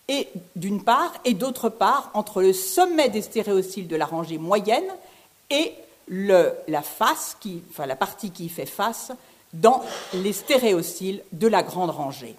et 0.08 0.28
d'une 0.56 0.82
part, 0.82 1.12
et 1.24 1.34
d'autre 1.34 1.68
part, 1.68 2.10
entre 2.14 2.42
le 2.42 2.52
sommet 2.52 3.10
des 3.10 3.22
stéréociles 3.22 3.88
de 3.88 3.96
la 3.96 4.06
rangée 4.06 4.38
moyenne 4.38 4.90
et 5.50 5.74
la 6.08 6.82
face, 6.82 7.36
qui, 7.38 7.62
enfin 7.70 7.86
la 7.86 7.96
partie 7.96 8.30
qui 8.30 8.46
y 8.46 8.48
fait 8.48 8.66
face, 8.66 9.12
dans 9.52 9.82
les 10.14 10.32
stéréociles 10.32 11.22
de 11.32 11.46
la 11.46 11.62
grande 11.62 11.90
rangée. 11.90 12.34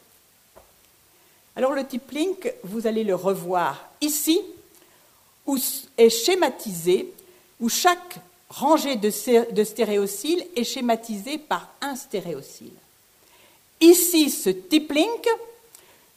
Alors 1.55 1.73
le 1.73 1.85
type 1.85 2.09
link, 2.11 2.53
vous 2.63 2.87
allez 2.87 3.03
le 3.03 3.15
revoir 3.15 3.89
ici, 4.01 4.41
où 5.45 5.57
est 5.97 6.09
schématisé, 6.09 7.13
où 7.59 7.69
chaque 7.69 8.19
rangée 8.49 8.95
de, 8.95 9.09
stéréociles 9.09 10.45
est 10.55 10.63
schématisée 10.63 11.37
par 11.37 11.67
un 11.81 11.95
stéréocyle. 11.95 12.73
Ici, 13.81 14.29
ce 14.29 14.49
type 14.49 14.91
link, 14.91 15.27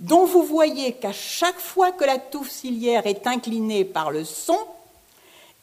dont 0.03 0.27
vous 0.27 0.43
voyez 0.43 0.93
qu'à 0.95 1.13
chaque 1.13 1.61
fois 1.61 1.93
que 1.93 2.05
la 2.05 2.19
touffe 2.19 2.51
ciliaire 2.51 3.07
est 3.07 3.27
inclinée 3.27 3.85
par 3.85 4.11
le 4.11 4.25
son, 4.25 4.59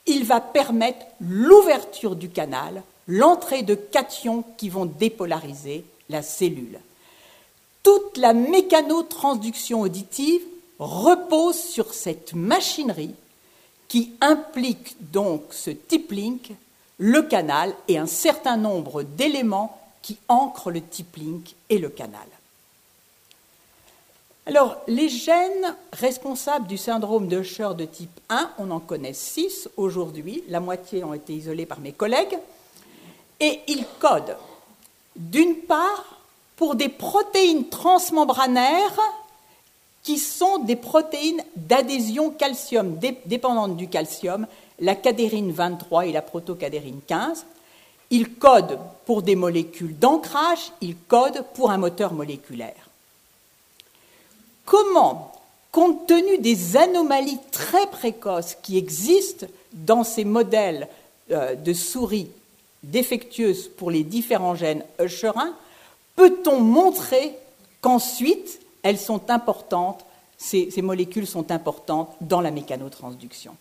il 0.05 0.23
va 0.23 0.39
permettre 0.39 1.05
l'ouverture 1.19 2.15
du 2.15 2.29
canal, 2.29 2.81
l'entrée 3.07 3.63
de 3.63 3.75
cations 3.75 4.45
qui 4.57 4.69
vont 4.69 4.85
dépolariser 4.85 5.83
la 6.09 6.21
cellule. 6.21 6.79
Toute 7.83 8.17
la 8.17 8.33
mécanotransduction 8.33 9.81
auditive 9.81 10.41
repose 10.79 11.59
sur 11.59 11.93
cette 11.93 12.33
machinerie 12.33 13.15
qui 13.89 14.13
implique 14.21 14.95
donc 15.11 15.43
ce 15.51 15.71
tip 15.71 16.11
link, 16.11 16.51
le 16.97 17.23
canal 17.23 17.75
et 17.89 17.97
un 17.97 18.07
certain 18.07 18.55
nombre 18.55 19.03
d'éléments 19.03 19.77
qui 20.01 20.17
ancrent 20.29 20.71
le 20.71 20.81
tip 20.81 21.17
link 21.17 21.55
et 21.69 21.77
le 21.77 21.89
canal. 21.89 22.27
Alors, 24.49 24.77
les 24.87 25.09
gènes 25.09 25.75
responsables 25.93 26.65
du 26.65 26.75
syndrome 26.75 27.27
de 27.27 27.41
Usher 27.41 27.69
de 27.77 27.85
type 27.85 28.19
1, 28.29 28.49
on 28.57 28.71
en 28.71 28.79
connaît 28.79 29.13
6 29.13 29.69
aujourd'hui, 29.77 30.43
la 30.49 30.59
moitié 30.59 31.03
ont 31.03 31.13
été 31.13 31.33
isolés 31.33 31.67
par 31.67 31.79
mes 31.79 31.91
collègues, 31.91 32.35
et 33.39 33.59
ils 33.67 33.85
codent 33.99 34.37
d'une 35.15 35.53
part 35.53 36.17
pour 36.55 36.73
des 36.73 36.89
protéines 36.89 37.69
transmembranaires 37.69 38.99
qui 40.01 40.17
sont 40.17 40.57
des 40.57 40.75
protéines 40.75 41.43
d'adhésion 41.55 42.31
calcium 42.31 42.97
dépendantes 43.27 43.77
du 43.77 43.87
calcium, 43.87 44.47
la 44.79 44.95
cadérine 44.95 45.51
23 45.51 46.07
et 46.07 46.11
la 46.11 46.23
protocadérine 46.23 47.01
15. 47.05 47.45
Ils 48.09 48.33
codent 48.33 48.79
pour 49.05 49.21
des 49.21 49.35
molécules 49.35 49.95
d'ancrage, 49.99 50.71
ils 50.81 50.97
codent 50.97 51.45
pour 51.53 51.69
un 51.69 51.77
moteur 51.77 52.13
moléculaire. 52.13 52.88
Comment, 54.69 55.31
compte 55.71 56.05
tenu 56.05 56.37
des 56.37 56.77
anomalies 56.77 57.39
très 57.51 57.87
précoces 57.87 58.55
qui 58.61 58.77
existent 58.77 59.47
dans 59.73 60.03
ces 60.03 60.23
modèles 60.23 60.87
euh, 61.31 61.55
de 61.55 61.73
souris 61.73 62.29
défectueuses 62.83 63.67
pour 63.67 63.89
les 63.89 64.03
différents 64.03 64.53
gènes 64.53 64.83
Usherins, 65.03 65.55
peut-on 66.15 66.59
montrer 66.59 67.35
qu'ensuite 67.81 68.59
elles 68.83 68.99
sont 68.99 69.31
importantes, 69.31 70.05
ces, 70.37 70.69
ces, 70.69 70.83
molécules 70.83 71.25
sont 71.25 71.49
importantes 71.51 72.15
dans 72.21 72.39
la 72.39 72.51
mécanotransduction? 72.51 73.55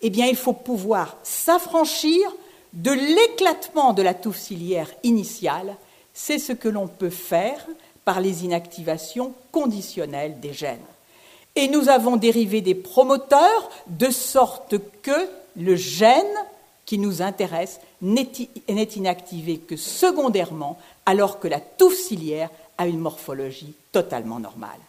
Eh 0.00 0.08
bien, 0.08 0.24
il 0.24 0.36
faut 0.36 0.54
pouvoir 0.54 1.18
s'affranchir 1.24 2.22
de 2.72 2.92
l'éclatement 2.92 3.92
de 3.92 4.00
la 4.00 4.14
touffe 4.14 4.38
ciliaire 4.38 4.90
initiale. 5.02 5.76
C'est 6.14 6.38
ce 6.38 6.54
que 6.54 6.70
l'on 6.70 6.88
peut 6.88 7.10
faire 7.10 7.66
par 8.08 8.22
les 8.22 8.46
inactivations 8.46 9.34
conditionnelles 9.52 10.40
des 10.40 10.54
gènes. 10.54 10.78
Et 11.56 11.68
nous 11.68 11.90
avons 11.90 12.16
dérivé 12.16 12.62
des 12.62 12.74
promoteurs 12.74 13.68
de 13.86 14.08
sorte 14.08 14.76
que 15.02 15.28
le 15.58 15.76
gène 15.76 16.24
qui 16.86 16.96
nous 16.96 17.20
intéresse 17.20 17.80
n'est 18.00 18.30
inactivé 18.96 19.58
que 19.58 19.76
secondairement, 19.76 20.78
alors 21.04 21.38
que 21.38 21.48
la 21.48 21.60
touffe 21.60 21.98
ciliaire 21.98 22.48
a 22.78 22.86
une 22.86 22.98
morphologie 22.98 23.74
totalement 23.92 24.40
normale. 24.40 24.80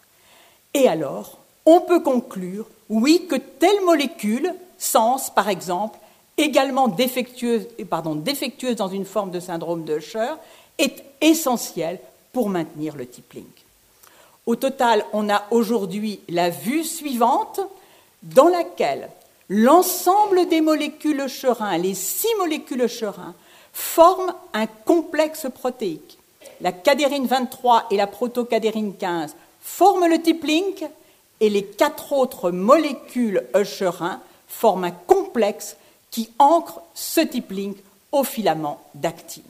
Et 0.72 0.88
alors, 0.88 1.36
on 1.66 1.82
peut 1.82 2.00
conclure, 2.00 2.64
oui, 2.88 3.26
que 3.28 3.36
telle 3.36 3.84
molécule, 3.84 4.54
sens 4.78 5.28
par 5.28 5.50
exemple, 5.50 5.98
également 6.38 6.88
défectueuse, 6.88 7.68
pardon, 7.90 8.14
défectueuse 8.14 8.76
dans 8.76 8.88
une 8.88 9.04
forme 9.04 9.30
de 9.30 9.40
syndrome 9.40 9.84
de 9.84 9.98
Usher, 9.98 10.32
est 10.78 11.04
essentielle 11.20 12.00
pour 12.32 12.48
maintenir 12.48 12.96
le 12.96 13.06
type 13.06 13.32
link. 13.32 13.64
Au 14.46 14.56
total, 14.56 15.04
on 15.12 15.28
a 15.28 15.44
aujourd'hui 15.50 16.20
la 16.28 16.50
vue 16.50 16.84
suivante 16.84 17.60
dans 18.22 18.48
laquelle 18.48 19.10
l'ensemble 19.48 20.48
des 20.48 20.60
molécules 20.60 21.28
cherin, 21.28 21.76
les 21.78 21.94
six 21.94 22.34
molécules 22.38 22.88
cherin, 22.88 23.34
forment 23.72 24.34
un 24.52 24.66
complexe 24.66 25.46
protéique. 25.54 26.18
La 26.60 26.72
cadérine 26.72 27.26
23 27.26 27.86
et 27.90 27.96
la 27.96 28.06
protocadérine 28.06 28.94
15 28.96 29.34
forment 29.60 30.06
le 30.06 30.20
type 30.20 30.44
link 30.44 30.84
et 31.40 31.50
les 31.50 31.64
quatre 31.64 32.12
autres 32.12 32.50
molécules 32.50 33.44
Usherin 33.54 34.20
forment 34.48 34.84
un 34.84 34.90
complexe 34.90 35.76
qui 36.10 36.30
ancre 36.38 36.80
ce 36.94 37.20
type 37.20 37.50
link 37.50 37.76
au 38.12 38.24
filament 38.24 38.80
d'actine 38.94 39.42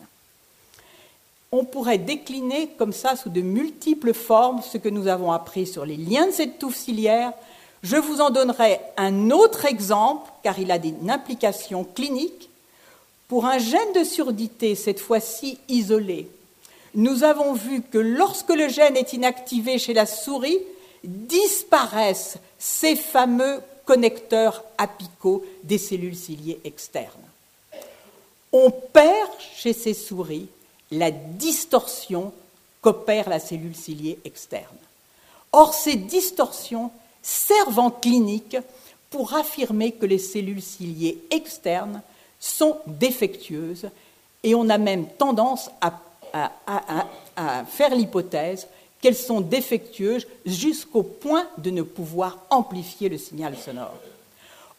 on 1.53 1.65
pourrait 1.65 1.99
décliner 1.99 2.69
comme 2.79 2.93
ça 2.93 3.17
sous 3.17 3.29
de 3.29 3.41
multiples 3.41 4.15
formes 4.15 4.63
ce 4.63 4.79
que 4.79 4.89
nous 4.89 5.09
avons 5.09 5.33
appris 5.33 5.67
sur 5.67 5.85
les 5.85 5.97
liens 5.97 6.27
de 6.27 6.33
cette 6.33 6.59
touffe 6.59 6.77
ciliaire. 6.77 7.33
Je 7.83 7.97
vous 7.97 8.21
en 8.21 8.31
donnerai 8.31 8.79
un 8.97 9.31
autre 9.31 9.65
exemple, 9.65 10.31
car 10.43 10.59
il 10.59 10.71
a 10.71 10.77
une 10.77 11.11
implication 11.11 11.85
clinique. 11.85 12.51
Pour 13.27 13.47
un 13.47 13.59
gène 13.59 13.93
de 13.95 14.05
surdité, 14.05 14.75
cette 14.75 15.01
fois-ci 15.01 15.59
isolé, 15.69 16.29
nous 16.95 17.25
avons 17.25 17.53
vu 17.53 17.83
que 17.83 17.99
lorsque 17.99 18.51
le 18.51 18.69
gène 18.69 18.97
est 18.97 19.13
inactivé 19.13 19.79
chez 19.79 19.95
la 19.95 20.07
souris, 20.07 20.59
disparaissent 21.03 22.37
ces 22.59 22.95
fameux 22.95 23.61
connecteurs 23.87 24.63
apicaux 24.79 25.45
des 25.65 25.79
cellules 25.79 26.17
ciliées 26.17 26.61
externes. 26.65 27.11
On 28.53 28.71
perd 28.71 29.31
chez 29.55 29.73
ces 29.73 29.95
souris 29.95 30.49
la 30.91 31.11
distorsion 31.11 32.33
qu'opère 32.83 33.29
la 33.29 33.39
cellule 33.39 33.77
ciliée 33.77 34.19
externe. 34.25 34.65
Or, 35.53 35.75
ces 35.75 35.97
distorsions 35.97 36.91
servent 37.23 37.79
en 37.79 37.91
clinique 37.91 38.57
pour 39.11 39.35
affirmer 39.35 39.93
que 39.93 40.07
les 40.07 40.19
cellules 40.19 40.63
ciliées 40.63 41.23
externes 41.31 42.03
sont 42.39 42.79
défectueuses 42.87 43.91
et 44.43 44.55
on 44.55 44.69
a 44.71 44.79
même 44.79 45.07
tendance 45.07 45.71
à, 45.81 46.01
faire 47.67 47.95
l'hypothèse 47.95 48.69
qu'elles 49.01 49.17
sont 49.17 49.41
défectueuses 49.41 50.27
jusqu'au 50.47 51.03
point 51.03 51.47
de 51.59 51.71
ne 51.71 51.83
pouvoir 51.83 52.39
amplifier 52.51 53.09
le 53.09 53.19
signal 53.19 53.57
sonore. 53.57 53.97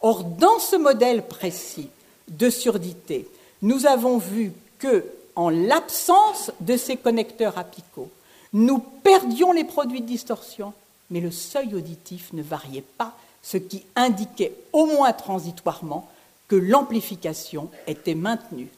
Or, 0.00 0.24
dans 0.24 0.58
ce 0.58 0.76
modèle 0.76 1.26
précis 1.26 1.88
de 2.28 2.48
surdité, 2.48 3.28
nous 3.60 3.86
avons 3.86 4.18
vu 4.18 4.52
que 4.78 5.04
en 5.36 5.50
l'absence 5.50 6.50
de 6.60 6.76
ces 6.76 6.96
connecteurs 6.96 7.58
apicaux, 7.58 8.10
nous 8.52 8.78
perdions 8.78 9.52
les 9.52 9.64
produits 9.64 10.00
de 10.00 10.06
distorsion, 10.06 10.72
mais 11.10 11.20
le 11.20 11.30
seuil 11.30 11.74
auditif 11.74 12.32
ne 12.32 12.42
variait 12.42 12.84
pas, 12.98 13.16
ce 13.42 13.56
qui 13.56 13.84
indiquait 13.96 14.54
au 14.72 14.86
moins 14.86 15.12
transitoirement 15.12 16.08
que 16.48 16.56
l'amplification 16.56 17.70
était 17.86 18.14
maintenue. 18.14 18.68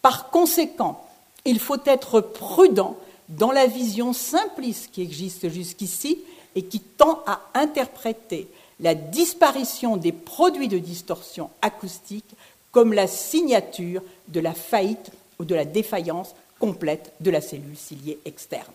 Par 0.00 0.30
conséquent, 0.30 1.04
il 1.44 1.58
faut 1.58 1.82
être 1.86 2.20
prudent 2.20 2.96
dans 3.28 3.52
la 3.52 3.66
vision 3.66 4.12
simpliste 4.12 4.90
qui 4.92 5.02
existe 5.02 5.48
jusqu'ici 5.48 6.18
et 6.54 6.62
qui 6.62 6.80
tend 6.80 7.22
à 7.26 7.40
interpréter 7.54 8.48
la 8.80 8.94
disparition 8.94 9.96
des 9.96 10.12
produits 10.12 10.68
de 10.68 10.78
distorsion 10.78 11.50
acoustique 11.62 12.34
comme 12.70 12.92
la 12.92 13.06
signature 13.06 14.02
de 14.28 14.40
la 14.40 14.54
faillite 14.54 15.10
ou 15.42 15.44
de 15.44 15.56
la 15.56 15.64
défaillance 15.64 16.34
complète 16.60 17.12
de 17.18 17.32
la 17.32 17.40
cellule 17.40 17.76
ciliée 17.76 18.20
externe. 18.24 18.72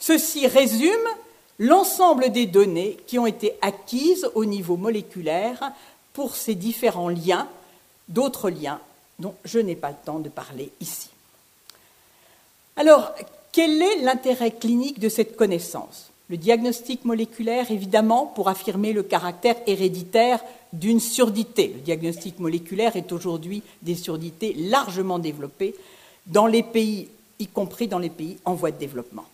Ceci 0.00 0.48
résume 0.48 0.90
l'ensemble 1.60 2.32
des 2.32 2.46
données 2.46 2.98
qui 3.06 3.20
ont 3.20 3.26
été 3.26 3.54
acquises 3.62 4.28
au 4.34 4.44
niveau 4.44 4.76
moléculaire 4.76 5.72
pour 6.12 6.34
ces 6.34 6.56
différents 6.56 7.08
liens, 7.08 7.48
d'autres 8.08 8.50
liens 8.50 8.80
dont 9.20 9.34
je 9.44 9.60
n'ai 9.60 9.76
pas 9.76 9.90
le 9.90 9.96
temps 10.04 10.18
de 10.18 10.28
parler 10.28 10.72
ici. 10.80 11.10
Alors, 12.74 13.12
quel 13.52 13.80
est 13.80 14.02
l'intérêt 14.02 14.50
clinique 14.50 14.98
de 14.98 15.08
cette 15.08 15.36
connaissance? 15.36 16.10
Le 16.28 16.36
diagnostic 16.36 17.04
moléculaire, 17.04 17.70
évidemment, 17.70 18.26
pour 18.26 18.48
affirmer 18.48 18.92
le 18.92 19.04
caractère 19.04 19.56
héréditaire 19.66 20.40
d'une 20.72 21.00
surdité. 21.00 21.68
Le 21.68 21.80
diagnostic 21.80 22.38
moléculaire 22.38 22.96
est 22.96 23.12
aujourd'hui 23.12 23.62
des 23.82 23.94
surdités 23.94 24.54
largement 24.54 25.18
développées 25.18 25.74
dans 26.26 26.46
les 26.46 26.62
pays, 26.62 27.08
y 27.38 27.46
compris 27.46 27.88
dans 27.88 27.98
les 27.98 28.10
pays 28.10 28.38
en 28.44 28.54
voie 28.54 28.70
de 28.70 28.78
développement. 28.78 29.26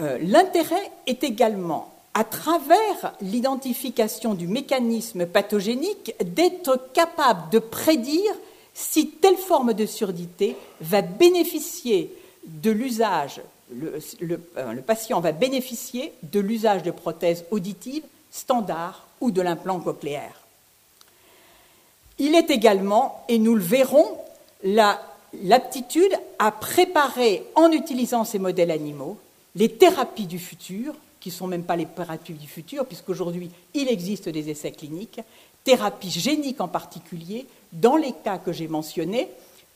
Euh, 0.00 0.18
l'intérêt 0.20 0.90
est 1.06 1.24
également, 1.24 1.92
à 2.14 2.24
travers 2.24 3.14
l'identification 3.20 4.34
du 4.34 4.46
mécanisme 4.46 5.26
pathogénique, 5.26 6.14
d'être 6.24 6.88
capable 6.92 7.50
de 7.50 7.58
prédire 7.58 8.32
si 8.74 9.08
telle 9.08 9.36
forme 9.36 9.74
de 9.74 9.86
surdité 9.86 10.56
va 10.80 11.02
bénéficier 11.02 12.14
de 12.44 12.70
l'usage, 12.70 13.40
le, 13.74 13.98
euh, 14.56 14.72
le, 14.72 14.82
patient 14.82 15.20
va 15.20 15.32
bénéficier 15.32 16.12
de 16.22 16.40
l'usage 16.40 16.82
de 16.82 16.90
prothèses 16.90 17.44
auditives 17.50 18.02
standards 18.32 19.06
ou 19.20 19.30
de 19.30 19.40
l'implant 19.42 19.78
cochléaire. 19.78 20.34
Il 22.18 22.34
est 22.34 22.50
également, 22.50 23.24
et 23.28 23.38
nous 23.38 23.54
le 23.54 23.62
verrons, 23.62 24.18
l'aptitude 24.64 26.12
à 26.38 26.50
préparer, 26.50 27.44
en 27.54 27.70
utilisant 27.70 28.24
ces 28.24 28.38
modèles 28.38 28.70
animaux, 28.70 29.18
les 29.54 29.68
thérapies 29.68 30.26
du 30.26 30.38
futur, 30.38 30.94
qui 31.20 31.28
ne 31.28 31.34
sont 31.34 31.46
même 31.46 31.62
pas 31.62 31.76
les 31.76 31.86
thérapies 31.86 32.32
du 32.32 32.48
futur, 32.48 32.86
puisqu'aujourd'hui 32.86 33.50
il 33.74 33.88
existe 33.88 34.28
des 34.28 34.50
essais 34.50 34.72
cliniques, 34.72 35.20
thérapies 35.62 36.10
géniques 36.10 36.60
en 36.60 36.68
particulier, 36.68 37.46
dans 37.72 37.96
les 37.96 38.12
cas 38.12 38.38
que 38.38 38.52
j'ai 38.52 38.66
mentionnés, 38.66 39.28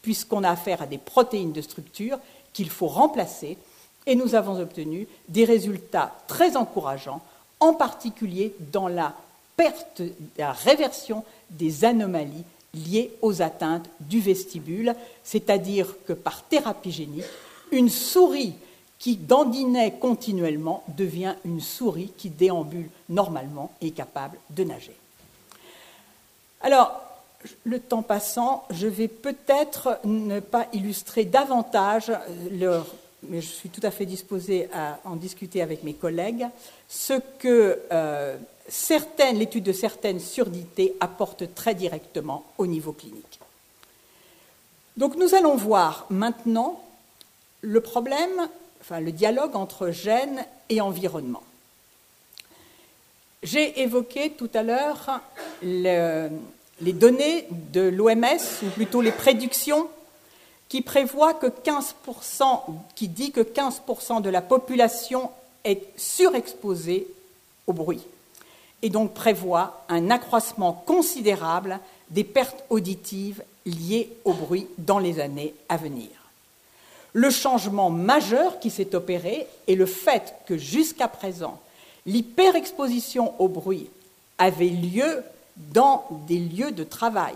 puisqu'on 0.03 0.45
a 0.45 0.51
affaire 0.51 0.83
à 0.83 0.87
des 0.87 0.99
protéines 0.99 1.53
de 1.53 1.61
structure 1.61 2.19
qu'il 2.53 2.71
faut 2.71 2.89
remplacer, 2.89 3.59
et 4.07 4.15
nous 4.15 4.35
avons 4.35 4.61
obtenu 4.61 5.09
des 5.29 5.45
résultats 5.45 6.17
très 6.27 6.57
encourageants, 6.57 7.23
en 7.61 7.75
particulier 7.75 8.55
dans 8.73 8.89
la 8.89 9.15
perte, 9.57 10.03
la 10.37 10.53
réversion 10.53 11.25
des 11.51 11.85
anomalies 11.85 12.45
liées 12.75 13.13
aux 13.23 13.43
atteintes 13.43 13.89
du 14.01 14.21
vestibule, 14.21 14.95
c'est-à-dire 15.25 15.95
que 16.07 16.13
par 16.13 16.43
thérapie 16.45 16.93
génique, 16.93 17.25
une 17.73 17.89
souris 17.89 18.55
qui 18.99 19.17
dandinait 19.17 19.93
continuellement 19.93 20.83
devient 20.89 21.35
une 21.45 21.61
souris 21.61 22.13
qui 22.17 22.31
déambule 22.31 22.89
normalement 23.09 23.73
et 23.81 23.91
capable 23.91 24.39
de 24.51 24.65
nager. 24.65 24.97
Alors, 26.61 27.01
le 27.65 27.79
temps 27.79 28.03
passant, 28.03 28.65
je 28.71 28.87
vais 28.87 29.09
peut-être 29.09 30.01
ne 30.05 30.41
pas 30.41 30.67
illustrer 30.73 31.25
davantage, 31.25 32.11
mais 33.23 33.41
je 33.41 33.49
suis 33.49 33.69
tout 33.69 33.81
à 33.83 33.91
fait 33.91 34.07
disposée 34.07 34.69
à 34.73 35.01
en 35.05 35.17
discuter 35.17 35.63
avec 35.63 35.83
mes 35.83 35.95
collègues, 35.95 36.47
ce 36.89 37.15
que 37.39 37.81
euh, 37.93 38.37
l'étude 39.35 39.65
de 39.65 39.73
certaines 39.73 40.21
surdités 40.21 40.95
apporte 41.01 41.55
très 41.55 41.75
directement 41.75 42.45
au 42.59 42.67
niveau 42.67 42.93
clinique. 42.93 43.41
Donc 44.97 45.17
nous 45.17 45.35
allons 45.35 45.57
voir 45.57 46.07
maintenant 46.11 46.83
le 47.61 47.81
problème, 47.81 48.49
enfin 48.81 49.01
le 49.01 49.13
dialogue 49.13 49.57
entre 49.57 49.91
gènes 49.91 50.45
et 50.69 50.81
environnement. 50.81 51.43
J'ai 53.43 53.81
évoqué 53.83 54.31
tout 54.31 54.51
à 54.55 54.63
l'heure 54.63 55.21
les 55.63 56.93
données 56.93 57.47
de 57.51 57.83
l'OMS, 57.83 58.65
ou 58.65 58.71
plutôt 58.71 59.01
les 59.01 59.13
prédictions, 59.13 59.89
qui 60.69 60.83
prévoient 60.83 61.35
que 61.35 61.47
15%, 61.47 62.61
qui 62.95 63.09
dit 63.09 63.31
que 63.31 63.41
15% 63.41 64.23
de 64.23 64.31
la 64.31 64.43
population 64.43 65.31
est 65.65 65.83
surexposée 65.97 67.07
au 67.67 67.73
bruit, 67.73 68.03
et 68.83 68.91
donc 68.91 69.15
prévoit 69.15 69.85
un 69.89 70.11
accroissement 70.11 70.73
considérable 70.73 71.81
des 72.11 72.25
pertes 72.25 72.65
auditives 72.71 73.43
liées 73.65 74.11
au 74.25 74.33
bruit 74.33 74.67
dans 74.79 74.99
les 74.99 75.21
années 75.21 75.55
à 75.69 75.77
venir. 75.77 76.09
Le 77.13 77.31
changement 77.31 77.91
majeur 77.91 78.61
qui 78.61 78.71
s'est 78.71 78.95
opéré 78.95 79.47
est 79.67 79.75
le 79.75 79.87
fait 79.87 80.35
que 80.47 80.59
jusqu'à 80.59 81.09
présent, 81.09 81.59
l'hyperexposition 82.05 83.35
au 83.41 83.49
bruit 83.49 83.89
avait 84.39 84.69
lieu 84.69 85.23
dans 85.57 86.05
des 86.29 86.39
lieux 86.39 86.73
de 86.73 86.85
travail. 86.85 87.35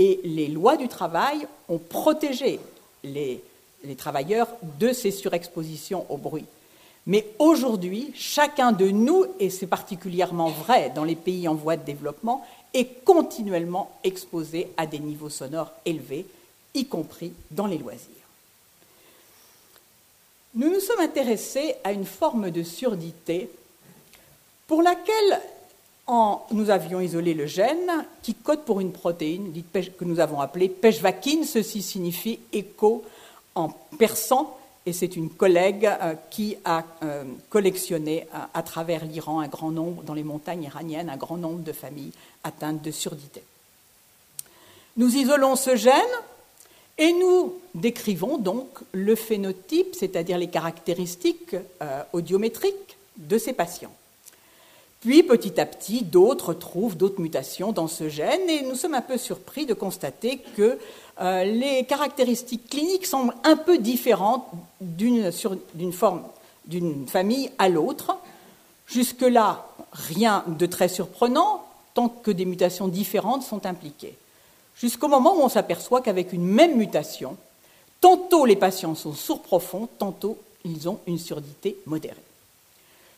Et 0.00 0.18
les 0.24 0.48
lois 0.48 0.78
du 0.78 0.88
travail 0.88 1.46
ont 1.68 1.76
protégé 1.76 2.58
les, 3.04 3.44
travailleurs 3.98 4.48
de 4.78 4.94
ces 4.94 5.10
surexpositions 5.10 6.06
au 6.08 6.16
bruit. 6.16 6.46
Mais 7.06 7.26
aujourd'hui, 7.38 8.10
chacun 8.14 8.72
de 8.72 8.88
nous, 8.88 9.26
et 9.38 9.50
c'est 9.50 9.66
particulièrement 9.66 10.48
vrai 10.48 10.90
dans 10.94 11.04
les 11.04 11.16
pays 11.16 11.46
en 11.48 11.54
voie 11.54 11.76
de 11.76 11.84
développement, 11.84 12.46
est 12.72 13.04
continuellement 13.04 13.94
exposé 14.02 14.68
à 14.78 14.86
des 14.86 15.00
niveaux 15.00 15.28
sonores 15.28 15.72
élevés, 15.84 16.24
y 16.72 16.86
compris 16.86 17.34
dans 17.50 17.66
les 17.66 17.76
loisirs. 17.76 18.08
Nous 20.54 20.70
nous 20.70 20.80
sommes 20.80 21.00
intéressés 21.00 21.74
à 21.84 21.92
une 21.92 22.06
forme 22.06 22.50
de 22.50 22.62
surdité 22.62 23.50
pour 24.66 24.80
laquelle 24.80 25.42
nous 26.50 26.70
avions 26.70 27.00
isolé 27.00 27.34
le 27.34 27.46
gène 27.46 28.06
qui 28.22 28.34
code 28.34 28.64
pour 28.64 28.80
une 28.80 28.92
protéine 28.92 29.52
que 29.72 30.04
nous 30.04 30.20
avons 30.20 30.40
appelée 30.40 30.68
peshvakine. 30.68 31.44
Ceci 31.44 31.82
signifie 31.82 32.40
écho 32.52 33.04
en 33.54 33.68
persan 33.98 34.56
et 34.86 34.92
c'est 34.92 35.14
une 35.16 35.30
collègue 35.30 35.86
euh, 35.86 36.14
qui 36.30 36.56
a 36.64 36.84
euh, 37.02 37.24
collectionné 37.50 38.26
euh, 38.34 38.38
à 38.54 38.62
travers 38.62 39.04
l'Iran 39.04 39.40
un 39.40 39.48
grand 39.48 39.70
nombre, 39.70 40.02
dans 40.02 40.14
les 40.14 40.22
montagnes 40.22 40.64
iraniennes, 40.64 41.10
un 41.10 41.16
grand 41.16 41.36
nombre 41.36 41.62
de 41.62 41.72
familles 41.72 42.12
atteintes 42.44 42.82
de 42.82 42.90
surdité. 42.90 43.42
Nous 44.96 45.14
isolons 45.14 45.54
ce 45.54 45.76
gène 45.76 45.92
et 46.98 47.12
nous 47.12 47.54
décrivons 47.74 48.38
donc 48.38 48.66
le 48.92 49.14
phénotype, 49.14 49.94
c'est-à-dire 49.94 50.38
les 50.38 50.48
caractéristiques 50.48 51.56
audiométriques 52.12 52.98
de 53.16 53.38
ces 53.38 53.52
patients. 53.52 53.92
Puis 55.00 55.22
petit 55.22 55.58
à 55.58 55.64
petit, 55.64 56.02
d'autres 56.02 56.52
trouvent 56.52 56.96
d'autres 56.96 57.22
mutations 57.22 57.72
dans 57.72 57.88
ce 57.88 58.10
gène 58.10 58.48
et 58.50 58.62
nous 58.62 58.74
sommes 58.74 58.92
un 58.92 59.00
peu 59.00 59.16
surpris 59.16 59.64
de 59.64 59.72
constater 59.72 60.40
que 60.56 60.78
euh, 61.22 61.44
les 61.44 61.84
caractéristiques 61.84 62.68
cliniques 62.68 63.06
semblent 63.06 63.34
un 63.44 63.56
peu 63.56 63.78
différentes 63.78 64.46
d'une 64.80 65.30
d'une 66.66 67.06
famille 67.08 67.50
à 67.58 67.70
l'autre. 67.70 68.16
Jusque-là, 68.86 69.66
rien 69.92 70.44
de 70.46 70.66
très 70.66 70.88
surprenant 70.88 71.64
tant 71.94 72.10
que 72.10 72.30
des 72.30 72.44
mutations 72.44 72.88
différentes 72.88 73.42
sont 73.42 73.64
impliquées. 73.64 74.16
Jusqu'au 74.76 75.08
moment 75.08 75.34
où 75.34 75.40
on 75.40 75.48
s'aperçoit 75.48 76.02
qu'avec 76.02 76.32
une 76.32 76.44
même 76.44 76.76
mutation, 76.76 77.36
tantôt 78.02 78.44
les 78.44 78.56
patients 78.56 78.94
sont 78.94 79.14
sourds 79.14 79.42
profonds, 79.42 79.88
tantôt 79.98 80.38
ils 80.64 80.88
ont 80.88 81.00
une 81.06 81.18
surdité 81.18 81.78
modérée. 81.86 82.29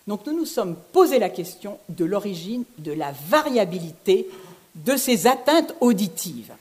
Donc 0.06 0.26
nous 0.26 0.32
nous 0.32 0.46
sommes 0.46 0.76
posé 0.92 1.18
la 1.18 1.30
question 1.30 1.78
de 1.88 2.04
l'origine 2.04 2.64
de 2.78 2.92
la 2.92 3.12
variabilité 3.28 4.28
de 4.74 4.96
ces 4.96 5.26
atteintes 5.26 5.74
auditives. 5.80 6.52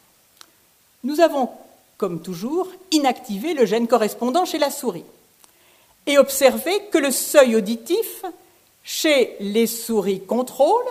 Nous 1.04 1.20
avons, 1.20 1.50
comme 1.98 2.22
toujours, 2.22 2.68
inactivé 2.92 3.54
le 3.54 3.66
gène 3.66 3.88
correspondant 3.88 4.46
chez 4.46 4.60
la 4.60 4.70
souris 4.70 5.06
et 6.06 6.18
observé 6.18 6.72
que 6.92 6.98
le 6.98 7.12
seuil 7.12 7.56
auditif 7.56 8.26
chez 8.84 9.36
les 9.40 9.68
souris 9.68 10.22
contrôle 10.22 10.86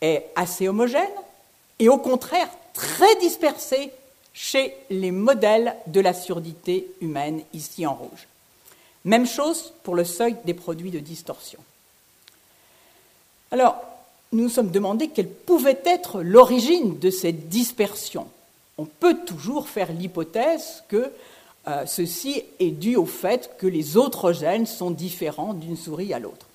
est 0.00 0.26
assez 0.34 0.68
homogène 0.68 1.06
et 1.78 1.88
au 1.88 1.98
contraire 1.98 2.48
très 2.72 3.16
dispersé 3.16 3.90
chez 4.32 4.74
les 4.90 5.10
modèles 5.10 5.74
de 5.86 6.00
la 6.00 6.12
surdité 6.12 6.86
humaine 7.00 7.42
ici 7.52 7.86
en 7.86 7.94
rouge. 7.94 8.28
Même 9.04 9.26
chose 9.26 9.72
pour 9.82 9.94
le 9.94 10.04
seuil 10.04 10.36
des 10.44 10.54
produits 10.54 10.90
de 10.90 10.98
distorsion. 10.98 11.58
Alors, 13.50 13.76
nous 14.32 14.44
nous 14.44 14.48
sommes 14.48 14.70
demandé 14.70 15.08
quelle 15.08 15.28
pouvait 15.28 15.80
être 15.84 16.22
l'origine 16.22 16.98
de 16.98 17.10
cette 17.10 17.48
dispersion. 17.48 18.26
On 18.76 18.84
peut 18.84 19.16
toujours 19.24 19.68
faire 19.68 19.92
l'hypothèse 19.92 20.82
que 20.88 21.10
euh, 21.68 21.86
ceci 21.86 22.42
est 22.60 22.70
dû 22.70 22.96
au 22.96 23.06
fait 23.06 23.56
que 23.58 23.66
les 23.66 23.96
autres 23.96 24.32
gènes 24.32 24.66
sont 24.66 24.90
différents 24.90 25.54
d'une 25.54 25.76
souris 25.76 26.12
à 26.12 26.18
l'autre. 26.18 26.46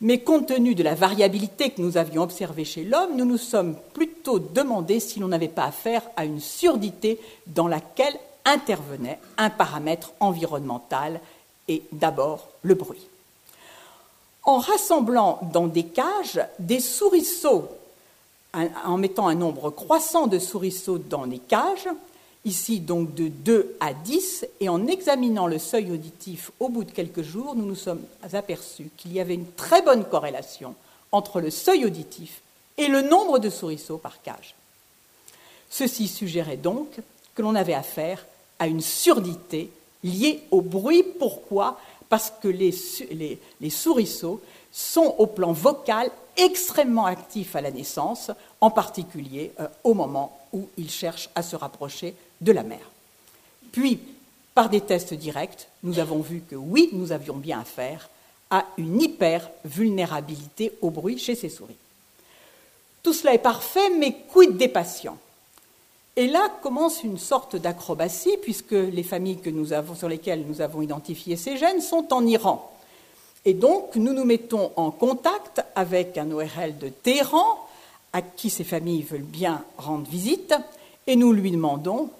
Mais 0.00 0.18
compte 0.18 0.48
tenu 0.48 0.74
de 0.74 0.82
la 0.82 0.96
variabilité 0.96 1.70
que 1.70 1.80
nous 1.80 1.96
avions 1.96 2.22
observée 2.22 2.64
chez 2.64 2.82
l'homme, 2.82 3.16
nous 3.16 3.24
nous 3.24 3.38
sommes 3.38 3.76
plutôt 3.94 4.40
demandé 4.40 4.98
si 4.98 5.20
l'on 5.20 5.28
n'avait 5.28 5.46
pas 5.46 5.64
affaire 5.64 6.02
à 6.16 6.24
une 6.24 6.40
surdité 6.40 7.20
dans 7.46 7.68
laquelle 7.68 8.18
intervenait 8.44 9.20
un 9.38 9.50
paramètre 9.50 10.12
environnemental 10.18 11.20
et 11.68 11.82
d'abord 11.92 12.48
le 12.62 12.74
bruit 12.74 13.06
en 14.44 14.58
rassemblant 14.58 15.40
dans 15.52 15.66
des 15.66 15.84
cages 15.84 16.40
des 16.58 16.80
souriceaux, 16.80 17.68
en 18.84 18.98
mettant 18.98 19.28
un 19.28 19.34
nombre 19.34 19.70
croissant 19.70 20.26
de 20.26 20.38
souriceaux 20.38 20.98
dans 20.98 21.24
les 21.24 21.38
cages, 21.38 21.88
ici 22.44 22.80
donc 22.80 23.14
de 23.14 23.28
2 23.28 23.76
à 23.80 23.94
10, 23.94 24.46
et 24.60 24.68
en 24.68 24.86
examinant 24.86 25.46
le 25.46 25.58
seuil 25.58 25.92
auditif 25.92 26.50
au 26.60 26.68
bout 26.68 26.84
de 26.84 26.90
quelques 26.90 27.22
jours, 27.22 27.54
nous 27.54 27.64
nous 27.64 27.76
sommes 27.76 28.02
aperçus 28.32 28.90
qu'il 28.96 29.12
y 29.12 29.20
avait 29.20 29.34
une 29.34 29.50
très 29.52 29.82
bonne 29.82 30.04
corrélation 30.04 30.74
entre 31.12 31.40
le 31.40 31.50
seuil 31.50 31.84
auditif 31.84 32.40
et 32.78 32.88
le 32.88 33.02
nombre 33.02 33.38
de 33.38 33.50
souriceaux 33.50 33.98
par 33.98 34.22
cage. 34.22 34.54
Ceci 35.70 36.08
suggérait 36.08 36.56
donc 36.56 36.88
que 37.34 37.42
l'on 37.42 37.54
avait 37.54 37.74
affaire 37.74 38.26
à 38.58 38.66
une 38.66 38.80
surdité 38.80 39.70
liée 40.04 40.42
au 40.50 40.60
bruit. 40.60 41.02
Pourquoi? 41.02 41.78
Parce 42.12 42.30
que 42.42 42.48
les, 42.48 42.74
les, 43.58 43.70
sont 43.70 45.14
au 45.16 45.26
plan 45.26 45.52
vocal 45.52 46.10
extrêmement 46.36 47.06
actifs 47.06 47.56
à 47.56 47.62
la 47.62 47.70
naissance, 47.70 48.30
en 48.60 48.70
particulier 48.70 49.52
euh, 49.58 49.66
au 49.82 49.94
moment 49.94 50.38
où 50.52 50.68
ils 50.76 50.90
cherchent 50.90 51.30
à 51.34 51.42
se 51.42 51.56
rapprocher 51.56 52.14
de 52.42 52.52
la 52.52 52.64
mère. 52.64 52.90
Puis, 53.72 53.98
par 54.54 54.68
des 54.68 54.82
tests 54.82 55.14
directs, 55.14 55.68
nous 55.82 56.00
avons 56.00 56.20
vu 56.20 56.42
que 56.42 56.54
oui, 56.54 56.90
nous 56.92 57.12
avions 57.12 57.36
bien 57.36 57.60
affaire 57.60 58.10
à 58.50 58.66
une 58.76 59.00
hyper-vulnérabilité 59.00 60.72
au 60.82 60.90
bruit 60.90 61.16
chez 61.18 61.34
ces 61.34 61.48
souris. 61.48 61.78
Tout 63.02 63.14
cela 63.14 63.32
est 63.32 63.38
parfait, 63.38 63.88
mais 63.88 64.18
quid 64.30 64.58
des 64.58 64.68
patients? 64.68 65.16
Et 66.16 66.26
là 66.26 66.50
commence 66.62 67.02
une 67.04 67.18
sorte 67.18 67.56
d'acrobatie, 67.56 68.36
puisque 68.42 68.72
les 68.72 69.02
familles 69.02 69.38
sur 69.96 70.08
lesquelles 70.08 70.44
nous 70.46 70.60
avons 70.60 70.82
identifié 70.82 71.36
ces 71.36 71.56
gènes 71.56 71.80
sont 71.80 72.12
en 72.12 72.26
Iran. 72.26 72.70
Et 73.44 73.54
donc, 73.54 73.96
nous 73.96 74.12
nous 74.12 74.24
mettons 74.24 74.72
en 74.76 74.90
contact 74.90 75.64
avec 75.74 76.18
un 76.18 76.30
ORL 76.30 76.78
de 76.78 76.88
Téhéran, 76.88 77.66
à 78.12 78.20
qui 78.20 78.50
ces 78.50 78.64
familles 78.64 79.02
veulent 79.02 79.22
bien 79.22 79.64
rendre 79.78 80.08
visite, 80.08 80.54
et 81.06 81.16
nous 81.16 81.32
lui 81.32 81.50
demandons 81.50 82.10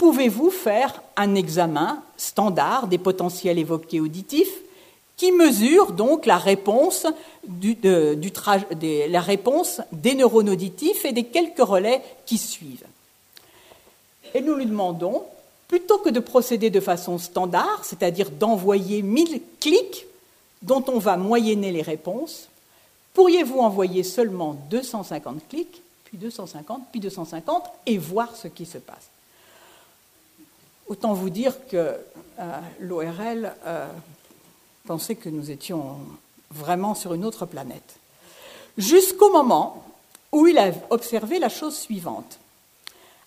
Pouvez-vous 0.00 0.50
faire 0.50 1.02
un 1.16 1.34
examen 1.34 2.02
standard 2.16 2.86
des 2.86 2.96
potentiels 2.96 3.58
évoqués 3.58 4.00
auditifs 4.00 4.62
qui 5.18 5.30
mesure 5.30 5.92
donc 5.92 6.24
la 6.24 6.38
réponse 6.38 7.06
des 7.46 7.76
neurones 10.14 10.48
auditifs 10.48 11.04
et 11.04 11.12
des 11.12 11.24
quelques 11.24 11.58
relais 11.58 12.00
qui 12.24 12.38
suivent? 12.38 12.86
Et 14.34 14.40
nous 14.40 14.54
lui 14.54 14.66
demandons, 14.66 15.24
plutôt 15.68 15.98
que 15.98 16.08
de 16.08 16.20
procéder 16.20 16.70
de 16.70 16.80
façon 16.80 17.18
standard, 17.18 17.84
c'est-à-dire 17.84 18.30
d'envoyer 18.30 19.02
1000 19.02 19.40
clics 19.60 20.06
dont 20.62 20.84
on 20.88 20.98
va 20.98 21.16
moyenner 21.16 21.72
les 21.72 21.82
réponses, 21.82 22.48
pourriez-vous 23.14 23.60
envoyer 23.60 24.02
seulement 24.02 24.56
250 24.70 25.48
clics, 25.48 25.82
puis 26.04 26.18
250, 26.18 26.82
puis 26.90 27.00
250, 27.00 27.64
et 27.86 27.98
voir 27.98 28.34
ce 28.36 28.48
qui 28.48 28.66
se 28.66 28.78
passe? 28.78 29.08
Autant 30.88 31.14
vous 31.14 31.30
dire 31.30 31.54
que 31.68 31.96
euh, 32.40 32.58
l'ORL 32.80 33.54
euh, 33.64 33.86
pensait 34.86 35.14
que 35.14 35.28
nous 35.28 35.52
étions 35.52 35.98
vraiment 36.50 36.96
sur 36.96 37.14
une 37.14 37.24
autre 37.24 37.46
planète. 37.46 37.96
Jusqu'au 38.76 39.30
moment 39.30 39.84
où 40.32 40.48
il 40.48 40.58
a 40.58 40.72
observé 40.90 41.38
la 41.38 41.48
chose 41.48 41.76
suivante. 41.76 42.39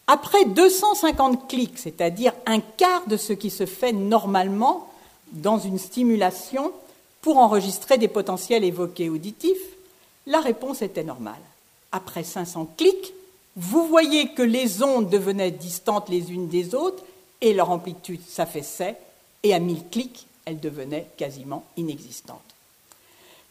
Après 0.08 0.46
250 0.46 1.48
clics, 1.48 1.78
c'est-à-dire 1.78 2.34
un 2.46 2.60
quart 2.60 3.08
de 3.08 3.18
ce 3.18 3.34
qui 3.34 3.50
se 3.50 3.66
fait 3.66 3.94
normalement 3.94 4.90
dans 5.32 5.60
une 5.60 5.80
stimulation 5.80 6.72
pour 7.22 7.38
enregistrer 7.38 7.98
des 7.98 8.10
potentiels 8.10 8.66
évoqués 8.66 9.10
auditifs, 9.10 9.58
la 10.28 10.42
réponse 10.42 10.82
était 10.82 11.04
normale. 11.04 11.42
Après 11.92 12.24
500 12.24 12.68
clics, 12.78 13.14
vous 13.56 13.88
voyez 13.88 14.30
que 14.30 14.42
les 14.42 14.84
ondes 14.84 15.10
devenaient 15.10 15.52
distantes 15.52 16.10
les 16.10 16.32
unes 16.32 16.48
des 16.48 16.76
autres 16.76 17.04
et 17.40 17.54
leur 17.54 17.70
amplitude 17.70 18.22
s'affaissait, 18.28 18.98
et 19.44 19.54
à 19.54 19.60
1000 19.60 19.90
clics, 19.90 20.28
elles 20.46 20.60
devenaient 20.60 21.08
quasiment 21.18 21.64
inexistantes. 21.78 22.40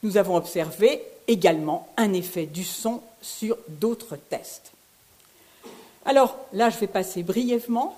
Nous 0.03 0.17
avons 0.17 0.37
observé 0.37 1.03
également 1.29 1.89
un 1.97 2.13
effet 2.13 2.47
du 2.47 2.65
son 2.65 3.01
sur 3.21 3.57
d'autres 3.69 4.17
tests. 4.17 4.73
Alors 6.05 6.37
là, 6.53 6.71
je 6.71 6.79
vais 6.79 6.87
passer 6.87 7.23
brièvement, 7.23 7.97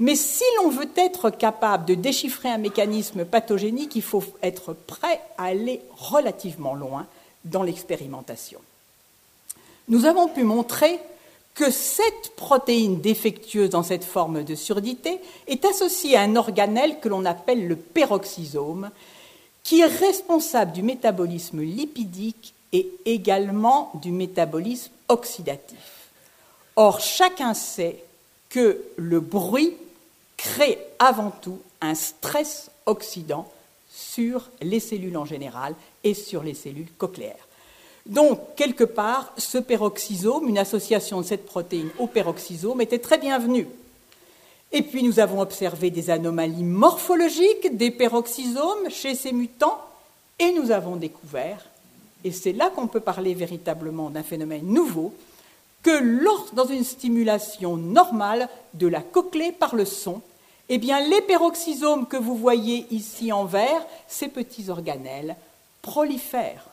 mais 0.00 0.16
si 0.16 0.44
l'on 0.58 0.70
veut 0.70 0.90
être 0.96 1.30
capable 1.30 1.84
de 1.84 1.94
déchiffrer 1.94 2.48
un 2.48 2.58
mécanisme 2.58 3.24
pathogénique, 3.24 3.94
il 3.94 4.02
faut 4.02 4.24
être 4.42 4.72
prêt 4.72 5.20
à 5.38 5.44
aller 5.44 5.80
relativement 5.96 6.74
loin 6.74 7.06
dans 7.44 7.62
l'expérimentation. 7.62 8.60
Nous 9.88 10.06
avons 10.06 10.28
pu 10.28 10.42
montrer 10.42 10.98
que 11.54 11.70
cette 11.70 12.34
protéine 12.36 13.00
défectueuse 13.00 13.70
dans 13.70 13.84
cette 13.84 14.04
forme 14.04 14.42
de 14.42 14.54
surdité 14.56 15.20
est 15.46 15.64
associée 15.64 16.16
à 16.16 16.22
un 16.22 16.34
organelle 16.34 16.98
que 16.98 17.08
l'on 17.08 17.24
appelle 17.24 17.68
le 17.68 17.76
peroxysome, 17.76 18.90
qui 19.62 19.80
est 19.80 19.86
responsable 19.86 20.72
du 20.72 20.82
métabolisme 20.82 21.62
lipidique 21.62 22.54
et 22.72 22.90
également 23.04 23.92
du 23.94 24.10
métabolisme 24.10 24.90
oxydatif. 25.08 26.03
Or, 26.76 27.00
chacun 27.00 27.54
sait 27.54 28.02
que 28.48 28.82
le 28.96 29.20
bruit 29.20 29.74
crée 30.36 30.78
avant 30.98 31.30
tout 31.30 31.58
un 31.80 31.94
stress 31.94 32.70
oxydant 32.86 33.50
sur 33.90 34.50
les 34.60 34.80
cellules 34.80 35.16
en 35.16 35.24
général 35.24 35.74
et 36.02 36.14
sur 36.14 36.42
les 36.42 36.54
cellules 36.54 36.90
cochléaires. 36.98 37.46
Donc, 38.06 38.40
quelque 38.56 38.84
part, 38.84 39.32
ce 39.38 39.58
peroxysome, 39.58 40.48
une 40.48 40.58
association 40.58 41.20
de 41.20 41.26
cette 41.26 41.46
protéine 41.46 41.90
au 41.98 42.06
peroxysome, 42.06 42.80
était 42.80 42.98
très 42.98 43.18
bienvenue. 43.18 43.66
Et 44.72 44.82
puis, 44.82 45.02
nous 45.02 45.20
avons 45.20 45.40
observé 45.40 45.90
des 45.90 46.10
anomalies 46.10 46.64
morphologiques 46.64 47.76
des 47.76 47.90
peroxysomes 47.90 48.90
chez 48.90 49.14
ces 49.14 49.32
mutants, 49.32 49.80
et 50.38 50.52
nous 50.52 50.70
avons 50.72 50.96
découvert, 50.96 51.64
et 52.24 52.32
c'est 52.32 52.52
là 52.52 52.70
qu'on 52.70 52.88
peut 52.88 53.00
parler 53.00 53.34
véritablement 53.34 54.10
d'un 54.10 54.24
phénomène 54.24 54.66
nouveau, 54.66 55.14
que 55.84 56.02
lors, 56.02 56.48
dans 56.54 56.66
une 56.66 56.82
stimulation 56.82 57.76
normale 57.76 58.48
de 58.72 58.88
la 58.88 59.02
cochlée 59.02 59.52
par 59.52 59.76
le 59.76 59.84
son, 59.84 60.22
eh 60.68 60.78
bien, 60.78 60.98
les 60.98 61.20
peroxysomes 61.20 62.06
que 62.06 62.16
vous 62.16 62.36
voyez 62.36 62.86
ici 62.90 63.30
en 63.30 63.44
vert, 63.44 63.86
ces 64.08 64.28
petits 64.28 64.70
organelles, 64.70 65.36
prolifèrent. 65.82 66.66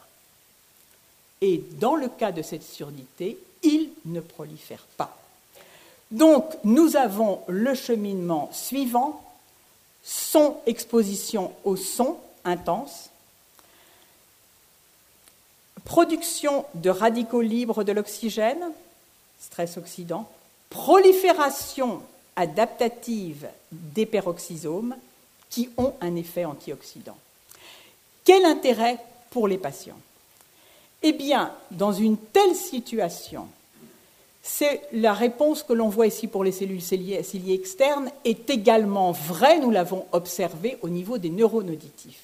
Et 1.42 1.62
dans 1.80 1.96
le 1.96 2.08
cas 2.08 2.32
de 2.32 2.42
cette 2.42 2.64
surdité, 2.64 3.38
il 3.64 3.90
ne 4.06 4.22
prolifère 4.22 4.86
pas. 4.96 5.18
Donc 6.10 6.46
nous 6.64 6.96
avons 6.96 7.42
le 7.48 7.74
cheminement 7.74 8.50
suivant, 8.54 9.22
son 10.04 10.58
exposition 10.66 11.52
au 11.64 11.76
son 11.76 12.18
intense, 12.44 13.10
production 15.84 16.66
de 16.76 16.90
radicaux 16.90 17.42
libres 17.42 17.84
de 17.84 17.92
l'oxygène, 17.92 18.72
stress 19.42 19.78
oxydant, 19.78 20.30
prolifération 20.70 22.02
adaptative 22.36 23.48
des 23.72 24.06
peroxysomes 24.06 24.96
qui 25.50 25.70
ont 25.78 25.94
un 26.00 26.16
effet 26.16 26.46
antioxydant. 26.46 27.18
Quel 28.24 28.46
intérêt 28.46 28.98
pour 29.32 29.48
les 29.48 29.58
patients? 29.58 30.00
Eh 31.04 31.12
bien, 31.12 31.52
dans 31.72 31.92
une 31.92 32.18
telle 32.18 32.56
situation, 32.56 33.48
c'est 34.44 34.82
la 34.94 35.14
réponse 35.14 35.64
que 35.64 35.74
l'on 35.74 35.90
voit 35.90 36.08
ici 36.08 36.28
pour 36.28 36.44
les 36.44 36.52
cellules 36.52 36.82
ciliées, 36.82 37.24
externes 37.50 38.12
est 38.24 38.50
également 38.50 39.12
vraie, 39.12 39.60
nous 39.60 39.72
l'avons 39.72 40.06
observé 40.12 40.78
au 40.82 40.90
niveau 40.90 41.18
des 41.18 41.30
neurones 41.30 41.70
auditifs. 41.70 42.24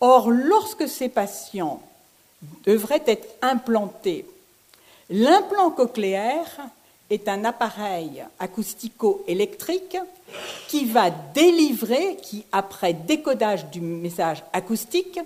Or, 0.00 0.30
lorsque 0.30 0.88
ces 0.88 1.08
patients 1.08 1.82
devraient 2.64 3.04
être 3.06 3.28
implantés, 3.40 4.26
l'implant 5.12 5.70
cochléaire 5.70 6.48
est 7.10 7.28
un 7.28 7.44
appareil 7.44 8.24
acoustico-électrique 8.38 9.98
qui 10.68 10.86
va 10.86 11.10
délivrer, 11.10 12.16
qui 12.22 12.44
après 12.50 12.94
décodage 12.94 13.66
du 13.66 13.80
message 13.80 14.42
acoustique, 14.52 15.20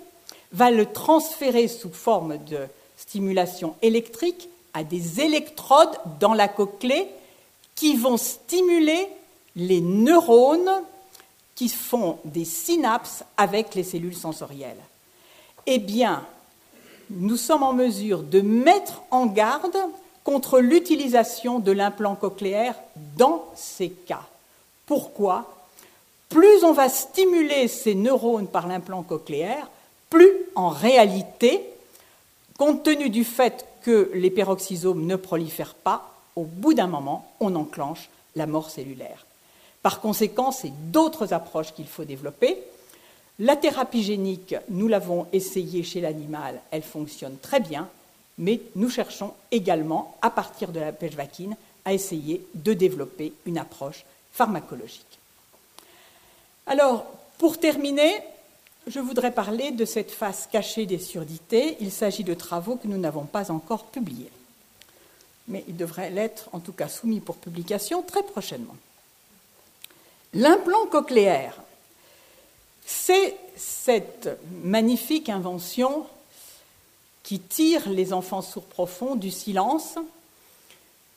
va 0.51 0.69
le 0.69 0.85
transférer 0.85 1.67
sous 1.67 1.91
forme 1.91 2.37
de 2.45 2.59
stimulation 2.97 3.75
électrique 3.81 4.49
à 4.73 4.83
des 4.83 5.21
électrodes 5.21 5.97
dans 6.19 6.33
la 6.33 6.47
cochlée 6.47 7.07
qui 7.75 7.95
vont 7.95 8.17
stimuler 8.17 9.07
les 9.55 9.81
neurones 9.81 10.83
qui 11.55 11.69
font 11.69 12.19
des 12.25 12.45
synapses 12.45 13.23
avec 13.35 13.73
les 13.73 13.83
cellules 13.83 14.15
sensorielles. 14.15 14.77
Eh 15.65 15.79
bien, 15.79 16.25
nous 17.09 17.37
sommes 17.37 17.63
en 17.63 17.73
mesure 17.73 18.23
de 18.23 18.41
mettre 18.41 19.03
en 19.11 19.25
garde 19.25 19.77
contre 20.23 20.59
l'utilisation 20.59 21.59
de 21.59 21.71
l'implant 21.71 22.15
cochléaire 22.15 22.75
dans 23.17 23.45
ces 23.55 23.89
cas. 23.89 24.25
Pourquoi? 24.85 25.53
Plus 26.29 26.63
on 26.63 26.73
va 26.73 26.89
stimuler 26.89 27.67
ces 27.67 27.95
neurones 27.95 28.47
par 28.47 28.67
l'implant 28.67 29.03
cochléaire, 29.03 29.69
plus 30.09 30.33
en 30.55 30.69
réalité, 30.69 31.63
compte 32.57 32.83
tenu 32.83 33.09
du 33.09 33.23
fait 33.23 33.65
que 33.81 34.11
les 34.13 34.29
peroxysomes 34.29 35.05
ne 35.05 35.15
prolifèrent 35.15 35.75
pas, 35.75 36.13
au 36.35 36.43
bout 36.43 36.73
d'un 36.73 36.87
moment, 36.87 37.31
on 37.39 37.55
enclenche 37.55 38.09
la 38.35 38.45
mort 38.45 38.69
cellulaire. 38.69 39.25
Par 39.81 40.01
conséquent, 40.01 40.51
c'est 40.51 40.73
d'autres 40.91 41.33
approches 41.33 41.73
qu'il 41.73 41.87
faut 41.87 42.03
développer. 42.03 42.57
La 43.39 43.55
thérapie 43.55 44.03
génique, 44.03 44.55
nous 44.69 44.87
l'avons 44.87 45.27
essayée 45.31 45.83
chez 45.83 46.01
l'animal, 46.01 46.59
elle 46.71 46.81
fonctionne 46.81 47.37
très 47.37 47.59
bien, 47.59 47.87
mais 48.39 48.61
nous 48.75 48.89
cherchons 48.89 49.33
également, 49.51 50.17
à 50.21 50.29
partir 50.31 50.71
de 50.71 50.79
la 50.79 50.91
pêche 50.91 51.13
vaquine, 51.13 51.55
à 51.85 51.93
essayer 51.93 52.45
de 52.55 52.73
développer 52.73 53.33
une 53.45 53.57
approche 53.57 54.05
pharmacologique. 54.31 55.19
Alors, 56.65 57.05
pour 57.37 57.59
terminer, 57.59 58.21
je 58.87 58.99
voudrais 58.99 59.31
parler 59.31 59.71
de 59.71 59.85
cette 59.85 60.11
face 60.11 60.47
cachée 60.51 60.85
des 60.85 60.99
surdités. 60.99 61.77
Il 61.79 61.91
s'agit 61.91 62.23
de 62.23 62.33
travaux 62.33 62.75
que 62.75 62.87
nous 62.87 62.97
n'avons 62.97 63.25
pas 63.25 63.51
encore 63.51 63.85
publiés. 63.85 64.31
Mais 65.47 65.63
ils 65.67 65.77
devraient 65.77 66.09
l'être, 66.09 66.49
en 66.53 66.59
tout 66.59 66.73
cas, 66.73 66.87
soumis 66.87 67.19
pour 67.19 67.37
publication 67.37 68.01
très 68.01 68.23
prochainement. 68.23 68.75
L'implant 70.33 70.87
cochléaire, 70.87 71.61
c'est 72.89 73.35
cette 73.57 74.39
magnifique 74.63 75.27
invention 75.27 76.07
qui 77.21 77.37
tire 77.41 77.89
les 77.89 78.13
enfants 78.13 78.41
sourds 78.41 78.63
profonds 78.63 79.15
du 79.15 79.29
silence, 79.29 79.95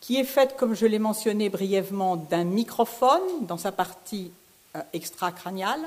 qui 0.00 0.16
est 0.16 0.24
faite, 0.24 0.56
comme 0.56 0.74
je 0.74 0.86
l'ai 0.86 0.98
mentionné 0.98 1.48
brièvement, 1.48 2.16
d'un 2.16 2.42
microphone 2.42 3.22
dans 3.42 3.56
sa 3.56 3.70
partie 3.70 4.32
euh, 4.74 4.80
extracrâniale, 4.92 5.80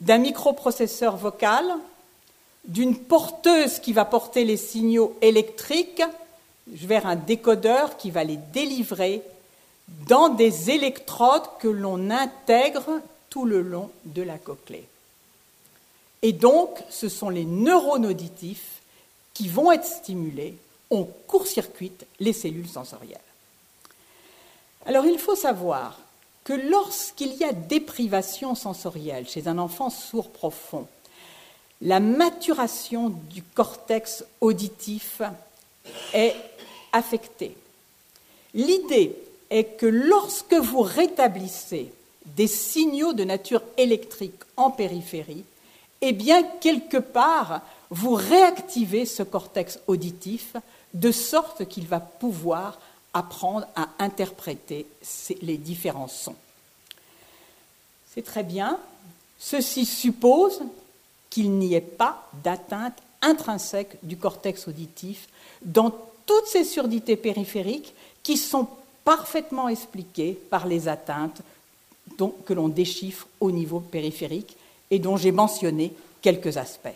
d'un 0.00 0.18
microprocesseur 0.18 1.16
vocal, 1.16 1.64
d'une 2.64 2.98
porteuse 2.98 3.78
qui 3.78 3.92
va 3.92 4.04
porter 4.04 4.44
les 4.44 4.56
signaux 4.56 5.16
électriques 5.22 6.02
vers 6.66 7.06
un 7.06 7.16
décodeur 7.16 7.96
qui 7.96 8.10
va 8.10 8.24
les 8.24 8.38
délivrer 8.52 9.22
dans 10.08 10.28
des 10.28 10.70
électrodes 10.70 11.46
que 11.60 11.68
l'on 11.68 12.10
intègre 12.10 13.00
tout 13.32 13.46
le 13.46 13.62
long 13.62 13.90
de 14.04 14.20
la 14.20 14.36
cochlée. 14.36 14.86
Et 16.20 16.34
donc, 16.34 16.68
ce 16.90 17.08
sont 17.08 17.30
les 17.30 17.46
neurones 17.46 18.04
auditifs 18.04 18.82
qui 19.32 19.48
vont 19.48 19.72
être 19.72 19.86
stimulés, 19.86 20.58
on 20.90 21.04
court-circuite 21.04 22.04
les 22.20 22.34
cellules 22.34 22.68
sensorielles. 22.68 23.18
Alors, 24.84 25.06
il 25.06 25.18
faut 25.18 25.34
savoir 25.34 25.98
que 26.44 26.52
lorsqu'il 26.52 27.32
y 27.32 27.44
a 27.44 27.54
déprivation 27.54 28.54
sensorielle 28.54 29.26
chez 29.26 29.48
un 29.48 29.56
enfant 29.56 29.88
sourd 29.88 30.28
profond, 30.28 30.86
la 31.80 32.00
maturation 32.00 33.08
du 33.08 33.42
cortex 33.42 34.26
auditif 34.42 35.22
est 36.12 36.36
affectée. 36.92 37.56
L'idée 38.52 39.16
est 39.48 39.78
que 39.78 39.86
lorsque 39.86 40.52
vous 40.52 40.82
rétablissez 40.82 41.90
des 42.26 42.46
signaux 42.46 43.12
de 43.12 43.24
nature 43.24 43.62
électrique 43.76 44.40
en 44.56 44.70
périphérie, 44.70 45.44
eh 46.00 46.12
bien, 46.12 46.42
quelque 46.60 46.96
part, 46.96 47.62
vous 47.90 48.14
réactivez 48.14 49.06
ce 49.06 49.22
cortex 49.22 49.78
auditif 49.86 50.56
de 50.94 51.12
sorte 51.12 51.68
qu'il 51.68 51.86
va 51.86 52.00
pouvoir 52.00 52.78
apprendre 53.14 53.66
à 53.76 53.88
interpréter 53.98 54.86
les 55.42 55.56
différents 55.56 56.08
sons. 56.08 56.36
C'est 58.14 58.24
très 58.24 58.42
bien. 58.42 58.78
Ceci 59.38 59.86
suppose 59.86 60.60
qu'il 61.30 61.52
n'y 61.52 61.74
ait 61.74 61.80
pas 61.80 62.28
d'atteinte 62.44 62.98
intrinsèque 63.22 63.96
du 64.02 64.16
cortex 64.16 64.68
auditif 64.68 65.28
dans 65.62 65.90
toutes 66.26 66.46
ces 66.46 66.64
surdités 66.64 67.16
périphériques 67.16 67.94
qui 68.22 68.36
sont 68.36 68.68
parfaitement 69.04 69.68
expliquées 69.68 70.32
par 70.50 70.66
les 70.66 70.88
atteintes 70.88 71.42
que 72.44 72.52
l'on 72.52 72.68
déchiffre 72.68 73.26
au 73.40 73.50
niveau 73.50 73.80
périphérique 73.80 74.56
et 74.90 74.98
dont 74.98 75.16
j'ai 75.16 75.32
mentionné 75.32 75.92
quelques 76.20 76.56
aspects. 76.56 76.88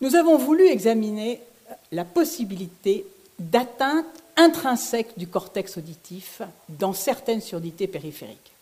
Nous 0.00 0.16
avons 0.16 0.36
voulu 0.36 0.66
examiner 0.66 1.40
la 1.92 2.04
possibilité 2.04 3.06
d'atteinte 3.38 4.06
intrinsèque 4.36 5.16
du 5.16 5.26
cortex 5.26 5.78
auditif 5.78 6.42
dans 6.68 6.92
certaines 6.92 7.40
surdités 7.40 7.86
périphériques. 7.86 8.52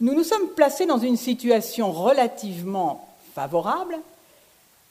Nous 0.00 0.14
nous 0.14 0.24
sommes 0.24 0.48
placés 0.56 0.86
dans 0.86 0.98
une 0.98 1.16
situation 1.16 1.92
relativement 1.92 3.08
favorable. 3.34 3.98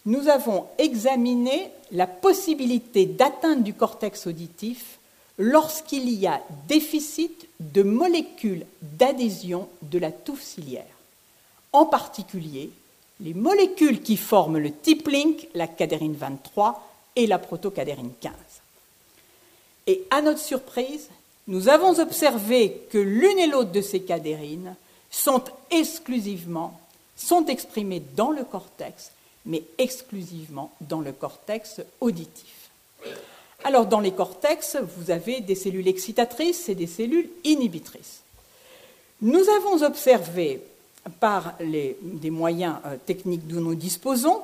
Nous 0.05 0.27
avons 0.27 0.65
examiné 0.77 1.71
la 1.91 2.05
possibilité 2.05 3.05
d'atteinte 3.05 3.63
du 3.63 3.73
cortex 3.73 4.27
auditif 4.27 4.98
lorsqu'il 5.39 6.09
y 6.09 6.27
a 6.27 6.41
déficit 6.67 7.47
de 7.59 7.81
molécules 7.81 8.65
d'adhésion 8.81 9.67
de 9.81 9.97
la 9.97 10.11
touffe 10.11 10.43
ciliaire. 10.43 10.85
En 11.71 11.85
particulier, 11.85 12.69
les 13.21 13.33
molécules 13.33 14.01
qui 14.01 14.17
forment 14.17 14.57
le 14.57 14.71
tip-link, 14.71 15.47
la 15.55 15.67
cadérine 15.67 16.15
23 16.15 16.85
et 17.15 17.25
la 17.25 17.39
protocadérine 17.39 18.11
15. 18.19 18.33
Et 19.87 20.03
à 20.11 20.21
notre 20.21 20.39
surprise, 20.39 21.09
nous 21.47 21.69
avons 21.69 21.99
observé 21.99 22.85
que 22.91 22.97
l'une 22.97 23.39
et 23.39 23.47
l'autre 23.47 23.71
de 23.71 23.81
ces 23.81 24.01
cadérines 24.01 24.75
sont 25.09 25.43
exclusivement, 25.71 26.79
sont 27.15 27.45
exprimées 27.45 28.03
dans 28.15 28.31
le 28.31 28.43
cortex, 28.43 29.11
mais 29.45 29.63
exclusivement 29.77 30.71
dans 30.81 30.99
le 30.99 31.11
cortex 31.11 31.81
auditif. 32.01 32.69
Alors, 33.63 33.85
dans 33.85 33.99
les 33.99 34.11
cortex, 34.11 34.77
vous 34.97 35.11
avez 35.11 35.41
des 35.41 35.55
cellules 35.55 35.87
excitatrices 35.87 36.69
et 36.69 36.75
des 36.75 36.87
cellules 36.87 37.29
inhibitrices. 37.43 38.21
Nous 39.21 39.43
avons 39.49 39.83
observé, 39.83 40.61
par 41.19 41.55
des 41.59 42.29
moyens 42.29 42.75
euh, 42.85 42.95
techniques 43.05 43.47
dont 43.47 43.61
nous 43.61 43.75
disposons, 43.75 44.41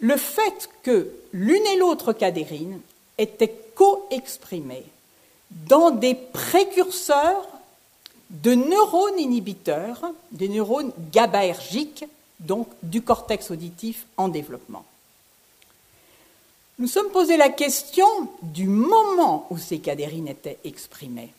le 0.00 0.16
fait 0.16 0.68
que 0.82 1.10
l'une 1.32 1.66
et 1.66 1.76
l'autre 1.76 2.12
cadérine 2.12 2.80
étaient 3.16 3.54
co-exprimées 3.74 4.84
dans 5.50 5.90
des 5.90 6.14
précurseurs 6.14 7.48
de 8.30 8.54
neurones 8.54 9.18
inhibiteurs, 9.18 10.12
des 10.30 10.48
neurones 10.48 10.92
GABAergiques, 11.12 12.04
donc 12.38 12.68
du 12.82 13.02
cortex 13.02 13.50
auditif 13.50 14.06
en 14.16 14.28
développement. 14.28 14.84
Nous 16.80 16.86
sommes 16.86 17.10
posé 17.10 17.36
la 17.36 17.48
question 17.48 18.06
du 18.42 18.68
moment 18.68 19.48
où 19.50 19.58
ces 19.58 19.80
cadérines 19.80 20.28
étaient 20.28 20.58
exprimées. 20.62 21.32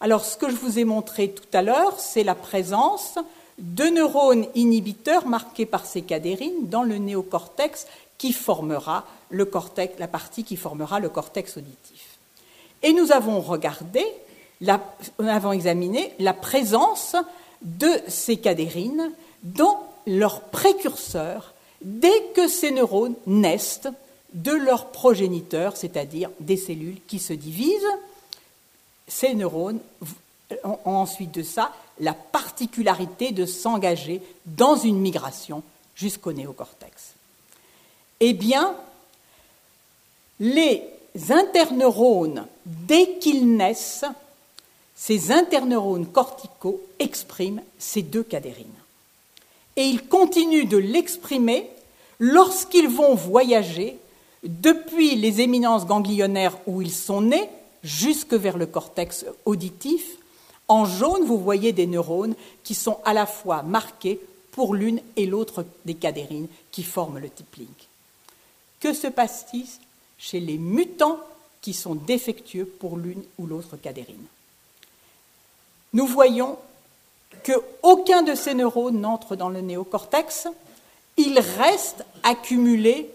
Alors, 0.00 0.24
ce 0.24 0.38
que 0.38 0.48
je 0.48 0.56
vous 0.56 0.78
ai 0.78 0.84
montré 0.84 1.32
tout 1.32 1.44
à 1.52 1.60
l'heure, 1.60 2.00
c'est 2.00 2.24
la 2.24 2.34
présence 2.34 3.18
de 3.58 3.84
neurones 3.84 4.46
inhibiteurs 4.54 5.26
marqués 5.26 5.66
par 5.66 5.84
ces 5.84 6.00
cadérines 6.00 6.70
dans 6.70 6.82
le 6.82 6.96
néocortex 6.96 7.86
qui 8.16 8.32
formera 8.32 9.04
le 9.28 9.44
cortex, 9.44 9.98
la 9.98 10.08
partie 10.08 10.44
qui 10.44 10.56
formera 10.56 10.98
le 10.98 11.10
cortex 11.10 11.58
auditif. 11.58 12.18
Et 12.82 12.94
nous 12.94 13.12
avons 13.12 13.40
regardé, 13.42 14.02
nous 14.62 15.28
avons 15.28 15.52
examiné 15.52 16.14
la 16.18 16.32
présence 16.32 17.16
de 17.60 17.90
ces 18.08 18.38
cadérines 18.38 19.12
dans 19.42 19.86
leurs 20.06 20.40
précurseurs 20.40 21.52
dès 21.82 22.22
que 22.34 22.48
ces 22.48 22.70
neurones 22.70 23.14
naissent 23.26 23.88
de 24.32 24.52
leurs 24.52 24.86
progéniteurs, 24.86 25.76
c'est-à-dire 25.76 26.30
des 26.40 26.56
cellules 26.56 26.98
qui 27.06 27.18
se 27.18 27.32
divisent. 27.32 27.98
Ces 29.08 29.34
neurones 29.34 29.80
ont 30.64 30.78
ensuite 30.84 31.32
de 31.32 31.42
ça 31.42 31.72
la 31.98 32.14
particularité 32.14 33.32
de 33.32 33.46
s'engager 33.46 34.22
dans 34.46 34.76
une 34.76 34.98
migration 34.98 35.62
jusqu'au 35.94 36.32
néocortex. 36.32 37.14
Eh 38.20 38.32
bien, 38.32 38.74
les 40.38 40.82
interneurones, 41.28 42.46
dès 42.64 43.18
qu'ils 43.18 43.56
naissent, 43.56 44.04
ces 44.94 45.32
interneurones 45.32 46.06
corticaux 46.06 46.80
expriment 46.98 47.62
ces 47.78 48.02
deux 48.02 48.22
cadérines. 48.22 48.66
Et 49.76 49.84
ils 49.84 50.06
continuent 50.06 50.68
de 50.68 50.76
l'exprimer 50.76 51.70
lorsqu'ils 52.18 52.88
vont 52.88 53.14
voyager 53.14 53.98
depuis 54.42 55.16
les 55.16 55.40
éminences 55.40 55.86
ganglionnaires 55.86 56.56
où 56.66 56.82
ils 56.82 56.92
sont 56.92 57.20
nés 57.20 57.48
jusque 57.82 58.34
vers 58.34 58.56
le 58.56 58.66
cortex 58.66 59.26
auditif. 59.44 60.04
En 60.68 60.84
jaune, 60.84 61.24
vous 61.24 61.38
voyez 61.38 61.72
des 61.72 61.86
neurones 61.86 62.34
qui 62.62 62.74
sont 62.74 62.98
à 63.04 63.12
la 63.12 63.26
fois 63.26 63.62
marqués 63.62 64.20
pour 64.52 64.74
l'une 64.74 65.00
et 65.16 65.26
l'autre 65.26 65.64
des 65.84 65.94
cadérines 65.94 66.48
qui 66.70 66.82
forment 66.82 67.18
le 67.18 67.30
type 67.30 67.56
link. 67.56 67.88
Que 68.80 68.92
se 68.92 69.06
passe-t-il 69.06 69.66
chez 70.18 70.40
les 70.40 70.58
mutants 70.58 71.18
qui 71.60 71.74
sont 71.74 71.94
défectueux 71.94 72.64
pour 72.64 72.96
l'une 72.96 73.22
ou 73.38 73.46
l'autre 73.46 73.76
cadérine? 73.76 74.26
Nous 75.92 76.06
voyons 76.06 76.56
qu'aucun 77.44 78.22
de 78.22 78.34
ces 78.34 78.54
neurones 78.54 79.00
n'entre 79.00 79.36
dans 79.36 79.48
le 79.48 79.60
néocortex, 79.60 80.48
ils 81.16 81.38
restent 81.38 82.04
accumulés 82.22 83.10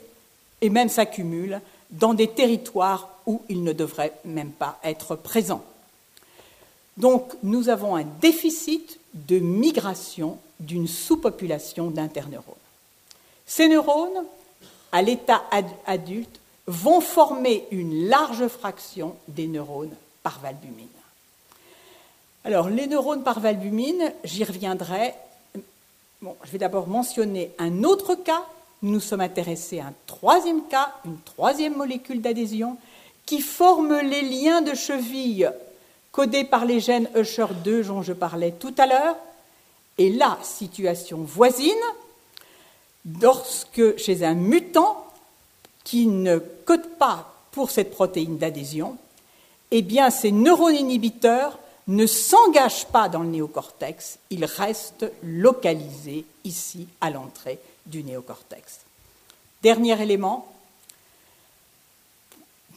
et 0.61 0.69
même 0.69 0.89
s'accumulent 0.89 1.61
dans 1.91 2.13
des 2.13 2.29
territoires 2.29 3.09
où 3.25 3.41
ils 3.49 3.63
ne 3.63 3.73
devraient 3.73 4.13
même 4.25 4.51
pas 4.51 4.79
être 4.83 5.15
présents. 5.15 5.63
Donc 6.97 7.33
nous 7.43 7.69
avons 7.69 7.95
un 7.95 8.05
déficit 8.21 8.99
de 9.13 9.39
migration 9.39 10.37
d'une 10.59 10.87
sous-population 10.87 11.89
d'interneurones. 11.89 12.55
Ces 13.45 13.67
neurones, 13.67 14.25
à 14.91 15.01
l'état 15.01 15.43
adulte, 15.85 16.39
vont 16.67 17.01
former 17.01 17.67
une 17.71 18.07
large 18.07 18.47
fraction 18.47 19.15
des 19.27 19.47
neurones 19.47 19.95
par 20.23 20.39
valbumine. 20.39 20.87
Alors, 22.43 22.69
les 22.69 22.87
neurones 22.87 23.23
par 23.23 23.39
valbumine, 23.39 24.13
j'y 24.23 24.43
reviendrai. 24.43 25.13
Bon, 26.21 26.35
je 26.43 26.51
vais 26.51 26.57
d'abord 26.57 26.87
mentionner 26.87 27.51
un 27.57 27.83
autre 27.83 28.15
cas. 28.15 28.45
Nous 28.81 28.99
sommes 28.99 29.21
intéressés 29.21 29.79
à 29.79 29.87
un 29.87 29.93
troisième 30.05 30.67
cas, 30.67 30.93
une 31.05 31.19
troisième 31.21 31.75
molécule 31.75 32.21
d'adhésion, 32.21 32.77
qui 33.25 33.41
forme 33.41 33.97
les 33.99 34.21
liens 34.21 34.61
de 34.61 34.73
cheville 34.73 35.51
codés 36.11 36.43
par 36.43 36.65
les 36.65 36.79
gènes 36.79 37.09
Usher2 37.15 37.85
dont 37.87 38.01
je 38.01 38.13
parlais 38.13 38.51
tout 38.51 38.73
à 38.77 38.85
l'heure. 38.85 39.15
Et 39.97 40.11
la 40.11 40.37
situation 40.43 41.19
voisine, 41.19 41.73
lorsque 43.21 43.97
chez 43.97 44.23
un 44.23 44.33
mutant 44.33 45.05
qui 45.83 46.07
ne 46.07 46.37
code 46.37 46.87
pas 46.97 47.33
pour 47.51 47.71
cette 47.71 47.91
protéine 47.91 48.37
d'adhésion, 48.37 48.97
eh 49.71 49.85
ces 50.11 50.31
neurones 50.31 50.75
inhibiteurs 50.75 51.57
ne 51.87 52.05
s'engagent 52.05 52.87
pas 52.87 53.09
dans 53.09 53.21
le 53.21 53.29
néocortex, 53.29 54.19
ils 54.29 54.45
restent 54.45 55.11
localisés 55.23 56.25
ici 56.43 56.87
à 56.99 57.09
l'entrée 57.09 57.59
du 57.85 58.03
néocortex. 58.03 58.79
Dernier 59.61 60.01
élément, 60.01 60.51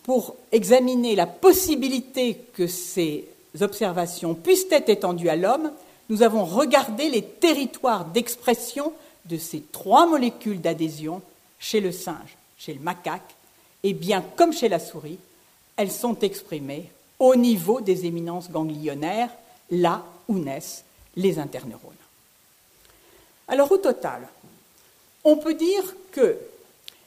pour 0.02 0.36
examiner 0.52 1.14
la 1.16 1.26
possibilité 1.26 2.36
que 2.54 2.66
ces 2.66 3.28
observations 3.60 4.34
puissent 4.34 4.66
être 4.70 4.88
étendues 4.88 5.28
à 5.28 5.36
l'homme, 5.36 5.70
nous 6.08 6.22
avons 6.22 6.44
regardé 6.44 7.10
les 7.10 7.22
territoires 7.22 8.06
d'expression 8.06 8.92
de 9.26 9.36
ces 9.36 9.60
trois 9.60 10.06
molécules 10.06 10.60
d'adhésion 10.60 11.20
chez 11.58 11.80
le 11.80 11.92
singe, 11.92 12.36
chez 12.56 12.72
le 12.72 12.80
macaque, 12.80 13.34
et 13.82 13.92
bien 13.92 14.24
comme 14.36 14.52
chez 14.52 14.68
la 14.68 14.78
souris, 14.78 15.18
elles 15.76 15.92
sont 15.92 16.18
exprimées 16.20 16.90
au 17.18 17.36
niveau 17.36 17.80
des 17.80 18.06
éminences 18.06 18.50
ganglionnaires, 18.50 19.30
là 19.70 20.04
où 20.28 20.38
naissent 20.38 20.84
les 21.16 21.38
interneurones. 21.38 21.92
Alors 23.48 23.70
au 23.72 23.78
total, 23.78 24.28
on 25.28 25.36
peut 25.36 25.54
dire 25.54 25.94
que 26.12 26.38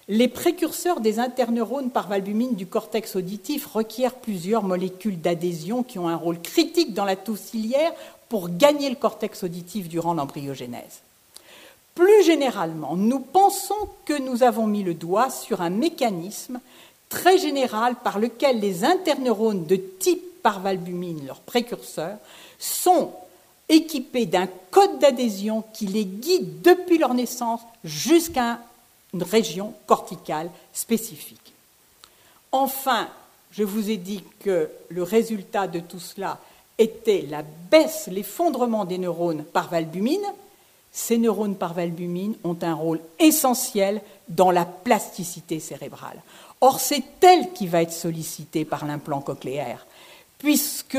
les 0.08 0.28
précurseurs 0.28 1.00
des 1.00 1.20
interneurones 1.20 1.90
par 1.90 2.08
valbumine 2.08 2.56
du 2.56 2.68
cortex 2.68 3.16
auditif 3.16 3.66
requièrent 3.66 4.16
plusieurs 4.16 4.64
molécules 4.64 5.20
d'adhésion 5.20 5.84
qui 5.84 6.00
ont 6.00 6.08
un 6.08 6.16
rôle 6.16 6.42
critique 6.42 6.94
dans 6.94 7.06
la 7.06 7.16
toux 7.16 7.38
ciliaire 7.38 7.92
pour 8.30 8.50
gagner 8.50 8.90
le 8.90 8.96
cortex 8.96 9.44
auditif 9.44 9.90
durant 9.90 10.14
l'embryogénèse. 10.14 11.02
Plus 11.96 12.24
généralement, 12.24 12.96
nous 12.96 13.20
pensons 13.20 13.90
que 14.06 14.18
nous 14.18 14.44
avons 14.44 14.68
mis 14.68 14.84
le 14.84 14.94
doigt 14.94 15.30
sur 15.30 15.62
un 15.62 15.70
mécanisme 15.70 16.60
très 17.10 17.38
général 17.38 17.96
par 18.04 18.20
lequel 18.20 18.60
les 18.60 18.86
interneurones 18.86 19.66
de 19.66 19.76
type 19.76 20.42
parvalbumine, 20.42 21.26
leurs 21.26 21.42
précurseurs, 21.42 22.18
sont 22.60 23.12
équipés 23.72 24.28
d'un 24.28 24.48
code 24.70 25.00
d'adhésion 25.00 25.64
qui 25.74 25.88
les 25.88 26.06
guide 26.06 26.62
depuis 26.62 27.00
leur 27.00 27.16
naissance 27.16 27.62
jusqu'à 27.84 28.60
une 29.14 29.24
région 29.24 29.74
corticale 29.88 30.52
spécifique. 30.74 31.54
Enfin, 32.52 33.08
je 33.52 33.64
vous 33.64 33.90
ai 33.90 33.98
dit 33.98 34.24
que 34.42 34.70
le 34.90 35.04
résultat 35.04 35.68
de 35.68 35.80
tout 35.80 36.00
cela 36.00 36.40
était 36.78 37.26
la 37.30 37.44
baisse, 37.44 38.08
l'effondrement 38.12 38.86
des 38.86 38.98
neurones 38.98 39.44
par 39.44 39.70
valbumine. 39.70 40.26
Ces 40.92 41.18
neurones 41.18 41.56
par 41.56 41.74
valbumine 41.74 42.36
ont 42.44 42.58
un 42.62 42.74
rôle 42.74 43.00
essentiel 43.20 44.02
dans 44.28 44.52
la 44.52 44.66
plasticité 44.66 45.60
cérébrale. 45.60 46.22
Or, 46.60 46.80
c'est 46.80 47.04
elle 47.22 47.54
qui 47.54 47.68
va 47.68 47.82
être 47.82 47.94
sollicitée 47.94 48.66
par 48.66 48.86
l'implant 48.86 49.22
cochléaire, 49.22 49.86
puisque 50.38 50.98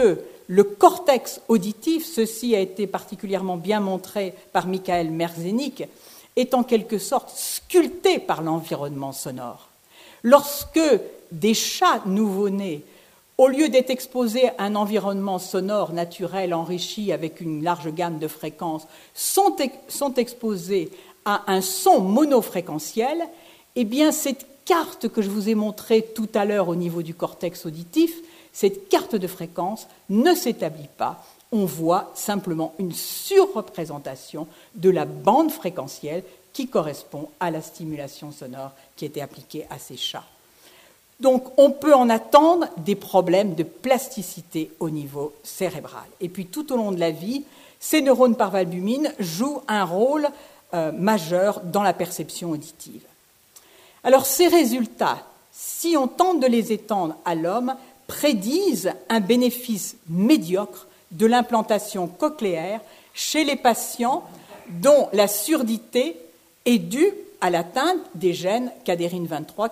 le 0.52 0.64
cortex 0.64 1.40
auditif, 1.48 2.04
ceci 2.04 2.54
a 2.54 2.60
été 2.60 2.86
particulièrement 2.86 3.56
bien 3.56 3.80
montré 3.80 4.34
par 4.52 4.66
Michael 4.66 5.10
Merzenich, 5.10 5.84
est 6.36 6.52
en 6.52 6.62
quelque 6.62 6.98
sorte 6.98 7.30
sculpté 7.34 8.18
par 8.18 8.42
l'environnement 8.42 9.12
sonore. 9.12 9.70
Lorsque 10.22 10.78
des 11.30 11.54
chats 11.54 12.02
nouveau-nés, 12.04 12.84
au 13.38 13.48
lieu 13.48 13.70
d'être 13.70 13.88
exposés 13.88 14.50
à 14.58 14.64
un 14.64 14.74
environnement 14.74 15.38
sonore 15.38 15.94
naturel 15.94 16.52
enrichi 16.52 17.12
avec 17.12 17.40
une 17.40 17.64
large 17.64 17.90
gamme 17.90 18.18
de 18.18 18.28
fréquences, 18.28 18.86
sont, 19.14 19.56
sont 19.88 20.12
exposés 20.16 20.90
à 21.24 21.50
un 21.50 21.62
son 21.62 22.00
monofréquentiel, 22.00 23.22
eh 23.74 23.84
bien 23.84 24.12
cette 24.12 24.46
carte 24.66 25.08
que 25.08 25.22
je 25.22 25.30
vous 25.30 25.48
ai 25.48 25.54
montrée 25.54 26.02
tout 26.14 26.28
à 26.34 26.44
l'heure 26.44 26.68
au 26.68 26.76
niveau 26.76 27.00
du 27.00 27.14
cortex 27.14 27.64
auditif, 27.64 28.12
cette 28.52 28.88
carte 28.88 29.16
de 29.16 29.26
fréquence 29.26 29.86
ne 30.10 30.34
s'établit 30.34 30.88
pas. 30.96 31.24
On 31.50 31.64
voit 31.64 32.10
simplement 32.14 32.74
une 32.78 32.92
surreprésentation 32.92 34.46
de 34.74 34.90
la 34.90 35.04
bande 35.04 35.50
fréquentielle 35.50 36.24
qui 36.52 36.68
correspond 36.68 37.28
à 37.40 37.50
la 37.50 37.62
stimulation 37.62 38.30
sonore 38.30 38.72
qui 38.96 39.04
était 39.04 39.20
appliquée 39.20 39.66
à 39.70 39.78
ces 39.78 39.96
chats. 39.96 40.24
Donc 41.20 41.44
on 41.56 41.70
peut 41.70 41.94
en 41.94 42.10
attendre 42.10 42.66
des 42.78 42.96
problèmes 42.96 43.54
de 43.54 43.62
plasticité 43.62 44.70
au 44.80 44.90
niveau 44.90 45.32
cérébral. 45.44 46.04
Et 46.20 46.28
puis 46.28 46.46
tout 46.46 46.72
au 46.72 46.76
long 46.76 46.90
de 46.92 46.98
la 46.98 47.10
vie, 47.10 47.44
ces 47.78 48.02
neurones 48.02 48.36
par 48.36 48.50
valbumine 48.50 49.12
jouent 49.18 49.62
un 49.68 49.84
rôle 49.84 50.28
euh, 50.74 50.90
majeur 50.92 51.60
dans 51.60 51.82
la 51.82 51.92
perception 51.92 52.50
auditive. 52.50 53.02
Alors 54.04 54.26
ces 54.26 54.48
résultats, 54.48 55.24
si 55.52 55.96
on 55.96 56.08
tente 56.08 56.40
de 56.40 56.46
les 56.46 56.72
étendre 56.72 57.14
à 57.24 57.34
l'homme, 57.34 57.74
prédisent 58.06 58.92
un 59.08 59.20
bénéfice 59.20 59.96
médiocre 60.08 60.86
de 61.10 61.26
l'implantation 61.26 62.06
cochléaire 62.06 62.80
chez 63.14 63.44
les 63.44 63.56
patients 63.56 64.24
dont 64.68 65.08
la 65.12 65.28
surdité 65.28 66.16
est 66.64 66.78
due 66.78 67.12
à 67.40 67.50
l'atteinte 67.50 67.98
des 68.14 68.32
gènes 68.32 68.70
cadérine 68.84 69.26
23, 69.26 69.68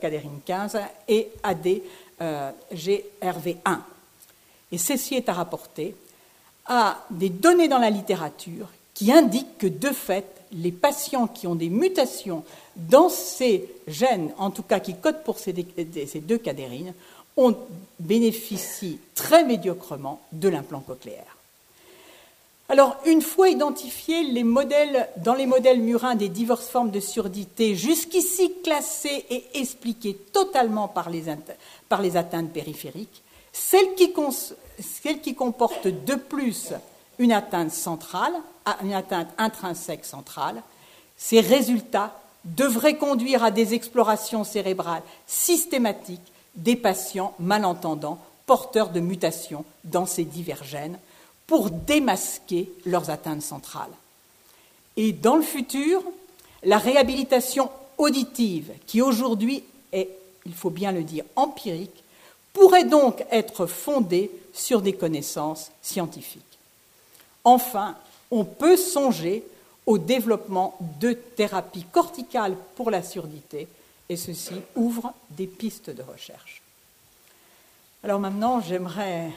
cadérine 0.00 0.40
15 0.44 0.78
et 1.08 1.28
ADGRV1. 1.44 3.78
Et 4.72 4.78
ceci 4.78 5.14
est 5.14 5.28
à 5.28 5.34
rapporter 5.34 5.94
à 6.66 7.04
des 7.10 7.28
données 7.28 7.68
dans 7.68 7.78
la 7.78 7.90
littérature 7.90 8.68
qui 8.94 9.12
indiquent 9.12 9.58
que, 9.58 9.66
de 9.66 9.88
fait, 9.88 10.26
les 10.52 10.72
patients 10.72 11.26
qui 11.26 11.46
ont 11.46 11.54
des 11.54 11.70
mutations 11.70 12.44
dans 12.76 13.08
ces 13.08 13.68
gènes, 13.86 14.32
en 14.38 14.50
tout 14.50 14.62
cas 14.62 14.80
qui 14.80 14.94
codent 14.94 15.22
pour 15.24 15.38
ces, 15.38 15.52
deux 15.52 16.38
cadérines, 16.38 16.94
on 17.36 17.56
bénéficie 17.98 18.98
très 19.14 19.44
médiocrement 19.44 20.20
de 20.32 20.48
l'implant 20.48 20.80
cochléaire. 20.80 21.36
Alors, 22.68 22.96
une 23.04 23.20
fois 23.20 23.50
identifiés 23.50 24.24
les 24.24 24.44
modèles, 24.44 25.08
dans 25.18 25.34
les 25.34 25.46
modèles 25.46 25.80
murins 25.80 26.14
des 26.14 26.30
diverses 26.30 26.68
formes 26.68 26.90
de 26.90 27.00
surdité, 27.00 27.74
jusqu'ici 27.74 28.52
classées 28.64 29.26
et 29.28 29.44
expliquées 29.54 30.16
totalement 30.32 30.88
par 30.88 31.10
les, 31.10 31.28
atteintes 31.28 32.52
périphériques, 32.52 33.22
celles 33.52 33.94
qui, 33.94 34.14
celles 34.80 35.20
qui 35.20 35.34
comportent 35.34 35.88
de 35.88 36.14
plus 36.14 36.72
une 37.18 37.32
atteinte 37.32 37.72
centrale, 37.72 38.32
une 38.82 38.94
atteinte 38.94 39.28
intrinsèque 39.36 40.06
centrale, 40.06 40.62
ces 41.16 41.40
résultats 41.40 42.18
devraient 42.44 42.96
conduire 42.96 43.44
à 43.44 43.50
des 43.50 43.74
explorations 43.74 44.44
cérébrales 44.44 45.02
systématiques 45.26 46.31
des 46.54 46.76
patients 46.76 47.34
malentendants 47.38 48.18
porteurs 48.46 48.90
de 48.90 49.00
mutations 49.00 49.64
dans 49.84 50.06
ces 50.06 50.24
divers 50.24 50.64
gènes 50.64 50.98
pour 51.46 51.70
démasquer 51.70 52.70
leurs 52.86 53.10
atteintes 53.10 53.42
centrales. 53.42 53.92
Et 54.96 55.12
dans 55.12 55.36
le 55.36 55.42
futur, 55.42 56.02
la 56.62 56.78
réhabilitation 56.78 57.70
auditive, 57.98 58.72
qui 58.86 59.02
aujourd'hui 59.02 59.64
est, 59.92 60.08
il 60.46 60.54
faut 60.54 60.70
bien 60.70 60.92
le 60.92 61.02
dire, 61.02 61.24
empirique, 61.36 62.02
pourrait 62.52 62.84
donc 62.84 63.24
être 63.30 63.66
fondée 63.66 64.30
sur 64.52 64.82
des 64.82 64.92
connaissances 64.92 65.70
scientifiques. 65.80 66.42
Enfin, 67.44 67.96
on 68.30 68.44
peut 68.44 68.76
songer 68.76 69.44
au 69.86 69.98
développement 69.98 70.76
de 71.00 71.12
thérapies 71.12 71.86
corticales 71.90 72.56
pour 72.76 72.90
la 72.90 73.02
surdité, 73.02 73.66
et 74.12 74.16
ceci 74.16 74.54
ouvre 74.76 75.14
des 75.30 75.46
pistes 75.46 75.90
de 75.90 76.02
recherche. 76.02 76.62
Alors 78.04 78.20
maintenant, 78.20 78.60
j'aimerais 78.60 79.30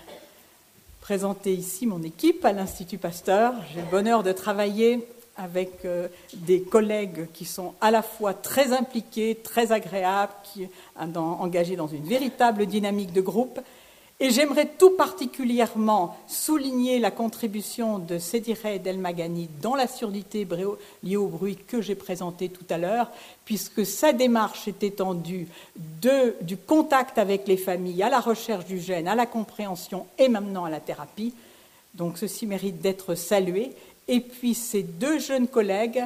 présenter 0.99 1.53
ici 1.53 1.85
mon 1.85 2.03
équipe 2.03 2.43
à 2.43 2.52
l'Institut 2.52 2.97
Pasteur. 2.97 3.53
J'ai 3.73 3.81
le 3.81 3.88
bonheur 3.88 4.22
de 4.22 4.34
travailler 4.34 5.07
avec 5.38 5.85
euh, 5.85 6.07
des 6.34 6.61
collègues 6.61 7.27
qui 7.34 7.45
sont 7.45 7.73
à 7.80 7.89
la 7.89 8.02
fois 8.02 8.34
très 8.34 8.73
impliqués, 8.73 9.35
très 9.35 9.72
agréables, 9.72 10.34
qui, 10.43 10.68
engagés 10.97 11.76
dans 11.76 11.88
une 11.88 12.06
véritable 12.06 12.65
dynamique 12.65 13.14
de 13.14 13.22
groupe, 13.22 13.60
Et 14.21 14.29
j'aimerais 14.29 14.71
tout 14.77 14.91
particulièrement 14.91 16.15
souligner 16.25 16.99
la 16.99 17.11
contribution 17.11 17.99
de 17.99 18.17
Sédiré 18.17 18.79
Delmagani 18.79 19.49
dans 19.61 19.75
la 19.75 19.87
surdité 19.87 20.47
liée 21.03 21.17
au 21.17 21.27
bruit 21.27 21.57
que 21.57 21.81
j'ai 21.81 21.95
présenté 21.95 22.47
tout 22.47 22.63
à 22.69 22.77
l'heure, 22.77 23.11
puisque 23.43 23.85
sa 23.85 24.13
démarche 24.13 24.69
est 24.69 24.83
étendue 24.83 25.49
du 26.41 26.55
contact 26.55 27.17
avec 27.17 27.45
les 27.45 27.57
familles 27.57 28.03
à 28.03 28.09
la 28.09 28.21
recherche 28.21 28.65
du 28.65 28.79
gène, 28.79 29.09
à 29.09 29.15
la 29.15 29.25
compréhension 29.25 30.07
et 30.17 30.29
maintenant 30.29 30.63
à 30.63 30.69
la 30.69 30.79
thérapie. 30.79 31.33
Donc 31.93 32.17
ceci 32.17 32.47
mérite 32.47 32.79
d'être 32.79 33.15
salué. 33.15 33.73
Et 34.07 34.21
puis 34.21 34.53
ces 34.53 34.83
deux 34.83 35.19
jeunes 35.19 35.47
collègues 35.47 36.05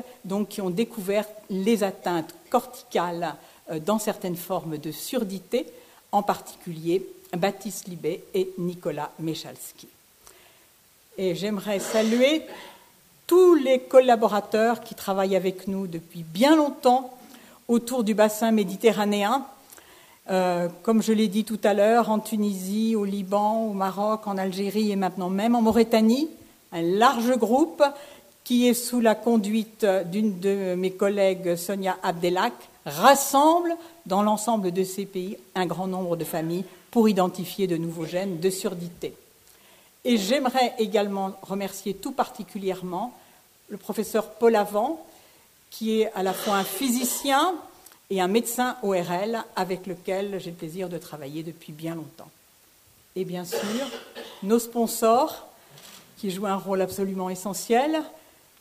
qui 0.50 0.62
ont 0.62 0.70
découvert 0.72 1.26
les 1.52 1.84
atteintes 1.84 2.34
corticales 2.50 3.36
euh, 3.70 3.80
dans 3.80 4.00
certaines 4.00 4.38
formes 4.38 4.78
de 4.80 4.92
surdité, 4.92 5.68
en 6.12 6.24
particulier 6.24 7.06
Baptiste 7.38 7.88
Libet 7.88 8.24
et 8.34 8.52
Nicolas 8.58 9.12
Mechalski. 9.20 9.88
Et 11.18 11.36
j'aimerais 11.36 11.80
saluer 11.80 12.44
tous 13.28 13.56
les 13.56 13.80
collaborateurs 13.80 14.82
qui 14.82 14.96
travaillent 14.96 15.36
avec 15.36 15.68
nous 15.68 15.86
depuis 15.86 16.24
bien 16.24 16.56
longtemps 16.56 17.14
autour 17.68 18.04
du 18.04 18.16
bassin 18.16 18.52
méditerranéen, 18.52 19.46
euh, 20.32 20.68
comme 20.84 21.04
je 21.04 21.14
l'ai 21.14 21.28
dit 21.28 21.44
tout 21.44 21.60
à 21.64 21.74
l'heure, 21.74 22.10
en 22.10 22.20
Tunisie, 22.20 22.96
au 22.96 23.06
Liban, 23.06 23.66
au 23.66 23.74
Maroc, 23.74 24.26
en 24.26 24.38
Algérie 24.38 24.92
et 24.92 24.96
maintenant 24.96 25.30
même 25.30 25.56
en 25.56 25.62
Mauritanie, 25.62 26.30
un 26.72 26.82
large 26.82 27.38
groupe 27.38 27.84
qui 28.44 28.68
est 28.68 28.74
sous 28.74 29.00
la 29.00 29.14
conduite 29.14 29.86
d'une 30.12 30.40
de 30.40 30.74
mes 30.76 30.92
collègues, 30.92 31.56
Sonia 31.56 31.98
Abdelak, 32.02 32.54
rassemble 32.86 33.76
dans 34.08 34.24
l'ensemble 34.24 34.72
de 34.72 34.84
ces 34.84 35.06
pays 35.06 35.38
un 35.54 35.68
grand 35.68 35.88
nombre 35.88 36.16
de 36.16 36.24
familles 36.24 36.66
pour 36.92 37.10
identifier 37.10 37.68
de 37.68 37.78
nouveaux 37.78 38.06
gènes 38.06 38.40
de 38.40 38.50
surdité. 38.50 39.14
Et 40.06 40.18
j'aimerais 40.18 40.76
également 40.80 41.34
remercier 41.42 41.94
tout 41.94 42.12
particulièrement 42.12 43.14
le 43.70 43.78
professeur 43.78 44.32
Paul 44.32 44.56
Avant, 44.56 45.06
qui 45.70 46.02
est 46.02 46.12
à 46.14 46.24
la 46.24 46.34
fois 46.34 46.56
un 46.56 46.64
physicien 46.64 47.54
et 48.10 48.22
un 48.22 48.28
médecin 48.28 48.78
ORL 48.82 49.44
avec 49.56 49.86
lequel 49.86 50.40
j'ai 50.40 50.50
le 50.52 50.56
plaisir 50.56 50.90
de 50.90 50.98
travailler 50.98 51.44
depuis 51.44 51.72
bien 51.72 51.96
longtemps. 51.96 52.30
Et 53.16 53.26
bien 53.26 53.46
sûr, 53.46 53.60
nos 54.44 54.60
sponsors, 54.60 55.48
qui 56.18 56.32
jouent 56.32 56.48
un 56.48 56.56
rôle 56.56 56.82
absolument 56.82 57.30
essentiel. 57.30 58.02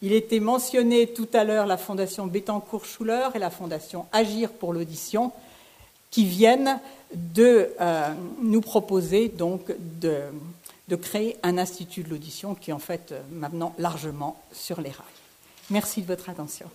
Il 0.01 0.13
était 0.13 0.39
mentionné 0.39 1.09
tout 1.09 1.29
à 1.33 1.43
l'heure 1.43 1.67
la 1.67 1.77
Fondation 1.77 2.27
Bettencourt-Schuller 2.27 3.31
et 3.35 3.39
la 3.39 3.51
Fondation 3.51 4.07
Agir 4.13 4.51
pour 4.51 4.73
l'audition, 4.73 5.33
qui 6.11 6.25
viennent 6.25 6.79
de 7.15 7.71
euh, 7.81 8.15
nous 8.43 8.61
proposer 8.61 9.29
donc 9.29 9.73
de, 10.01 10.21
de, 10.89 10.97
créer 10.97 11.37
un 11.43 11.59
institut 11.59 12.03
de 12.03 12.11
l'audition 12.11 12.55
qui 12.55 12.71
est 12.71 12.75
en 12.75 12.79
fait 12.79 13.13
euh, 13.13 13.21
maintenant 13.33 13.75
largement 13.79 14.41
sur 14.53 14.81
les 14.81 14.91
rails. 14.91 15.07
Merci 15.71 16.03
de 16.03 16.07
votre 16.07 16.29
attention. 16.29 16.67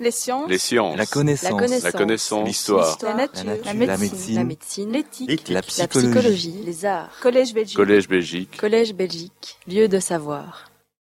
Les 0.00 0.10
sciences. 0.10 0.48
Les 0.48 0.58
sciences. 0.58 0.96
La 0.96 1.06
connaissance. 1.06 1.82
La 1.82 1.92
connaissance. 1.92 2.48
L'histoire. 2.48 2.98
La 3.02 3.14
nature. 3.14 3.44
La, 3.44 3.74
nature. 3.74 3.86
la 3.86 3.96
médecine. 3.96 4.34
La 4.34 4.44
médecine. 4.44 4.92
L'éthique. 4.92 5.48
La, 5.48 5.62
psychologie. 5.62 6.62
Les 6.64 6.84
arts. 6.84 7.10
Collège 7.20 7.52
Belgique. 7.52 7.76
Collège 7.76 8.08
Belgique. 8.08 8.56
Collège 8.56 8.94
Belgique. 8.94 9.58
Lieu 9.68 9.88
de 9.88 10.00
savoir. 10.00 10.71